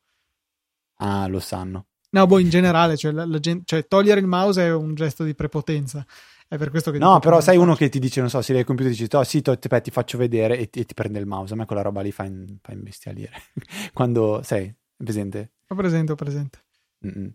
Ah, 0.96 1.26
lo 1.26 1.40
sanno. 1.40 1.86
No, 2.10 2.26
boh, 2.26 2.38
in 2.38 2.50
generale, 2.50 2.96
cioè, 2.96 3.12
la, 3.12 3.24
la 3.24 3.38
gente, 3.40 3.64
cioè, 3.64 3.88
togliere 3.88 4.20
il 4.20 4.26
mouse 4.26 4.62
è 4.62 4.72
un 4.72 4.94
gesto 4.94 5.24
di 5.24 5.34
prepotenza. 5.34 6.06
È 6.46 6.58
per 6.58 6.70
questo 6.70 6.90
che 6.90 6.98
No, 6.98 7.18
però 7.20 7.40
sai 7.40 7.56
uno 7.56 7.74
che 7.74 7.88
ti 7.88 7.98
dice, 7.98 8.20
non 8.20 8.28
so, 8.28 8.42
si 8.42 8.52
il 8.52 8.64
computer 8.64 8.92
e 8.92 8.96
dici, 8.96 9.14
oh 9.16 9.24
sì, 9.24 9.42
to, 9.42 9.58
te, 9.58 9.80
ti 9.80 9.90
faccio 9.90 10.18
vedere 10.18 10.58
e 10.58 10.68
ti, 10.68 10.80
e 10.80 10.84
ti, 10.84 10.94
prende 10.94 11.18
il 11.18 11.26
mouse. 11.26 11.54
A 11.54 11.56
me 11.56 11.66
quella 11.66 11.82
roba 11.82 12.00
lì 12.00 12.12
fa, 12.12 12.24
in, 12.24 12.58
fa 12.60 12.72
imbestialire. 12.72 13.32
Quando 13.92 14.40
sei 14.42 14.72
presente? 14.96 15.52
Ho 15.68 15.74
presente, 15.74 16.12
ho 16.12 16.16
presente. 16.16 16.64
Mm-mm. 17.06 17.32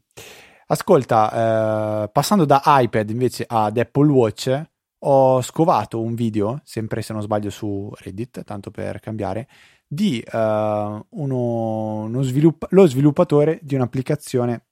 Ascolta, 0.67 2.03
eh, 2.03 2.09
passando 2.09 2.45
da 2.45 2.61
iPad 2.65 3.09
invece 3.09 3.43
ad 3.47 3.77
Apple 3.77 4.11
Watch, 4.11 4.69
ho 4.99 5.41
scovato 5.41 6.01
un 6.01 6.13
video, 6.13 6.61
sempre 6.63 7.01
se 7.01 7.13
non 7.13 7.21
sbaglio 7.21 7.49
su 7.49 7.91
Reddit, 7.97 8.43
tanto 8.43 8.69
per 8.69 8.99
cambiare, 8.99 9.47
di 9.87 10.23
uh, 10.31 10.37
uno, 10.37 12.03
uno 12.03 12.21
svilupp- 12.21 12.65
lo 12.69 12.85
sviluppatore 12.85 13.59
di 13.63 13.73
un'applicazione 13.73 14.65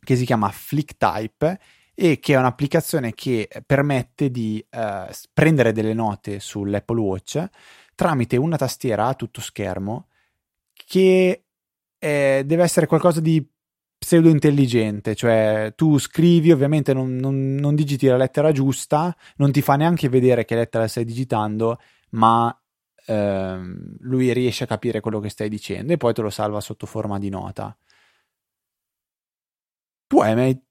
che 0.00 0.16
si 0.16 0.26
chiama 0.26 0.50
FlickType 0.50 1.58
e 1.94 2.18
che 2.18 2.34
è 2.34 2.38
un'applicazione 2.38 3.14
che 3.14 3.48
permette 3.64 4.30
di 4.30 4.64
uh, 4.70 5.10
prendere 5.32 5.72
delle 5.72 5.94
note 5.94 6.40
sull'Apple 6.40 7.00
Watch 7.00 7.48
tramite 7.94 8.36
una 8.36 8.56
tastiera 8.56 9.06
a 9.06 9.14
tutto 9.14 9.40
schermo 9.40 10.08
che 10.72 11.44
è, 11.98 12.42
deve 12.44 12.62
essere 12.62 12.86
qualcosa 12.86 13.20
di 13.20 13.46
pseudo 13.96 14.28
intelligente, 14.28 15.14
cioè 15.14 15.72
tu 15.74 15.98
scrivi, 15.98 16.52
ovviamente 16.52 16.92
non, 16.92 17.16
non, 17.16 17.54
non, 17.54 17.74
digiti 17.74 18.06
la 18.06 18.18
lettera 18.18 18.52
giusta, 18.52 19.16
non 19.36 19.50
ti 19.50 19.62
fa 19.62 19.76
neanche 19.76 20.10
vedere 20.10 20.44
che 20.44 20.54
lettera 20.54 20.86
stai 20.86 21.06
digitando, 21.06 21.80
ma 22.10 22.54
ehm, 23.06 23.96
lui 24.00 24.32
riesce 24.34 24.64
a 24.64 24.66
capire 24.66 25.00
quello 25.00 25.20
che 25.20 25.30
stai 25.30 25.48
dicendo 25.48 25.94
e 25.94 25.96
poi 25.96 26.12
te 26.12 26.20
lo 26.20 26.28
salva 26.30 26.60
sotto 26.60 26.84
forma 26.86 27.18
di 27.18 27.30
nota. 27.30 27.74
Tu 30.06 30.20
hai 30.20 30.34
mai 30.34 30.62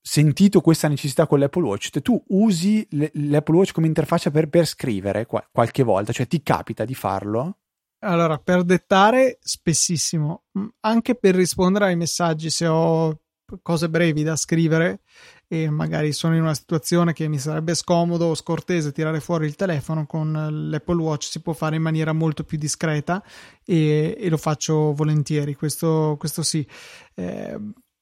sentito 0.00 0.60
questa 0.60 0.88
necessità 0.88 1.26
con 1.26 1.38
l'Apple 1.38 1.62
Watch, 1.62 1.90
cioè, 1.90 2.02
tu 2.02 2.22
usi 2.28 2.86
l'Apple 2.90 3.56
Watch 3.56 3.72
come 3.72 3.86
interfaccia 3.86 4.30
per, 4.30 4.48
per 4.48 4.66
scrivere 4.66 5.26
qualche 5.26 5.82
volta, 5.82 6.12
cioè 6.12 6.26
ti 6.26 6.42
capita 6.42 6.84
di 6.84 6.94
farlo? 6.94 7.58
Allora, 8.00 8.38
per 8.38 8.62
dettare 8.62 9.38
spessissimo, 9.40 10.44
mm, 10.58 10.66
anche 10.80 11.14
per 11.16 11.34
rispondere 11.34 11.86
ai 11.86 11.96
messaggi 11.96 12.48
se 12.48 12.66
ho 12.66 13.20
cose 13.62 13.88
brevi 13.88 14.22
da 14.22 14.36
scrivere 14.36 15.00
e 15.48 15.70
magari 15.70 16.12
sono 16.12 16.36
in 16.36 16.42
una 16.42 16.54
situazione 16.54 17.14
che 17.14 17.28
mi 17.28 17.38
sarebbe 17.38 17.74
scomodo 17.74 18.26
o 18.26 18.34
scortese 18.34 18.92
tirare 18.92 19.20
fuori 19.20 19.46
il 19.46 19.56
telefono 19.56 20.04
con 20.04 20.68
l'Apple 20.70 21.00
Watch 21.00 21.24
si 21.24 21.40
può 21.40 21.54
fare 21.54 21.76
in 21.76 21.82
maniera 21.82 22.12
molto 22.12 22.44
più 22.44 22.58
discreta 22.58 23.24
e, 23.64 24.14
e 24.18 24.28
lo 24.28 24.36
faccio 24.36 24.92
volentieri 24.92 25.54
questo, 25.54 26.16
questo 26.18 26.42
sì. 26.42 26.66
Eh, 27.14 27.58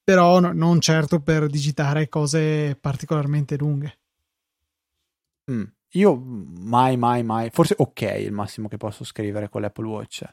però 0.07 0.39
no, 0.39 0.53
non 0.53 0.79
certo 0.79 1.19
per 1.19 1.47
digitare 1.47 2.07
cose 2.07 2.77
particolarmente 2.79 3.57
lunghe. 3.57 3.99
Mm. 5.51 5.63
Io 5.95 6.15
mai, 6.15 6.95
mai, 6.95 7.23
mai, 7.23 7.49
forse 7.49 7.75
ok 7.77 8.01
il 8.17 8.31
massimo 8.31 8.69
che 8.69 8.77
posso 8.77 9.03
scrivere 9.03 9.49
con 9.49 9.59
l'Apple 9.59 9.85
Watch. 9.85 10.23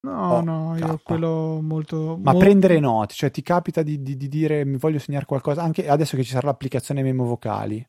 No, 0.00 0.32
oh, 0.32 0.40
no, 0.40 0.76
io 0.76 0.96
K. 0.96 1.02
quello 1.04 1.60
molto... 1.62 2.18
Ma 2.20 2.32
molto... 2.32 2.38
prendere 2.38 2.80
note, 2.80 3.14
cioè 3.14 3.30
ti 3.30 3.42
capita 3.42 3.84
di, 3.84 4.02
di, 4.02 4.16
di, 4.16 4.26
dire 4.26 4.64
mi 4.64 4.78
voglio 4.78 4.98
segnare 4.98 5.24
qualcosa, 5.24 5.62
anche 5.62 5.88
adesso 5.88 6.16
che 6.16 6.24
ci 6.24 6.32
sarà 6.32 6.48
l'applicazione 6.48 7.02
memo 7.02 7.24
vocali. 7.24 7.88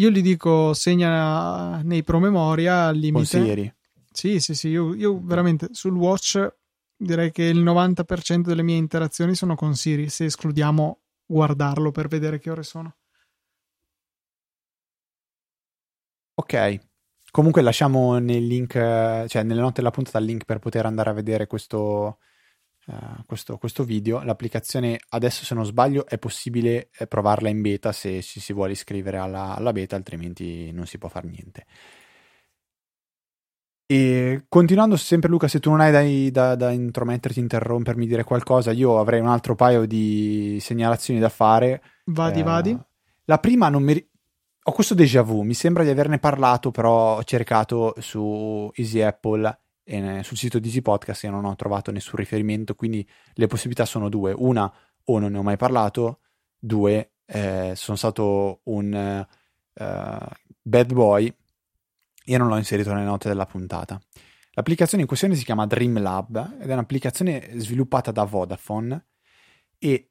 Io 0.00 0.10
gli 0.10 0.22
dico 0.22 0.74
segna 0.74 1.82
nei 1.82 2.02
promemoria 2.02 2.86
al 2.86 2.96
limite. 2.96 3.38
Con 3.38 3.46
Siri. 3.46 3.74
Sì, 4.10 4.40
sì, 4.40 4.56
sì, 4.56 4.70
io, 4.70 4.92
io 4.92 5.20
veramente 5.22 5.68
sul 5.70 5.94
watch 5.94 6.58
direi 7.00 7.32
che 7.32 7.44
il 7.44 7.62
90% 7.62 8.42
delle 8.42 8.62
mie 8.62 8.76
interazioni 8.76 9.34
sono 9.34 9.54
con 9.54 9.74
Siri, 9.74 10.10
se 10.10 10.26
escludiamo 10.26 11.00
guardarlo 11.24 11.90
per 11.90 12.08
vedere 12.08 12.38
che 12.38 12.50
ore 12.50 12.62
sono. 12.62 12.96
Ok, 16.34 16.78
comunque 17.30 17.62
lasciamo 17.62 18.18
nel 18.18 18.46
link, 18.46 18.72
cioè 18.72 19.42
nelle 19.42 19.60
note 19.60 19.74
della 19.76 19.90
puntata 19.90 20.18
il 20.18 20.24
link 20.24 20.44
per 20.44 20.58
poter 20.58 20.86
andare 20.86 21.10
a 21.10 21.14
vedere 21.14 21.46
questo, 21.46 22.18
uh, 22.86 23.24
questo, 23.26 23.56
questo 23.58 23.84
video. 23.84 24.22
L'applicazione 24.22 24.98
adesso, 25.10 25.44
se 25.44 25.54
non 25.54 25.64
sbaglio, 25.64 26.06
è 26.06 26.18
possibile 26.18 26.90
eh, 26.96 27.06
provarla 27.06 27.48
in 27.48 27.60
beta 27.62 27.92
se 27.92 28.22
ci 28.22 28.40
si 28.40 28.52
vuole 28.52 28.72
iscrivere 28.72 29.18
alla, 29.18 29.54
alla 29.54 29.72
beta, 29.72 29.96
altrimenti 29.96 30.70
non 30.72 30.86
si 30.86 30.98
può 30.98 31.08
fare 31.08 31.28
niente. 31.28 31.66
E 33.90 34.44
continuando 34.48 34.96
sempre 34.96 35.28
Luca, 35.28 35.48
se 35.48 35.58
tu 35.58 35.68
non 35.68 35.80
hai 35.80 36.30
da, 36.30 36.30
da, 36.30 36.54
da 36.54 36.70
intrometterti, 36.70 37.40
interrompermi, 37.40 38.06
dire 38.06 38.22
qualcosa, 38.22 38.70
io 38.70 39.00
avrei 39.00 39.18
un 39.18 39.26
altro 39.26 39.56
paio 39.56 39.84
di 39.84 40.58
segnalazioni 40.60 41.18
da 41.18 41.28
fare. 41.28 41.82
Vadi, 42.04 42.38
eh, 42.38 42.42
vadi. 42.44 42.78
La 43.24 43.38
prima 43.38 43.68
non 43.68 43.82
mi... 43.82 44.08
Ho 44.62 44.70
questo 44.70 44.94
déjà 44.94 45.22
vu, 45.22 45.42
mi 45.42 45.54
sembra 45.54 45.82
di 45.82 45.88
averne 45.88 46.20
parlato, 46.20 46.70
però 46.70 47.16
ho 47.16 47.24
cercato 47.24 47.96
su 47.98 48.70
Easy 48.74 49.00
Apple 49.00 49.58
e 49.82 50.20
sul 50.22 50.36
sito 50.36 50.60
di 50.60 50.68
Easy 50.68 50.82
Podcast 50.82 51.24
e 51.24 51.30
non 51.30 51.44
ho 51.44 51.56
trovato 51.56 51.90
nessun 51.90 52.16
riferimento, 52.16 52.76
quindi 52.76 53.04
le 53.32 53.46
possibilità 53.48 53.86
sono 53.86 54.08
due. 54.08 54.32
Una, 54.36 54.72
o 55.06 55.18
non 55.18 55.32
ne 55.32 55.38
ho 55.38 55.42
mai 55.42 55.56
parlato, 55.56 56.20
due, 56.56 57.14
eh, 57.26 57.72
sono 57.74 57.96
stato 57.96 58.60
un 58.66 59.26
uh, 59.74 60.26
bad 60.62 60.92
boy 60.92 61.34
io 62.24 62.38
non 62.38 62.48
l'ho 62.48 62.56
inserito 62.56 62.92
nelle 62.92 63.04
note 63.04 63.28
della 63.28 63.46
puntata. 63.46 64.00
L'applicazione 64.52 65.02
in 65.02 65.08
questione 65.08 65.34
si 65.34 65.44
chiama 65.44 65.66
Dreamlab 65.66 66.58
ed 66.60 66.68
è 66.68 66.72
un'applicazione 66.72 67.50
sviluppata 67.54 68.10
da 68.10 68.24
Vodafone 68.24 69.06
e 69.78 70.10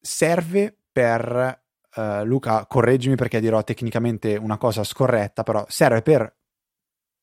serve 0.00 0.76
per 0.90 1.62
uh, 1.94 2.24
Luca, 2.24 2.66
correggimi 2.66 3.14
perché 3.14 3.40
dirò 3.40 3.62
tecnicamente 3.62 4.36
una 4.36 4.58
cosa 4.58 4.82
scorretta, 4.82 5.42
però 5.42 5.64
serve 5.68 6.02
per 6.02 6.36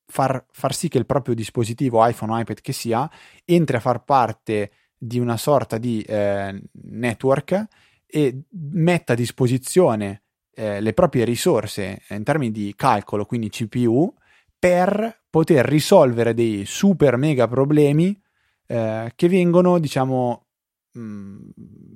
far, 0.07 0.45
far 0.51 0.73
sì 0.73 0.87
che 0.87 0.97
il 0.97 1.05
proprio 1.05 1.35
dispositivo 1.35 2.05
iPhone 2.05 2.31
o 2.31 2.39
iPad 2.39 2.61
che 2.61 2.73
sia 2.73 3.09
entri 3.43 3.75
a 3.75 3.81
far 3.81 4.03
parte 4.03 4.71
di 4.97 5.19
una 5.19 5.37
sorta 5.37 5.77
di 5.77 6.01
eh, 6.01 6.61
network 6.71 7.67
e 8.05 8.43
metta 8.49 9.13
a 9.13 9.15
disposizione 9.15 10.23
eh, 10.55 10.81
le 10.81 10.93
proprie 10.93 11.25
risorse 11.25 12.01
in 12.09 12.23
termini 12.23 12.51
di 12.51 12.73
calcolo, 12.75 13.25
quindi 13.25 13.49
CPU, 13.49 14.13
per 14.57 15.23
poter 15.29 15.65
risolvere 15.65 16.33
dei 16.33 16.65
super 16.65 17.17
mega 17.17 17.47
problemi 17.47 18.19
eh, 18.67 19.11
che 19.15 19.29
vengono, 19.29 19.77
diciamo, 19.79 20.47
mh, 20.93 20.99
mm, 21.01 21.49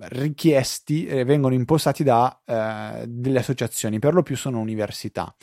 richiesti 0.10 1.06
e 1.06 1.24
vengono 1.24 1.54
impostati 1.54 2.04
da 2.04 2.42
eh, 2.46 3.06
delle 3.08 3.40
associazioni, 3.40 4.00
per 4.00 4.14
lo 4.14 4.24
più 4.24 4.36
sono 4.36 4.60
università. 4.60 5.34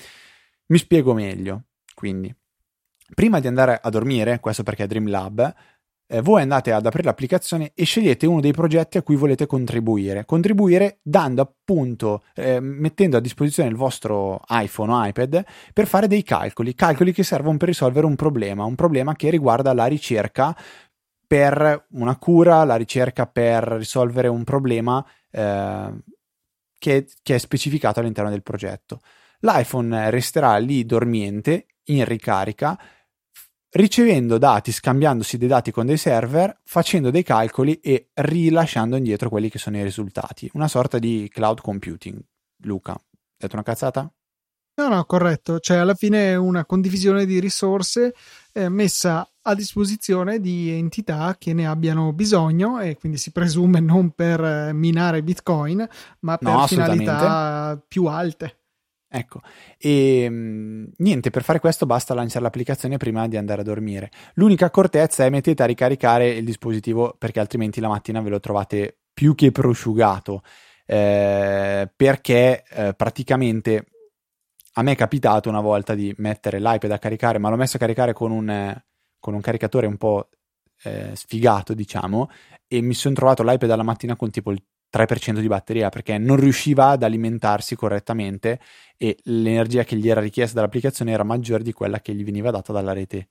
Mi 0.66 0.78
spiego 0.78 1.14
meglio, 1.14 1.64
quindi. 1.94 2.34
Prima 3.14 3.38
di 3.38 3.46
andare 3.46 3.78
a 3.80 3.88
dormire, 3.88 4.40
questo 4.40 4.64
perché 4.64 4.84
è 4.84 4.86
Dream 4.88 5.08
Lab, 5.08 5.54
eh, 6.08 6.20
voi 6.20 6.42
andate 6.42 6.72
ad 6.72 6.86
aprire 6.86 7.06
l'applicazione 7.06 7.72
e 7.74 7.84
scegliete 7.84 8.26
uno 8.26 8.40
dei 8.40 8.52
progetti 8.52 8.98
a 8.98 9.02
cui 9.02 9.16
volete 9.16 9.46
contribuire. 9.46 10.24
Contribuire 10.24 10.98
dando 11.02 11.42
appunto, 11.42 12.22
eh, 12.34 12.60
mettendo 12.60 13.16
a 13.16 13.20
disposizione 13.20 13.68
il 13.68 13.76
vostro 13.76 14.40
iPhone 14.48 14.92
o 14.92 15.04
iPad 15.06 15.44
per 15.72 15.86
fare 15.86 16.06
dei 16.06 16.22
calcoli, 16.22 16.74
calcoli 16.74 17.12
che 17.12 17.22
servono 17.22 17.56
per 17.56 17.68
risolvere 17.68 18.06
un 18.06 18.16
problema, 18.16 18.64
un 18.64 18.76
problema 18.76 19.14
che 19.14 19.30
riguarda 19.30 19.72
la 19.72 19.86
ricerca 19.86 20.56
per 21.26 21.86
una 21.90 22.16
cura, 22.16 22.62
la 22.64 22.76
ricerca 22.76 23.26
per 23.26 23.64
risolvere 23.64 24.28
un 24.28 24.44
problema 24.44 25.04
eh, 25.30 25.92
che, 26.78 27.08
che 27.22 27.34
è 27.34 27.38
specificato 27.38 27.98
all'interno 27.98 28.30
del 28.30 28.42
progetto. 28.42 29.00
L'iPhone 29.40 30.10
resterà 30.10 30.56
lì 30.58 30.86
dormiente 30.86 31.66
in 31.88 32.04
ricarica 32.04 32.78
ricevendo 33.70 34.38
dati, 34.38 34.72
scambiandosi 34.72 35.38
dei 35.38 35.48
dati 35.48 35.70
con 35.70 35.86
dei 35.86 35.96
server, 35.96 36.60
facendo 36.64 37.10
dei 37.10 37.22
calcoli 37.22 37.74
e 37.80 38.08
rilasciando 38.14 38.96
indietro 38.96 39.28
quelli 39.28 39.48
che 39.48 39.58
sono 39.58 39.76
i 39.76 39.82
risultati. 39.82 40.50
Una 40.54 40.68
sorta 40.68 40.98
di 40.98 41.28
cloud 41.32 41.60
computing. 41.60 42.20
Luca, 42.62 42.98
detto 43.36 43.54
una 43.54 43.64
cazzata? 43.64 44.10
No, 44.78 44.88
no, 44.88 45.04
corretto. 45.04 45.58
Cioè, 45.58 45.78
alla 45.78 45.94
fine 45.94 46.32
è 46.32 46.36
una 46.36 46.66
condivisione 46.66 47.24
di 47.24 47.40
risorse 47.40 48.14
eh, 48.52 48.68
messa 48.68 49.26
a 49.42 49.54
disposizione 49.54 50.38
di 50.38 50.70
entità 50.70 51.34
che 51.38 51.54
ne 51.54 51.66
abbiano 51.66 52.12
bisogno 52.12 52.80
e 52.80 52.96
quindi 52.96 53.16
si 53.16 53.30
presume 53.30 53.80
non 53.80 54.10
per 54.10 54.42
eh, 54.42 54.72
minare 54.74 55.22
Bitcoin, 55.22 55.86
ma 56.20 56.36
per 56.36 56.52
no, 56.52 56.66
finalità 56.66 57.80
più 57.88 58.04
alte. 58.04 58.64
Ecco, 59.16 59.40
e 59.78 60.28
mh, 60.28 60.92
niente, 60.98 61.30
per 61.30 61.42
fare 61.42 61.58
questo 61.58 61.86
basta 61.86 62.12
lanciare 62.12 62.44
l'applicazione 62.44 62.98
prima 62.98 63.26
di 63.28 63.38
andare 63.38 63.62
a 63.62 63.64
dormire. 63.64 64.10
L'unica 64.34 64.66
accortezza 64.66 65.24
è 65.24 65.30
mettete 65.30 65.62
a 65.62 65.66
ricaricare 65.66 66.28
il 66.28 66.44
dispositivo 66.44 67.14
perché 67.16 67.40
altrimenti 67.40 67.80
la 67.80 67.88
mattina 67.88 68.20
ve 68.20 68.28
lo 68.28 68.40
trovate 68.40 68.98
più 69.14 69.34
che 69.34 69.52
prosciugato. 69.52 70.42
Eh, 70.84 71.90
perché 71.96 72.62
eh, 72.68 72.92
praticamente 72.94 73.86
a 74.74 74.82
me 74.82 74.92
è 74.92 74.96
capitato 74.96 75.48
una 75.48 75.62
volta 75.62 75.94
di 75.94 76.14
mettere 76.18 76.60
l'iPad 76.60 76.90
a 76.90 76.98
caricare, 76.98 77.38
ma 77.38 77.48
l'ho 77.48 77.56
messo 77.56 77.76
a 77.76 77.80
caricare 77.80 78.12
con 78.12 78.30
un, 78.30 78.82
con 79.18 79.32
un 79.32 79.40
caricatore 79.40 79.86
un 79.86 79.96
po' 79.96 80.28
eh, 80.82 81.12
sfigato, 81.14 81.72
diciamo, 81.72 82.28
e 82.68 82.82
mi 82.82 82.92
sono 82.92 83.14
trovato 83.14 83.42
l'iPad 83.42 83.70
alla 83.70 83.82
mattina 83.82 84.14
con 84.14 84.30
tipo 84.30 84.50
il 84.50 84.62
3% 84.92 85.40
di 85.40 85.48
batteria 85.48 85.88
perché 85.88 86.18
non 86.18 86.36
riusciva 86.36 86.88
ad 86.90 87.02
alimentarsi 87.02 87.74
correttamente 87.76 88.60
e 88.96 89.18
l'energia 89.24 89.84
che 89.84 89.96
gli 89.96 90.08
era 90.08 90.20
richiesta 90.20 90.56
dall'applicazione 90.56 91.12
era 91.12 91.24
maggiore 91.24 91.62
di 91.62 91.72
quella 91.72 92.00
che 92.00 92.14
gli 92.14 92.24
veniva 92.24 92.50
data 92.50 92.72
dalla 92.72 92.92
rete 92.92 93.28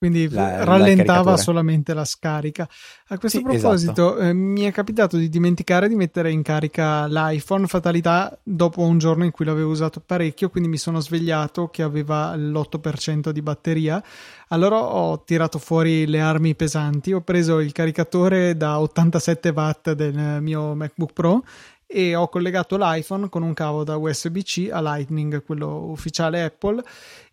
quindi 0.00 0.30
la, 0.30 0.64
rallentava 0.64 1.36
solamente 1.36 1.92
la 1.92 2.06
scarica. 2.06 2.66
A 3.08 3.18
questo 3.18 3.36
sì, 3.36 3.44
proposito, 3.44 4.16
esatto. 4.16 4.18
eh, 4.18 4.32
mi 4.32 4.62
è 4.62 4.72
capitato 4.72 5.18
di 5.18 5.28
dimenticare 5.28 5.88
di 5.88 5.94
mettere 5.94 6.30
in 6.30 6.40
carica 6.40 7.06
l'iPhone, 7.06 7.66
fatalità 7.66 8.34
dopo 8.42 8.80
un 8.80 8.96
giorno 8.96 9.26
in 9.26 9.30
cui 9.30 9.44
l'avevo 9.44 9.70
usato 9.70 10.00
parecchio, 10.00 10.48
quindi 10.48 10.70
mi 10.70 10.78
sono 10.78 11.00
svegliato 11.00 11.68
che 11.68 11.82
aveva 11.82 12.34
l'8% 12.34 13.28
di 13.28 13.42
batteria. 13.42 14.02
Allora 14.48 14.78
ho 14.78 15.22
tirato 15.22 15.58
fuori 15.58 16.06
le 16.06 16.20
armi 16.22 16.54
pesanti, 16.54 17.12
ho 17.12 17.20
preso 17.20 17.60
il 17.60 17.72
caricatore 17.72 18.56
da 18.56 18.80
87 18.80 19.50
watt 19.50 19.92
del 19.92 20.38
mio 20.40 20.74
MacBook 20.74 21.12
Pro 21.12 21.44
e 21.86 22.14
ho 22.14 22.26
collegato 22.28 22.78
l'iPhone 22.78 23.28
con 23.28 23.42
un 23.42 23.52
cavo 23.52 23.84
da 23.84 23.96
USB-C 23.98 24.70
a 24.72 24.80
Lightning, 24.80 25.44
quello 25.44 25.90
ufficiale 25.90 26.42
Apple 26.42 26.82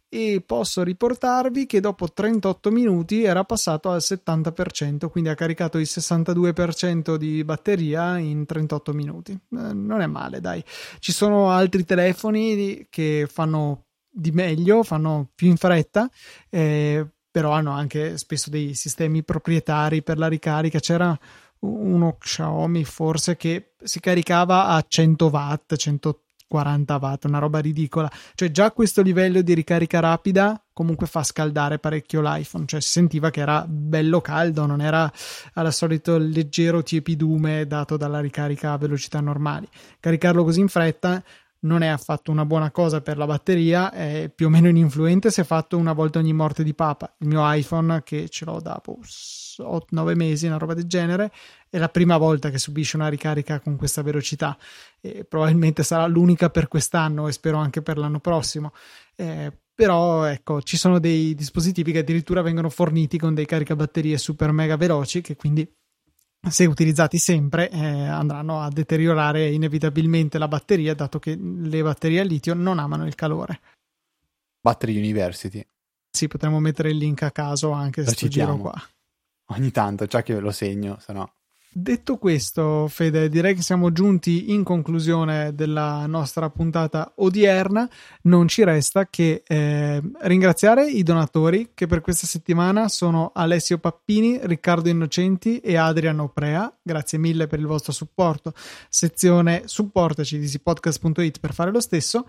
e 0.09 0.41
posso 0.45 0.83
riportarvi 0.83 1.65
che 1.65 1.81
dopo 1.81 2.11
38 2.11 2.71
minuti 2.71 3.23
era 3.23 3.43
passato 3.43 3.89
al 3.91 3.99
70%, 3.99 5.09
quindi 5.09 5.29
ha 5.29 5.35
caricato 5.35 5.77
il 5.77 5.87
62% 5.89 7.15
di 7.15 7.43
batteria 7.43 8.17
in 8.17 8.45
38 8.45 8.93
minuti. 8.93 9.31
Eh, 9.33 9.73
non 9.73 10.01
è 10.01 10.07
male, 10.07 10.39
dai. 10.39 10.63
Ci 10.99 11.11
sono 11.11 11.49
altri 11.49 11.83
telefoni 11.83 12.87
che 12.89 13.27
fanno 13.29 13.85
di 14.09 14.31
meglio, 14.31 14.83
fanno 14.83 15.29
più 15.35 15.47
in 15.47 15.57
fretta, 15.57 16.09
eh, 16.49 17.05
però 17.29 17.51
hanno 17.51 17.71
anche 17.71 18.17
spesso 18.17 18.49
dei 18.49 18.73
sistemi 18.73 19.23
proprietari 19.23 20.01
per 20.03 20.17
la 20.17 20.27
ricarica. 20.27 20.79
C'era 20.79 21.17
uno 21.59 22.17
Xiaomi 22.17 22.83
forse 22.85 23.35
che 23.35 23.73
si 23.83 23.99
caricava 23.99 24.67
a 24.67 24.83
100 24.87 25.25
watt, 25.27 25.75
180 25.75 26.26
40 26.47 26.97
watt, 27.01 27.25
una 27.25 27.39
roba 27.39 27.59
ridicola. 27.59 28.09
Cioè, 28.35 28.51
già 28.51 28.71
questo 28.71 29.01
livello 29.01 29.41
di 29.41 29.53
ricarica 29.53 29.99
rapida 29.99 30.61
comunque 30.73 31.07
fa 31.07 31.23
scaldare 31.23 31.79
parecchio 31.79 32.21
l'iPhone, 32.21 32.65
cioè 32.67 32.79
si 32.81 32.89
sentiva 32.89 33.31
che 33.31 33.39
era 33.39 33.65
bello 33.67 34.21
caldo, 34.21 34.67
non 34.67 34.79
era 34.79 35.11
al 35.53 35.73
solito 35.73 36.19
leggero 36.19 36.83
tiepidume 36.83 37.65
dato 37.65 37.97
dalla 37.97 38.19
ricarica 38.19 38.73
a 38.73 38.77
velocità 38.77 39.19
normali. 39.19 39.67
Caricarlo 39.99 40.43
così 40.43 40.59
in 40.59 40.67
fretta 40.67 41.23
non 41.61 41.81
è 41.81 41.87
affatto 41.87 42.29
una 42.29 42.45
buona 42.45 42.69
cosa 42.69 43.01
per 43.01 43.17
la 43.17 43.25
batteria, 43.25 43.91
è 43.91 44.31
più 44.33 44.45
o 44.45 44.49
meno 44.49 44.67
ininfluente 44.67 45.31
se 45.31 45.43
fatto 45.43 45.77
una 45.77 45.93
volta 45.93 46.19
ogni 46.19 46.33
morte 46.33 46.63
di 46.63 46.75
papa. 46.75 47.11
Il 47.19 47.27
mio 47.27 47.41
iPhone, 47.51 48.03
che 48.03 48.29
ce 48.29 48.45
l'ho 48.45 48.61
da 48.61 48.79
8-9 49.59 50.15
mesi, 50.15 50.47
una 50.47 50.57
roba 50.57 50.73
del 50.73 50.85
genere, 50.85 51.31
è 51.69 51.77
la 51.77 51.89
prima 51.89 52.17
volta 52.17 52.49
che 52.49 52.57
subisce 52.57 52.95
una 52.95 53.07
ricarica 53.07 53.59
con 53.59 53.75
questa 53.75 54.01
velocità 54.01 54.57
e 54.99 55.25
probabilmente 55.25 55.83
sarà 55.83 56.05
l'unica 56.07 56.49
per 56.49 56.67
quest'anno 56.67 57.27
e 57.27 57.31
spero 57.31 57.57
anche 57.57 57.81
per 57.81 57.97
l'anno 57.97 58.19
prossimo. 58.19 58.73
Eh, 59.15 59.51
però 59.73 60.23
ecco, 60.23 60.61
ci 60.63 60.75
sono 60.75 60.97
dei 60.97 61.35
dispositivi 61.35 61.91
che 61.91 61.99
addirittura 61.99 62.41
vengono 62.41 62.69
forniti 62.69 63.19
con 63.19 63.35
dei 63.35 63.45
caricabatterie 63.45 64.17
super 64.17 64.51
mega 64.51 64.75
veloci 64.75 65.21
che 65.21 65.35
quindi 65.35 65.71
se 66.49 66.65
utilizzati 66.65 67.17
sempre 67.17 67.69
eh, 67.69 68.07
andranno 68.07 68.61
a 68.61 68.69
deteriorare 68.69 69.51
inevitabilmente 69.51 70.37
la 70.37 70.47
batteria 70.47 70.93
dato 70.93 71.19
che 71.19 71.35
le 71.35 71.81
batterie 71.81 72.21
a 72.21 72.23
litio 72.23 72.53
non 72.53 72.79
amano 72.79 73.05
il 73.05 73.15
calore. 73.15 73.59
Battery 74.61 74.97
University. 74.97 75.65
Sì, 76.09 76.27
potremmo 76.27 76.59
mettere 76.59 76.89
il 76.89 76.97
link 76.97 77.21
a 77.21 77.31
caso 77.31 77.71
anche 77.71 78.03
se 78.03 78.11
sto 78.11 78.27
giro 78.27 78.57
qua. 78.57 78.73
Ogni 79.47 79.71
tanto, 79.71 80.05
già 80.05 80.23
che 80.23 80.39
lo 80.39 80.51
segno, 80.51 80.97
se 80.99 81.13
no. 81.13 81.31
Detto 81.79 82.17
questo, 82.17 82.87
Fede, 82.87 83.29
direi 83.29 83.53
che 83.53 83.61
siamo 83.61 83.91
giunti 83.91 84.51
in 84.51 84.63
conclusione 84.63 85.53
della 85.53 86.07
nostra 86.07 86.49
puntata 86.49 87.11
odierna. 87.17 87.87
Non 88.23 88.47
ci 88.47 88.63
resta 88.63 89.05
che 89.05 89.43
eh, 89.45 90.01
ringraziare 90.21 90.89
i 90.89 91.03
donatori 91.03 91.73
che 91.75 91.85
per 91.85 92.01
questa 92.01 92.25
settimana 92.25 92.87
sono 92.87 93.31
Alessio 93.35 93.77
Pappini, 93.77 94.39
Riccardo 94.41 94.89
Innocenti 94.89 95.59
e 95.59 95.77
Adriano 95.77 96.29
Prea. 96.29 96.75
Grazie 96.81 97.19
mille 97.19 97.45
per 97.45 97.59
il 97.59 97.67
vostro 97.67 97.91
supporto. 97.91 98.53
Sezione 98.89 99.63
supportaci 99.65 100.39
di 100.39 100.59
podcast.it 100.59 101.39
per 101.39 101.53
fare 101.53 101.71
lo 101.71 101.79
stesso. 101.79 102.25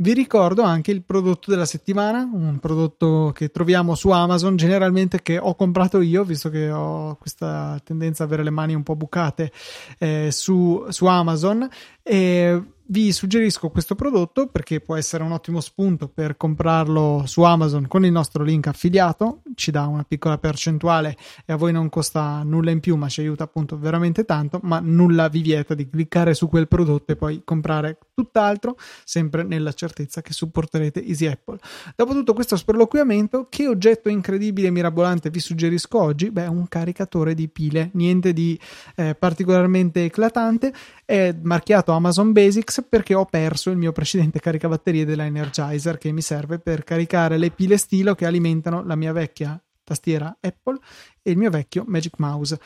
Vi 0.00 0.14
ricordo 0.14 0.62
anche 0.62 0.92
il 0.92 1.02
prodotto 1.02 1.50
della 1.50 1.64
settimana, 1.64 2.20
un 2.32 2.60
prodotto 2.60 3.32
che 3.34 3.50
troviamo 3.50 3.96
su 3.96 4.10
Amazon, 4.10 4.54
generalmente 4.54 5.22
che 5.22 5.38
ho 5.38 5.56
comprato 5.56 6.00
io, 6.00 6.22
visto 6.22 6.50
che 6.50 6.70
ho 6.70 7.16
questa 7.16 7.80
tendenza 7.82 8.22
ad 8.22 8.28
avere 8.28 8.44
le 8.44 8.50
mani 8.50 8.74
un 8.74 8.84
po' 8.84 8.94
bucate 8.94 9.50
eh, 9.98 10.28
su, 10.30 10.86
su 10.90 11.06
Amazon. 11.06 11.68
E 12.00 12.62
vi 12.90 13.12
suggerisco 13.12 13.68
questo 13.68 13.94
prodotto 13.94 14.46
perché 14.46 14.80
può 14.80 14.96
essere 14.96 15.22
un 15.22 15.32
ottimo 15.32 15.60
spunto 15.60 16.08
per 16.08 16.36
comprarlo 16.36 17.24
su 17.26 17.42
Amazon 17.42 17.86
con 17.86 18.04
il 18.04 18.12
nostro 18.12 18.42
link 18.42 18.66
affiliato, 18.66 19.42
ci 19.54 19.70
dà 19.70 19.86
una 19.86 20.04
piccola 20.04 20.38
percentuale 20.38 21.16
e 21.44 21.52
a 21.52 21.56
voi 21.56 21.72
non 21.72 21.90
costa 21.90 22.42
nulla 22.44 22.70
in 22.70 22.80
più, 22.80 22.96
ma 22.96 23.08
ci 23.08 23.20
aiuta 23.20 23.44
appunto 23.44 23.78
veramente 23.78 24.24
tanto, 24.24 24.60
ma 24.62 24.80
nulla 24.82 25.28
vi 25.28 25.42
vieta 25.42 25.74
di 25.74 25.88
cliccare 25.88 26.32
su 26.32 26.48
quel 26.48 26.66
prodotto 26.66 27.12
e 27.12 27.16
poi 27.16 27.42
comprare 27.44 27.98
tutt'altro, 28.14 28.76
sempre 29.04 29.42
nella 29.42 29.72
certezza 29.72 30.22
che 30.22 30.32
supporterete 30.32 31.04
Easy 31.04 31.26
Apple. 31.26 31.58
Dopo 31.94 32.12
tutto 32.12 32.32
questo 32.32 32.56
sproloquiamento, 32.56 33.48
che 33.50 33.68
oggetto 33.68 34.08
incredibile 34.08 34.68
e 34.68 34.70
mirabolante 34.70 35.28
vi 35.30 35.40
suggerisco 35.40 36.00
oggi? 36.00 36.30
Beh, 36.30 36.46
un 36.46 36.66
caricatore 36.68 37.34
di 37.34 37.48
pile, 37.48 37.90
niente 37.92 38.32
di 38.32 38.58
eh, 38.96 39.14
particolarmente 39.14 40.04
eclatante, 40.04 40.72
è 41.04 41.34
marchiato 41.42 41.92
Amazon 41.92 42.32
Basics 42.32 42.77
perché 42.82 43.14
ho 43.14 43.24
perso 43.24 43.70
il 43.70 43.76
mio 43.76 43.92
precedente 43.92 44.40
caricabatterie 44.40 45.04
della 45.04 45.24
Energizer 45.24 45.98
che 45.98 46.12
mi 46.12 46.22
serve 46.22 46.58
per 46.58 46.84
caricare 46.84 47.38
le 47.38 47.50
pile 47.50 47.76
stilo 47.76 48.14
che 48.14 48.26
alimentano 48.26 48.84
la 48.84 48.96
mia 48.96 49.12
vecchia 49.12 49.60
tastiera 49.88 50.36
Apple 50.40 50.78
e 51.22 51.30
il 51.30 51.38
mio 51.38 51.50
vecchio 51.50 51.84
Magic 51.86 52.18
Mouse. 52.18 52.60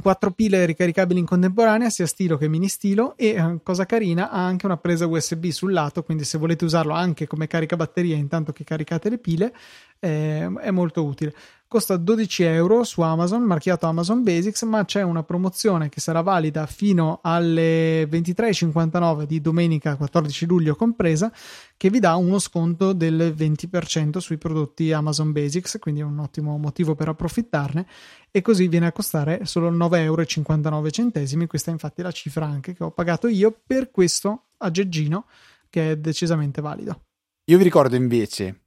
Quattro 0.00 0.32
pile 0.32 0.66
ricaricabili 0.66 1.20
in 1.20 1.26
contemporanea, 1.26 1.88
sia 1.88 2.06
stilo 2.06 2.36
che 2.36 2.48
mini 2.48 2.66
stilo, 2.66 3.16
e 3.16 3.28
eh, 3.28 3.60
cosa 3.62 3.86
carina, 3.86 4.28
ha 4.28 4.44
anche 4.44 4.66
una 4.66 4.76
presa 4.76 5.06
USB 5.06 5.46
sul 5.48 5.72
lato, 5.72 6.02
quindi 6.02 6.24
se 6.24 6.36
volete 6.36 6.64
usarlo 6.64 6.94
anche 6.94 7.28
come 7.28 7.46
caricabatterie 7.46 8.16
intanto 8.16 8.52
che 8.52 8.64
caricate 8.64 9.08
le 9.08 9.18
pile, 9.18 9.54
eh, 10.00 10.52
è 10.52 10.70
molto 10.72 11.04
utile. 11.04 11.32
Costa 11.74 11.96
12 11.96 12.44
euro 12.44 12.84
su 12.84 13.00
Amazon, 13.00 13.42
marchiato 13.42 13.86
Amazon 13.86 14.22
Basics, 14.22 14.62
ma 14.62 14.84
c'è 14.84 15.02
una 15.02 15.24
promozione 15.24 15.88
che 15.88 15.98
sarà 15.98 16.20
valida 16.20 16.66
fino 16.66 17.18
alle 17.20 18.04
23.59 18.04 19.24
di 19.24 19.40
domenica 19.40 19.96
14 19.96 20.46
luglio 20.46 20.76
compresa, 20.76 21.32
che 21.76 21.90
vi 21.90 21.98
dà 21.98 22.14
uno 22.14 22.38
sconto 22.38 22.92
del 22.92 23.34
20% 23.36 24.18
sui 24.18 24.38
prodotti 24.38 24.92
Amazon 24.92 25.32
Basics, 25.32 25.78
quindi 25.80 26.02
è 26.02 26.04
un 26.04 26.20
ottimo 26.20 26.56
motivo 26.58 26.94
per 26.94 27.08
approfittarne, 27.08 27.88
e 28.30 28.40
così 28.40 28.68
viene 28.68 28.86
a 28.86 28.92
costare 28.92 29.44
solo 29.44 29.68
9,59 29.72 29.96
euro. 29.96 31.46
Questa 31.48 31.70
è 31.70 31.72
infatti 31.72 32.02
la 32.02 32.12
cifra 32.12 32.46
anche 32.46 32.72
che 32.72 32.84
ho 32.84 32.92
pagato 32.92 33.26
io 33.26 33.52
per 33.66 33.90
questo 33.90 34.44
aggeggino 34.58 35.24
che 35.68 35.90
è 35.90 35.96
decisamente 35.96 36.60
valido. 36.60 37.00
Io 37.46 37.58
vi 37.58 37.64
ricordo 37.64 37.96
invece 37.96 38.60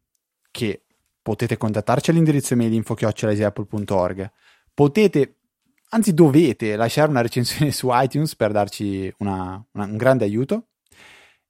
che 0.52 0.82
potete 1.28 1.58
contattarci 1.58 2.12
all'indirizzo 2.12 2.54
email 2.54 2.72
info-apple.org 2.72 4.32
potete, 4.74 5.40
anzi 5.90 6.14
dovete 6.14 6.78
lasciare 6.78 7.10
una 7.10 7.20
recensione 7.20 7.72
su 7.74 7.90
iTunes 7.92 8.34
per 8.38 8.54
darci 8.54 9.14
una, 9.18 9.62
una, 9.74 9.84
un 9.84 9.98
grande 9.98 10.24
aiuto 10.24 10.68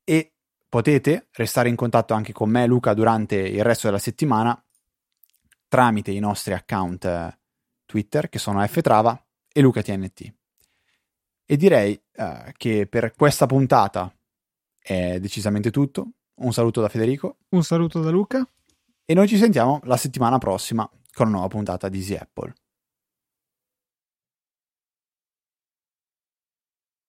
e 0.04 0.34
potete 0.68 1.28
restare 1.34 1.70
in 1.70 1.76
contatto 1.76 2.16
anche 2.16 2.34
con 2.34 2.50
me 2.50 2.64
e 2.64 2.66
Luca 2.66 2.96
durante 2.96 3.36
il 3.36 3.64
resto 3.64 3.86
della 3.86 4.00
settimana 4.00 4.60
tramite 5.68 6.10
i 6.10 6.20
nostri 6.20 6.54
account 6.54 7.06
eh, 7.06 7.38
Twitter 7.86 8.30
che 8.30 8.40
sono 8.40 8.66
ftrava 8.66 9.24
e 9.54 9.62
LucaTNT. 9.62 10.34
E 11.46 11.56
direi 11.56 12.02
uh, 12.16 12.52
che 12.58 12.88
per 12.88 13.14
questa 13.14 13.46
puntata 13.46 14.12
è 14.80 15.20
decisamente 15.20 15.70
tutto. 15.70 16.14
Un 16.40 16.52
saluto 16.52 16.82
da 16.82 16.90
Federico. 16.90 17.38
Un 17.50 17.64
saluto 17.64 18.02
da 18.02 18.10
Luca. 18.10 18.48
E 19.10 19.14
noi 19.14 19.26
ci 19.30 19.38
sentiamo 19.38 19.80
la 19.86 19.96
settimana 19.96 20.38
prossima 20.38 20.86
con 21.14 21.28
una 21.28 21.38
nuova 21.38 21.48
puntata 21.48 21.88
di 21.88 22.00
Easy 22.00 22.16
Apple. 22.16 22.54